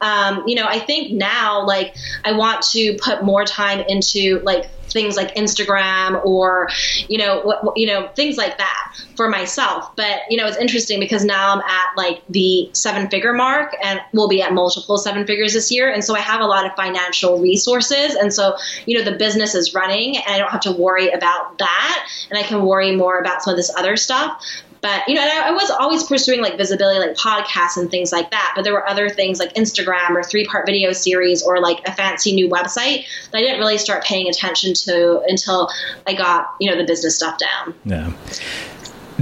um, 0.00 0.44
you 0.46 0.54
know 0.54 0.66
i 0.66 0.78
think 0.78 1.12
now 1.12 1.64
like 1.66 1.94
i 2.24 2.32
want 2.32 2.62
to 2.62 2.96
put 3.02 3.24
more 3.24 3.44
time 3.44 3.80
into 3.88 4.40
like 4.40 4.68
things 4.92 5.16
like 5.16 5.34
Instagram 5.34 6.24
or 6.24 6.68
you 7.08 7.18
know 7.18 7.40
what, 7.40 7.76
you 7.76 7.86
know 7.86 8.08
things 8.14 8.36
like 8.36 8.58
that 8.58 8.94
for 9.16 9.28
myself. 9.28 9.94
But 9.96 10.20
you 10.28 10.36
know 10.36 10.46
it's 10.46 10.56
interesting 10.56 11.00
because 11.00 11.24
now 11.24 11.54
I'm 11.54 11.60
at 11.60 11.96
like 11.96 12.22
the 12.28 12.70
seven 12.72 13.08
figure 13.08 13.32
mark 13.32 13.74
and 13.82 14.00
we'll 14.12 14.28
be 14.28 14.42
at 14.42 14.52
multiple 14.52 14.98
seven 14.98 15.26
figures 15.26 15.52
this 15.52 15.70
year, 15.70 15.92
and 15.92 16.04
so 16.04 16.14
I 16.14 16.20
have 16.20 16.40
a 16.40 16.46
lot 16.46 16.66
of 16.66 16.72
financial 16.74 17.40
resources, 17.40 18.14
and 18.14 18.32
so 18.32 18.56
you 18.86 18.98
know 18.98 19.04
the 19.04 19.16
business 19.16 19.54
is 19.54 19.74
running, 19.74 20.16
and 20.16 20.26
I 20.26 20.38
don't 20.38 20.50
have 20.50 20.62
to 20.62 20.72
worry 20.72 21.10
about 21.10 21.58
that, 21.58 22.08
and 22.30 22.38
I 22.38 22.42
can 22.42 22.64
worry 22.64 22.94
more 22.94 23.18
about 23.18 23.42
some 23.42 23.52
of 23.52 23.56
this 23.56 23.70
other 23.76 23.96
stuff. 23.96 24.44
But 24.82 25.08
you 25.08 25.14
know, 25.14 25.22
I, 25.22 25.44
I, 25.46 25.50
was 25.52 25.70
always 25.70 26.02
pursuing 26.02 26.42
like 26.42 26.56
visibility, 26.56 26.98
like 26.98 27.16
podcasts 27.16 27.76
and 27.76 27.88
things 27.88 28.10
like 28.10 28.32
that. 28.32 28.52
But 28.56 28.64
there 28.64 28.72
were 28.72 28.86
other 28.88 29.08
things 29.08 29.38
like 29.38 29.54
Instagram 29.54 30.10
or 30.10 30.24
three 30.24 30.44
part 30.44 30.66
video 30.66 30.90
series 30.90 31.40
or 31.40 31.60
like 31.60 31.86
a 31.86 31.92
fancy 31.92 32.34
new 32.34 32.48
website 32.48 33.06
that 33.30 33.38
I 33.38 33.40
didn't 33.40 33.60
really 33.60 33.78
start 33.78 34.02
paying 34.02 34.28
attention 34.28 34.74
to 34.74 35.20
until 35.28 35.70
I 36.06 36.14
got 36.14 36.54
you 36.60 36.68
know 36.68 36.76
the 36.76 36.84
business 36.84 37.16
stuff 37.16 37.38
down. 37.38 37.74
Yeah. 37.84 38.12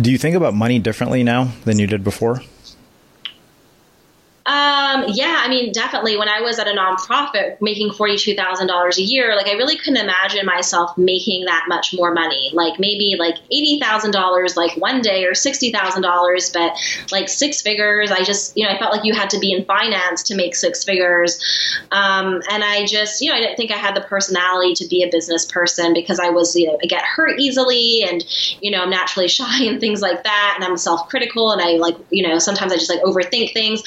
Do 0.01 0.11
you 0.11 0.17
think 0.17 0.35
about 0.35 0.55
money 0.55 0.79
differently 0.79 1.23
now 1.23 1.53
than 1.67 1.79
you 1.79 1.87
did 1.87 2.03
before? 2.03 2.41
Uh, 4.47 4.90
Um, 4.91 5.05
yeah, 5.09 5.43
I 5.45 5.49
mean, 5.49 5.73
definitely. 5.73 6.17
When 6.17 6.29
I 6.29 6.41
was 6.41 6.59
at 6.59 6.67
a 6.67 6.73
nonprofit 6.73 7.61
making 7.61 7.93
forty-two 7.93 8.35
thousand 8.35 8.67
dollars 8.67 8.99
a 8.99 9.03
year, 9.03 9.37
like 9.37 9.47
I 9.47 9.53
really 9.53 9.77
couldn't 9.77 9.99
imagine 9.99 10.45
myself 10.47 10.97
making 10.97 11.45
that 11.45 11.67
much 11.69 11.95
more 11.95 12.13
money. 12.13 12.51
Like 12.53 12.79
maybe 12.79 13.17
like 13.19 13.37
eighty 13.51 13.79
thousand 13.81 14.13
dollars, 14.13 14.57
like 14.57 14.77
one 14.77 15.01
day, 15.01 15.25
or 15.25 15.35
sixty 15.35 15.71
thousand 15.71 16.03
dollars, 16.03 16.51
but 16.51 16.73
like 17.13 17.29
six 17.29 17.63
figures. 17.63 18.11
I 18.11 18.23
just, 18.23 18.57
you 18.57 18.67
know, 18.67 18.73
I 18.73 18.79
felt 18.79 18.93
like 18.93 19.05
you 19.05 19.15
had 19.15 19.31
to 19.31 19.39
be 19.39 19.53
in 19.53 19.65
finance 19.65 20.23
to 20.25 20.35
make 20.35 20.55
six 20.55 20.85
figures, 20.85 21.39
um, 21.93 22.41
and 22.51 22.65
I 22.65 22.87
just, 22.87 23.21
you 23.21 23.31
know, 23.31 23.37
I 23.37 23.41
didn't 23.41 23.57
think 23.57 23.71
I 23.71 23.77
had 23.77 23.95
the 23.95 24.03
personality 24.03 24.75
to 24.75 24.89
be 24.89 25.03
a 25.03 25.11
business 25.11 25.45
person 25.45 25.93
because 25.93 26.19
I 26.19 26.31
was, 26.31 26.57
you 26.57 26.67
know, 26.67 26.79
I 26.83 26.87
get 26.87 27.05
hurt 27.05 27.39
easily, 27.39 28.05
and 28.09 28.25
you 28.61 28.71
know, 28.71 28.83
I'm 28.83 28.91
naturally 28.91 29.29
shy 29.41 29.65
and 29.65 29.81
things 29.81 30.01
like 30.01 30.25
that, 30.25 30.53
and 30.57 30.65
I'm 30.65 30.77
self-critical, 30.77 31.53
and 31.53 31.61
I 31.61 31.73
like, 31.77 31.97
you 32.11 32.27
know, 32.27 32.39
sometimes 32.39 32.73
I 32.73 32.77
just 32.77 32.91
like 32.91 33.03
overthink 33.03 33.53
things. 33.53 33.83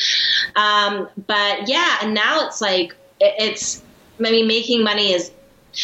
Um, 0.55 0.92
but 1.27 1.67
yeah, 1.67 1.99
and 2.01 2.13
now 2.13 2.45
it's 2.47 2.61
like 2.61 2.95
it, 3.19 3.33
it's. 3.37 3.81
I 4.19 4.29
mean, 4.31 4.47
making 4.47 4.83
money 4.83 5.11
is 5.11 5.31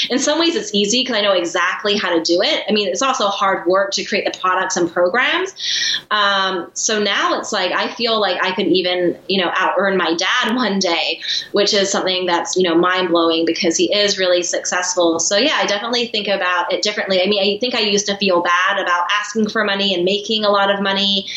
in 0.10 0.20
some 0.20 0.40
ways 0.40 0.56
it's 0.56 0.74
easy 0.74 1.02
because 1.02 1.16
I 1.16 1.22
know 1.22 1.34
exactly 1.34 1.98
how 1.98 2.16
to 2.16 2.22
do 2.22 2.42
it. 2.42 2.64
I 2.70 2.72
mean, 2.72 2.88
it's 2.88 3.02
also 3.02 3.28
hard 3.28 3.66
work 3.66 3.92
to 3.94 4.04
create 4.04 4.32
the 4.32 4.38
products 4.40 4.78
and 4.78 4.92
programs. 4.92 5.54
Um, 6.12 6.70
so 6.74 7.02
now 7.02 7.40
it's 7.40 7.52
like 7.52 7.72
I 7.72 7.94
feel 7.96 8.20
like 8.20 8.42
I 8.44 8.54
could 8.54 8.68
even, 8.68 9.18
you 9.28 9.44
know, 9.44 9.52
out 9.56 9.74
earn 9.78 9.98
my 9.98 10.14
dad 10.14 10.56
one 10.56 10.80
day, 10.80 11.22
which 11.52 11.74
is 11.74 11.92
something 11.92 12.26
that's, 12.26 12.56
you 12.56 12.64
know, 12.64 12.76
mind 12.76 13.10
blowing 13.10 13.46
because 13.46 13.78
he 13.78 13.94
is 13.94 14.18
really 14.18 14.44
successful. 14.44 15.20
So 15.20 15.38
yeah, 15.38 15.56
I 15.56 15.66
definitely 15.66 16.08
think 16.08 16.28
about 16.28 16.72
it 16.72 16.82
differently. 16.82 17.22
I 17.22 17.26
mean, 17.26 17.42
I 17.42 17.60
think 17.60 17.74
I 17.74 17.80
used 17.80 18.06
to 18.08 18.18
feel 18.18 18.42
bad 18.42 18.80
about 18.80 19.08
asking 19.12 19.50
for 19.50 19.64
money 19.64 19.94
and 19.96 20.04
making 20.06 20.44
a 20.44 20.50
lot 20.50 20.74
of 20.74 20.82
money 20.82 21.28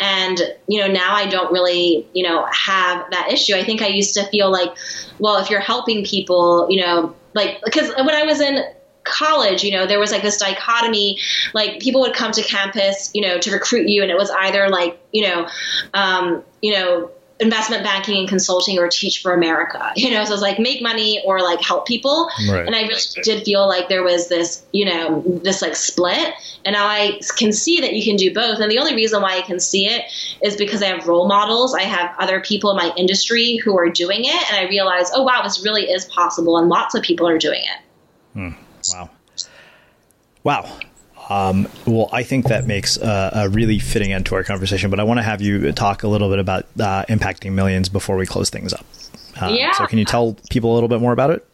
and, 0.00 0.40
you 0.66 0.80
know, 0.80 0.86
now 0.86 1.14
I 1.14 1.26
don't 1.26 1.52
really, 1.52 2.06
you 2.14 2.22
know, 2.22 2.46
have 2.46 3.10
that 3.10 3.30
issue. 3.32 3.54
I 3.54 3.64
think 3.64 3.82
I 3.82 3.88
used 3.88 4.14
to 4.14 4.24
feel 4.28 4.50
like, 4.50 4.70
well, 5.18 5.36
if 5.38 5.50
you're 5.50 5.60
helping 5.60 6.04
people, 6.04 6.66
you 6.70 6.80
know, 6.80 7.14
like, 7.34 7.60
because 7.64 7.90
when 7.94 8.10
I 8.10 8.24
was 8.24 8.40
in 8.40 8.64
college, 9.04 9.62
you 9.62 9.72
know, 9.72 9.86
there 9.86 9.98
was 9.98 10.12
like 10.12 10.22
this 10.22 10.38
dichotomy, 10.38 11.18
like 11.54 11.80
people 11.80 12.00
would 12.00 12.14
come 12.14 12.32
to 12.32 12.42
campus, 12.42 13.10
you 13.14 13.22
know, 13.22 13.38
to 13.38 13.50
recruit 13.50 13.88
you, 13.88 14.02
and 14.02 14.10
it 14.10 14.16
was 14.16 14.30
either 14.30 14.68
like, 14.68 14.98
you 15.12 15.22
know, 15.22 15.48
um, 15.94 16.42
you 16.62 16.72
know, 16.72 17.10
investment 17.40 17.82
banking 17.82 18.18
and 18.18 18.28
consulting 18.28 18.78
or 18.78 18.88
teach 18.88 19.22
for 19.22 19.32
America. 19.32 19.92
You 20.00 20.10
know, 20.10 20.24
so 20.24 20.32
it's 20.32 20.42
like 20.42 20.58
make 20.58 20.80
money 20.82 21.22
or 21.26 21.42
like 21.42 21.60
help 21.60 21.86
people. 21.86 22.30
Right. 22.48 22.66
And 22.66 22.74
I 22.74 22.82
really 22.82 23.00
did 23.22 23.44
feel 23.44 23.68
like 23.68 23.88
there 23.88 24.02
was 24.02 24.28
this, 24.28 24.64
you 24.72 24.86
know, 24.86 25.22
this 25.42 25.60
like 25.60 25.76
split. 25.76 26.32
And 26.64 26.72
now 26.72 26.86
I 26.86 27.20
can 27.36 27.52
see 27.52 27.80
that 27.80 27.92
you 27.92 28.02
can 28.02 28.16
do 28.16 28.32
both. 28.32 28.60
And 28.60 28.70
the 28.70 28.78
only 28.78 28.94
reason 28.94 29.20
why 29.20 29.36
I 29.36 29.42
can 29.42 29.60
see 29.60 29.86
it 29.86 30.04
is 30.42 30.56
because 30.56 30.82
I 30.82 30.86
have 30.86 31.06
role 31.06 31.28
models. 31.28 31.74
I 31.74 31.82
have 31.82 32.14
other 32.18 32.40
people 32.40 32.70
in 32.70 32.76
my 32.76 32.92
industry 32.96 33.56
who 33.56 33.78
are 33.78 33.90
doing 33.90 34.24
it. 34.24 34.52
And 34.52 34.66
I 34.66 34.70
realize, 34.70 35.10
oh, 35.14 35.22
wow, 35.22 35.42
this 35.42 35.62
really 35.64 35.90
is 35.90 36.06
possible. 36.06 36.56
And 36.56 36.68
lots 36.68 36.94
of 36.94 37.02
people 37.02 37.28
are 37.28 37.38
doing 37.38 37.60
it. 37.62 37.82
Hmm. 38.32 38.50
Wow. 38.94 39.10
Wow. 40.44 40.78
Um, 41.30 41.68
well, 41.86 42.08
I 42.12 42.24
think 42.24 42.46
that 42.48 42.66
makes 42.66 42.96
a, 42.96 43.30
a, 43.34 43.48
really 43.48 43.78
fitting 43.78 44.12
end 44.12 44.26
to 44.26 44.34
our 44.34 44.42
conversation, 44.42 44.90
but 44.90 44.98
I 44.98 45.04
want 45.04 45.18
to 45.18 45.22
have 45.22 45.40
you 45.40 45.70
talk 45.70 46.02
a 46.02 46.08
little 46.08 46.28
bit 46.28 46.40
about 46.40 46.64
uh, 46.80 47.04
impacting 47.08 47.52
millions 47.52 47.88
before 47.88 48.16
we 48.16 48.26
close 48.26 48.50
things 48.50 48.72
up. 48.72 48.84
Uh, 49.40 49.46
yeah. 49.46 49.70
So, 49.74 49.86
can 49.86 49.98
you 49.98 50.04
tell 50.04 50.36
people 50.50 50.72
a 50.72 50.74
little 50.74 50.88
bit 50.88 51.00
more 51.00 51.12
about 51.12 51.30
it? 51.30 51.46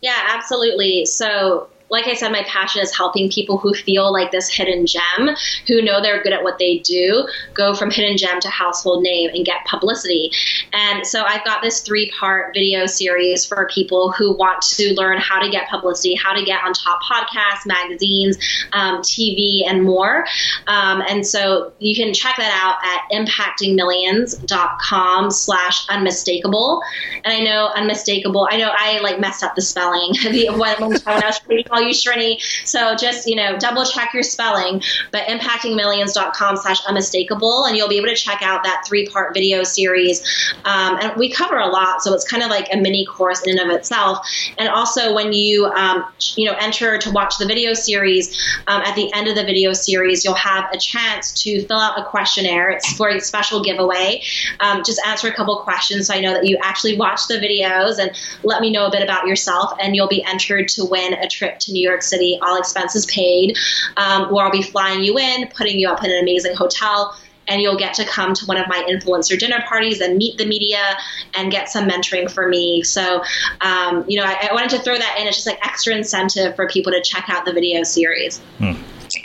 Yeah, 0.00 0.16
absolutely. 0.28 1.04
So, 1.04 1.68
like 1.90 2.06
I 2.06 2.14
said, 2.14 2.32
my 2.32 2.42
passion 2.44 2.80
is 2.82 2.96
helping 2.96 3.30
people 3.30 3.58
who 3.58 3.74
feel 3.74 4.10
like 4.12 4.30
this 4.30 4.48
hidden 4.48 4.86
gem, 4.86 5.36
who 5.66 5.82
know 5.82 6.00
they're 6.00 6.22
good 6.22 6.32
at 6.32 6.42
what 6.42 6.58
they 6.58 6.78
do, 6.78 7.28
go 7.54 7.74
from 7.74 7.90
hidden 7.90 8.16
gem 8.16 8.40
to 8.40 8.48
household 8.48 9.02
name 9.02 9.30
and 9.34 9.44
get 9.44 9.64
publicity. 9.66 10.30
And 10.72 11.06
so 11.06 11.24
I've 11.24 11.44
got 11.44 11.60
this 11.62 11.80
three 11.80 12.10
part 12.18 12.54
video 12.54 12.86
series 12.86 13.44
for 13.44 13.68
people 13.72 14.12
who 14.12 14.36
want 14.36 14.62
to 14.62 14.94
learn 14.94 15.18
how 15.18 15.40
to 15.40 15.50
get 15.50 15.68
publicity, 15.68 16.14
how 16.14 16.32
to 16.34 16.44
get 16.44 16.62
on 16.64 16.72
top 16.72 17.00
podcasts, 17.02 17.66
magazines, 17.66 18.38
um, 18.72 19.02
TV, 19.02 19.62
and 19.66 19.82
more. 19.84 20.24
Um, 20.66 21.02
and 21.08 21.26
so 21.26 21.72
you 21.78 21.96
can 21.96 22.12
check 22.14 22.36
that 22.36 22.52
out 22.52 22.76
at 22.84 23.00
impactingmillions.com 23.16 25.30
slash 25.30 25.88
unmistakable. 25.88 26.82
And 27.24 27.32
I 27.32 27.40
know 27.40 27.70
unmistakable, 27.74 28.46
I 28.50 28.58
know 28.58 28.70
I 28.76 28.98
like 29.00 29.18
messed 29.20 29.42
up 29.42 29.54
the 29.54 29.62
spelling 29.62 30.12
when, 30.58 30.82
I 30.82 31.26
was 31.26 31.38
call 31.78 31.86
you 31.86 31.94
Srini. 31.94 32.40
So 32.64 32.94
just, 32.96 33.26
you 33.26 33.36
know, 33.36 33.58
double 33.58 33.84
check 33.84 34.12
your 34.14 34.22
spelling, 34.22 34.82
but 35.12 35.26
impactingmillions.com 35.26 36.56
slash 36.56 36.84
unmistakable, 36.86 37.64
and 37.64 37.76
you'll 37.76 37.88
be 37.88 37.96
able 37.96 38.08
to 38.08 38.14
check 38.14 38.42
out 38.42 38.64
that 38.64 38.84
three 38.86 39.06
part 39.06 39.34
video 39.34 39.62
series. 39.62 40.22
Um, 40.64 40.98
and 41.00 41.16
we 41.16 41.30
cover 41.30 41.58
a 41.58 41.66
lot, 41.66 42.02
so 42.02 42.14
it's 42.14 42.28
kind 42.28 42.42
of 42.42 42.50
like 42.50 42.68
a 42.72 42.76
mini 42.76 43.06
course 43.06 43.42
in 43.42 43.58
and 43.58 43.70
of 43.70 43.76
itself. 43.76 44.26
And 44.58 44.68
also 44.68 45.14
when 45.14 45.32
you, 45.32 45.66
um, 45.66 46.04
you 46.36 46.46
know, 46.46 46.56
enter 46.60 46.98
to 46.98 47.10
watch 47.10 47.38
the 47.38 47.46
video 47.46 47.74
series, 47.74 48.36
um, 48.66 48.82
at 48.82 48.94
the 48.94 49.12
end 49.12 49.28
of 49.28 49.34
the 49.34 49.44
video 49.44 49.72
series, 49.72 50.24
you'll 50.24 50.34
have 50.34 50.68
a 50.72 50.78
chance 50.78 51.32
to 51.42 51.64
fill 51.66 51.78
out 51.78 51.98
a 51.98 52.04
questionnaire. 52.04 52.70
It's 52.70 52.92
for 52.94 53.08
a 53.08 53.20
special 53.20 53.62
giveaway. 53.62 54.22
Um, 54.60 54.82
just 54.84 55.00
answer 55.06 55.28
a 55.28 55.34
couple 55.34 55.56
questions 55.58 56.08
so 56.08 56.14
I 56.14 56.20
know 56.20 56.32
that 56.32 56.46
you 56.46 56.58
actually 56.62 56.96
watched 56.96 57.28
the 57.28 57.34
videos 57.34 57.98
and 57.98 58.10
let 58.42 58.60
me 58.60 58.70
know 58.70 58.86
a 58.86 58.90
bit 58.90 59.02
about 59.02 59.26
yourself, 59.26 59.72
and 59.80 59.94
you'll 59.94 60.08
be 60.08 60.24
entered 60.24 60.68
to 60.68 60.84
win 60.84 61.14
a 61.14 61.28
trip 61.28 61.58
to 61.60 61.67
New 61.72 61.86
York 61.86 62.02
City, 62.02 62.38
all 62.42 62.58
expenses 62.58 63.06
paid, 63.06 63.56
um, 63.96 64.32
where 64.32 64.44
I'll 64.44 64.52
be 64.52 64.62
flying 64.62 65.02
you 65.02 65.18
in, 65.18 65.48
putting 65.48 65.78
you 65.78 65.88
up 65.88 66.04
in 66.04 66.10
an 66.10 66.18
amazing 66.22 66.54
hotel, 66.54 67.14
and 67.48 67.62
you'll 67.62 67.78
get 67.78 67.94
to 67.94 68.04
come 68.04 68.34
to 68.34 68.46
one 68.46 68.58
of 68.58 68.68
my 68.68 68.84
influencer 68.88 69.38
dinner 69.38 69.62
parties 69.66 70.00
and 70.00 70.16
meet 70.16 70.38
the 70.38 70.46
media 70.46 70.96
and 71.34 71.50
get 71.50 71.68
some 71.68 71.88
mentoring 71.88 72.30
for 72.30 72.48
me. 72.48 72.82
So, 72.82 73.22
um, 73.62 74.04
you 74.06 74.20
know, 74.20 74.26
I, 74.26 74.48
I, 74.50 74.54
wanted 74.54 74.70
to 74.70 74.78
throw 74.80 74.96
that 74.96 75.16
in. 75.18 75.26
It's 75.26 75.36
just 75.36 75.46
like 75.46 75.58
extra 75.66 75.94
incentive 75.94 76.54
for 76.56 76.68
people 76.68 76.92
to 76.92 77.00
check 77.00 77.28
out 77.28 77.44
the 77.44 77.52
video 77.52 77.82
series. 77.82 78.38
Hmm. 78.58 78.74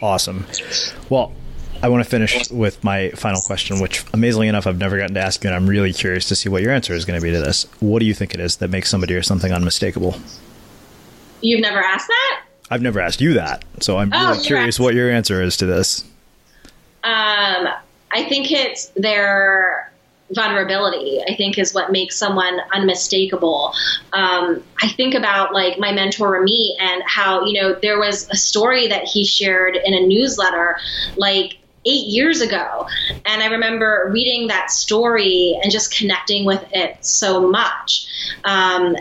Awesome. 0.01 0.47
Well, 1.09 1.33
I 1.83 1.89
want 1.89 2.01
to 2.01 2.09
finish 2.09 2.49
with 2.49 2.81
my 2.81 3.09
final 3.09 3.41
question, 3.41 3.81
which 3.81 4.05
amazingly 4.13 4.47
enough, 4.47 4.65
I've 4.65 4.77
never 4.77 4.97
gotten 4.97 5.15
to 5.15 5.19
ask 5.19 5.43
you, 5.43 5.49
and 5.49 5.55
I'm 5.55 5.67
really 5.67 5.91
curious 5.91 6.29
to 6.29 6.35
see 6.35 6.47
what 6.47 6.61
your 6.61 6.71
answer 6.71 6.93
is 6.93 7.03
going 7.03 7.19
to 7.19 7.23
be 7.23 7.31
to 7.33 7.39
this. 7.39 7.67
What 7.81 7.99
do 7.99 8.05
you 8.05 8.13
think 8.13 8.33
it 8.33 8.39
is 8.39 8.57
that 8.57 8.69
makes 8.69 8.89
somebody 8.89 9.15
or 9.15 9.21
something 9.21 9.51
unmistakable? 9.51 10.15
You've 11.43 11.61
never 11.61 11.79
asked 11.79 12.07
that? 12.07 12.43
I've 12.71 12.81
never 12.81 12.99
asked 12.99 13.21
you 13.21 13.33
that, 13.33 13.63
so 13.81 13.97
I'm 13.97 14.11
oh, 14.13 14.31
really 14.31 14.43
curious 14.43 14.79
what 14.79 14.95
your 14.95 15.11
answer 15.11 15.41
is 15.41 15.57
to 15.57 15.65
this. 15.65 16.03
Um, 17.03 17.67
I 18.11 18.23
think 18.27 18.51
it's 18.51 18.87
their 18.95 19.91
vulnerability. 20.31 21.21
I 21.27 21.35
think 21.35 21.57
is 21.57 21.73
what 21.73 21.91
makes 21.91 22.15
someone 22.15 22.59
unmistakable. 22.73 23.73
Um, 24.13 24.63
I 24.81 24.87
think 24.89 25.13
about 25.13 25.53
like 25.53 25.77
my 25.77 25.91
mentor 25.91 26.39
Ramit 26.39 26.69
and 26.79 27.03
how 27.05 27.45
you 27.45 27.61
know 27.61 27.77
there 27.81 27.99
was 27.99 28.29
a 28.29 28.35
story 28.35 28.87
that 28.87 29.03
he 29.03 29.25
shared 29.25 29.75
in 29.75 29.93
a 29.93 29.99
newsletter 30.07 30.77
like 31.17 31.57
eight 31.85 32.07
years 32.07 32.41
ago. 32.41 32.87
And 33.25 33.43
I 33.43 33.47
remember 33.47 34.09
reading 34.11 34.47
that 34.47 34.71
story 34.71 35.59
and 35.61 35.71
just 35.71 35.95
connecting 35.95 36.45
with 36.45 36.63
it 36.71 37.03
so 37.03 37.49
much. 37.49 38.07
Um, 38.45 38.95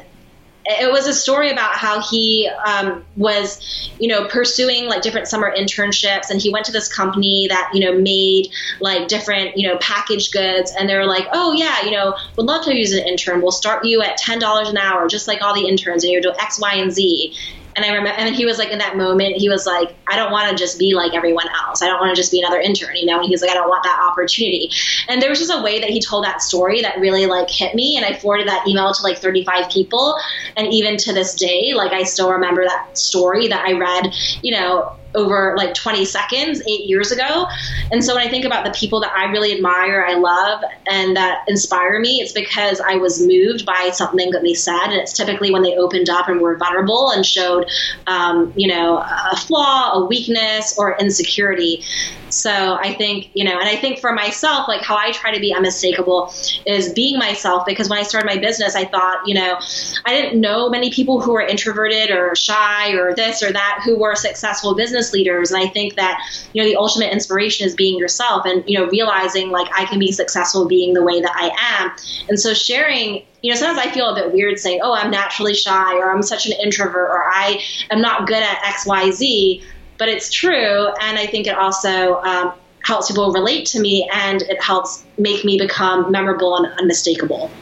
it 0.65 0.93
was 0.93 1.07
a 1.07 1.13
story 1.13 1.51
about 1.51 1.75
how 1.75 2.01
he 2.01 2.49
um, 2.67 3.05
was, 3.17 3.91
you 3.99 4.09
know, 4.09 4.27
pursuing 4.29 4.87
like 4.87 5.03
different 5.03 5.27
summer 5.27 5.53
internships, 5.55 6.31
and 6.31 6.41
he 6.41 6.51
went 6.51 6.67
to 6.67 6.73
this 6.73 6.93
company 6.93 7.47
that 7.49 7.71
you 7.75 7.81
know 7.81 7.99
made 7.99 8.49
like 8.81 9.09
different 9.09 9.57
you 9.57 9.69
know 9.69 9.77
packaged 9.79 10.33
goods, 10.33 10.73
and 10.79 10.89
they're 10.89 11.07
like, 11.07 11.27
oh 11.33 11.53
yeah, 11.53 11.83
you 11.85 11.91
know, 11.91 12.15
would 12.37 12.47
love 12.47 12.65
to 12.65 12.77
use 12.77 12.93
an 12.93 13.07
intern. 13.07 13.43
We'll 13.43 13.51
start 13.51 13.85
you 13.85 14.03
at 14.03 14.17
ten 14.17 14.39
dollars 14.39 14.69
an 14.69 14.77
hour, 14.77 15.09
just 15.09 15.27
like 15.27 15.43
all 15.43 15.55
the 15.55 15.67
interns, 15.67 16.05
and 16.05 16.13
you 16.13 16.23
do 16.23 16.33
X, 16.39 16.61
Y, 16.61 16.75
and 16.75 16.93
Z. 16.93 17.35
And 17.75 17.85
I 17.85 17.89
remember, 17.89 18.11
and 18.11 18.35
he 18.35 18.45
was 18.45 18.59
like, 18.59 18.71
in 18.71 18.79
that 18.79 18.97
moment, 18.97 19.37
he 19.37 19.49
was 19.49 19.67
like, 19.67 19.97
I 20.07 20.17
don't 20.17 20.31
want 20.31 20.51
to 20.51 20.57
just 20.57 20.79
be 20.79 20.95
like 20.95 21.15
everyone 21.15 21.47
else. 21.67 21.83
I 21.83 21.87
don't 21.87 22.01
want 22.01 22.15
to 22.15 22.21
just 22.21 22.31
be 22.31 22.41
another 22.41 22.61
intern, 22.61 22.97
you 22.97 23.07
know? 23.07 23.21
And 23.21 23.29
he's 23.29 23.41
like, 23.41 23.51
I 23.51 23.55
don't 23.55 23.69
want 23.69 23.83
that 23.85 23.99
opportunity. 24.11 24.71
And 25.09 25.23
there 25.23 25.31
was 25.31 25.39
just 25.39 25.53
a 25.53 25.63
way 25.63 25.81
that 25.81 25.89
he 25.89 26.01
told 26.01 26.25
that 26.25 26.43
story 26.43 26.83
that 26.83 26.99
really 26.99 27.27
like 27.27 27.49
hit 27.51 27.75
me. 27.75 27.97
And 27.97 28.05
I 28.05 28.19
forwarded 28.19 28.49
that 28.49 28.67
email 28.69 28.93
to 28.93 29.03
like 29.03 29.19
35 29.19 29.71
people. 29.71 30.15
And 30.57 30.73
even 30.73 30.97
to 30.99 31.13
this 31.13 31.35
day, 31.35 31.73
like 31.75 31.93
I 31.93 32.03
still 32.03 32.31
remember 32.31 32.65
that 32.65 32.99
story 32.99 33.49
that 33.49 33.65
I 33.67 33.73
read, 33.73 34.13
you 34.43 34.53
know, 34.53 34.93
over 35.15 35.55
like 35.57 35.75
20 35.75 36.05
seconds 36.05 36.63
eight 36.67 36.87
years 36.87 37.13
ago. 37.13 37.47
And 37.91 38.05
so 38.05 38.15
when 38.15 38.27
I 38.27 38.31
think 38.31 38.45
about 38.45 38.65
the 38.65 38.71
people 38.73 39.01
that 39.01 39.13
I 39.13 39.31
really 39.31 39.55
admire, 39.55 40.05
I 40.07 40.15
love, 40.15 40.63
and 40.87 41.17
that 41.17 41.45
inspire 41.49 42.01
me, 42.01 42.21
it's 42.21 42.33
because 42.33 42.81
I 42.81 42.97
was 42.97 43.25
moved 43.25 43.67
by 43.67 43.91
something 43.93 44.31
that 44.31 44.43
they 44.43 44.55
said. 44.55 44.85
And 44.85 44.95
it's 44.95 45.13
typically 45.13 45.51
when 45.51 45.63
they 45.63 45.77
opened 45.77 46.09
up 46.09 46.29
and 46.29 46.41
were 46.41 46.57
vulnerable 46.57 47.11
and 47.11 47.25
showed, 47.25 47.69
um, 48.07 48.53
you 48.57 48.69
know, 48.69 48.99
a 48.99 49.37
flaw, 49.37 49.93
a 49.93 50.05
weakness, 50.07 50.79
or 50.79 50.97
insecurity. 50.99 51.85
So 52.33 52.51
I 52.51 52.95
think, 52.95 53.31
you 53.35 53.45
know, 53.45 53.59
and 53.59 53.69
I 53.69 53.77
think 53.77 53.99
for 53.99 54.13
myself, 54.13 54.67
like 54.67 54.81
how 54.81 54.97
I 54.97 55.13
try 55.13 55.35
to 55.35 55.41
be 55.41 55.55
unmistakable 55.55 56.33
is 56.67 56.93
being 56.93 57.19
myself 57.19 57.67
because 57.67 57.91
when 57.91 57.99
I 57.99 58.03
started 58.03 58.27
my 58.27 58.39
business, 58.39 58.75
I 58.75 58.87
thought, 58.87 59.27
you 59.27 59.35
know, 59.35 59.59
I 60.07 60.15
didn't 60.15 60.41
know 60.41 60.71
many 60.71 60.91
people 60.91 61.21
who 61.21 61.33
were 61.33 61.43
introverted 61.43 62.11
or 62.11 62.35
shy 62.35 62.93
or 62.93 63.15
this 63.15 63.43
or 63.43 63.53
that 63.53 63.83
who 63.85 63.99
were 63.99 64.15
successful 64.15 64.75
business 64.75 65.02
leaders. 65.11 65.51
And 65.51 65.63
I 65.63 65.69
think 65.69 65.95
that, 65.95 66.21
you 66.53 66.63
know, 66.63 66.69
the 66.69 66.77
ultimate 66.77 67.11
inspiration 67.11 67.67
is 67.67 67.75
being 67.75 67.99
yourself 67.99 68.45
and, 68.45 68.63
you 68.69 68.79
know, 68.79 68.87
realizing 68.89 69.51
like 69.51 69.69
I 69.75 69.87
can 69.87 69.99
be 69.99 70.13
successful 70.13 70.67
being 70.67 70.93
the 70.93 71.03
way 71.03 71.23
that 71.23 71.33
I 71.35 71.51
am. 71.81 71.93
And 72.29 72.39
so 72.39 72.53
sharing 72.53 73.25
you 73.41 73.51
know, 73.51 73.57
sometimes 73.57 73.85
I 73.85 73.91
feel 73.91 74.09
a 74.09 74.15
bit 74.15 74.33
weird 74.33 74.61
saying, 74.61 74.83
oh, 74.85 74.95
I'm 74.95 75.11
naturally 75.11 75.53
shy 75.53 75.97
or 75.97 76.13
I'm 76.13 76.23
such 76.23 76.47
an 76.47 76.53
introvert 76.63 77.11
or 77.11 77.25
I 77.25 77.61
am 77.91 78.01
not 78.01 78.29
good 78.29 78.41
at 78.41 78.65
X, 78.65 78.87
Y, 78.87 79.11
Z 79.11 79.65
but 80.03 80.09
it's 80.09 80.31
true. 80.31 80.89
And 81.01 81.17
I 81.17 81.27
think 81.27 81.47
it 81.47 81.57
also 81.57 82.21
um, 82.23 82.55
helps 82.85 83.07
people 83.07 83.33
relate 83.33 83.67
to 83.67 83.81
me 83.81 84.11
and 84.13 84.43
it 84.43 84.61
helps 84.61 85.05
make 85.17 85.45
me 85.45 85.57
become 85.57 86.11
memorable 86.11 86.57
and 86.57 86.67
unmistakable. 86.81 87.53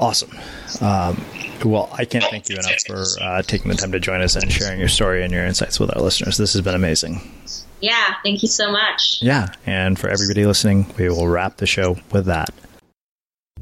Awesome. 0.00 0.30
Um, 0.80 1.22
well, 1.64 1.88
I 1.92 2.04
can't 2.04 2.24
thank 2.24 2.48
you 2.48 2.56
enough 2.56 2.82
for 2.86 3.04
uh, 3.20 3.42
taking 3.42 3.70
the 3.70 3.76
time 3.76 3.92
to 3.92 4.00
join 4.00 4.20
us 4.20 4.36
and 4.36 4.50
sharing 4.50 4.78
your 4.78 4.88
story 4.88 5.22
and 5.22 5.32
your 5.32 5.44
insights 5.44 5.80
with 5.80 5.94
our 5.96 6.02
listeners. 6.02 6.36
This 6.36 6.52
has 6.52 6.62
been 6.62 6.74
amazing. 6.74 7.20
Yeah, 7.80 8.14
thank 8.22 8.42
you 8.42 8.48
so 8.48 8.70
much. 8.70 9.18
Yeah, 9.20 9.48
and 9.66 9.98
for 9.98 10.08
everybody 10.08 10.46
listening, 10.46 10.86
we 10.98 11.08
will 11.08 11.28
wrap 11.28 11.58
the 11.58 11.66
show 11.66 11.98
with 12.12 12.26
that. 12.26 12.50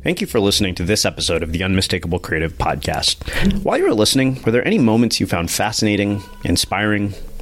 Thank 0.03 0.20
you 0.20 0.26
for 0.26 0.38
listening 0.38 0.74
to 0.74 0.84
this 0.84 1.05
episode 1.07 1.42
of 1.42 1.53
the 1.53 1.62
Unmistakable 1.62 2.18
Creative 2.18 2.53
Podcast. 2.53 3.62
While 3.62 3.78
you 3.78 3.84
were 3.84 3.95
listening, 3.95 4.42
were 4.42 4.53
there 4.53 4.66
any 4.66 4.78
moments 4.78 5.18
you 5.18 5.26
found 5.26 5.51
fascinating, 5.51 6.22
inspiring, 6.45 7.14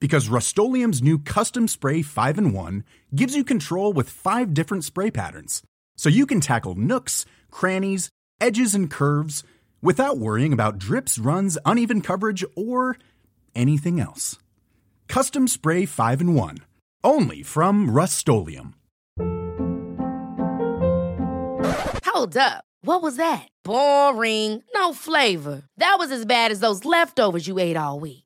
Because 0.00 0.28
Rust 0.28 0.58
new 0.58 1.18
Custom 1.18 1.68
Spray 1.68 2.02
5 2.02 2.38
in 2.38 2.52
1 2.52 2.84
gives 3.14 3.34
you 3.34 3.42
control 3.44 3.92
with 3.94 4.10
five 4.10 4.52
different 4.52 4.84
spray 4.84 5.10
patterns. 5.10 5.62
So 5.96 6.08
you 6.10 6.26
can 6.26 6.40
tackle 6.40 6.74
nooks, 6.74 7.24
crannies, 7.50 8.10
edges, 8.38 8.74
and 8.74 8.90
curves 8.90 9.42
without 9.80 10.18
worrying 10.18 10.52
about 10.52 10.78
drips, 10.78 11.18
runs, 11.18 11.56
uneven 11.64 12.02
coverage, 12.02 12.44
or 12.54 12.98
anything 13.54 13.98
else. 13.98 14.38
Custom 15.08 15.48
Spray 15.48 15.86
5 15.86 16.20
in 16.20 16.34
1. 16.34 16.58
Only 17.02 17.42
from 17.42 17.90
Rust 17.90 18.28
Hold 22.04 22.36
up. 22.36 22.64
What 22.82 23.02
was 23.02 23.16
that? 23.16 23.48
Boring. 23.64 24.62
No 24.74 24.92
flavor. 24.92 25.62
That 25.78 25.96
was 25.98 26.10
as 26.10 26.26
bad 26.26 26.50
as 26.50 26.60
those 26.60 26.84
leftovers 26.84 27.48
you 27.48 27.58
ate 27.58 27.76
all 27.76 28.00
week. 28.00 28.25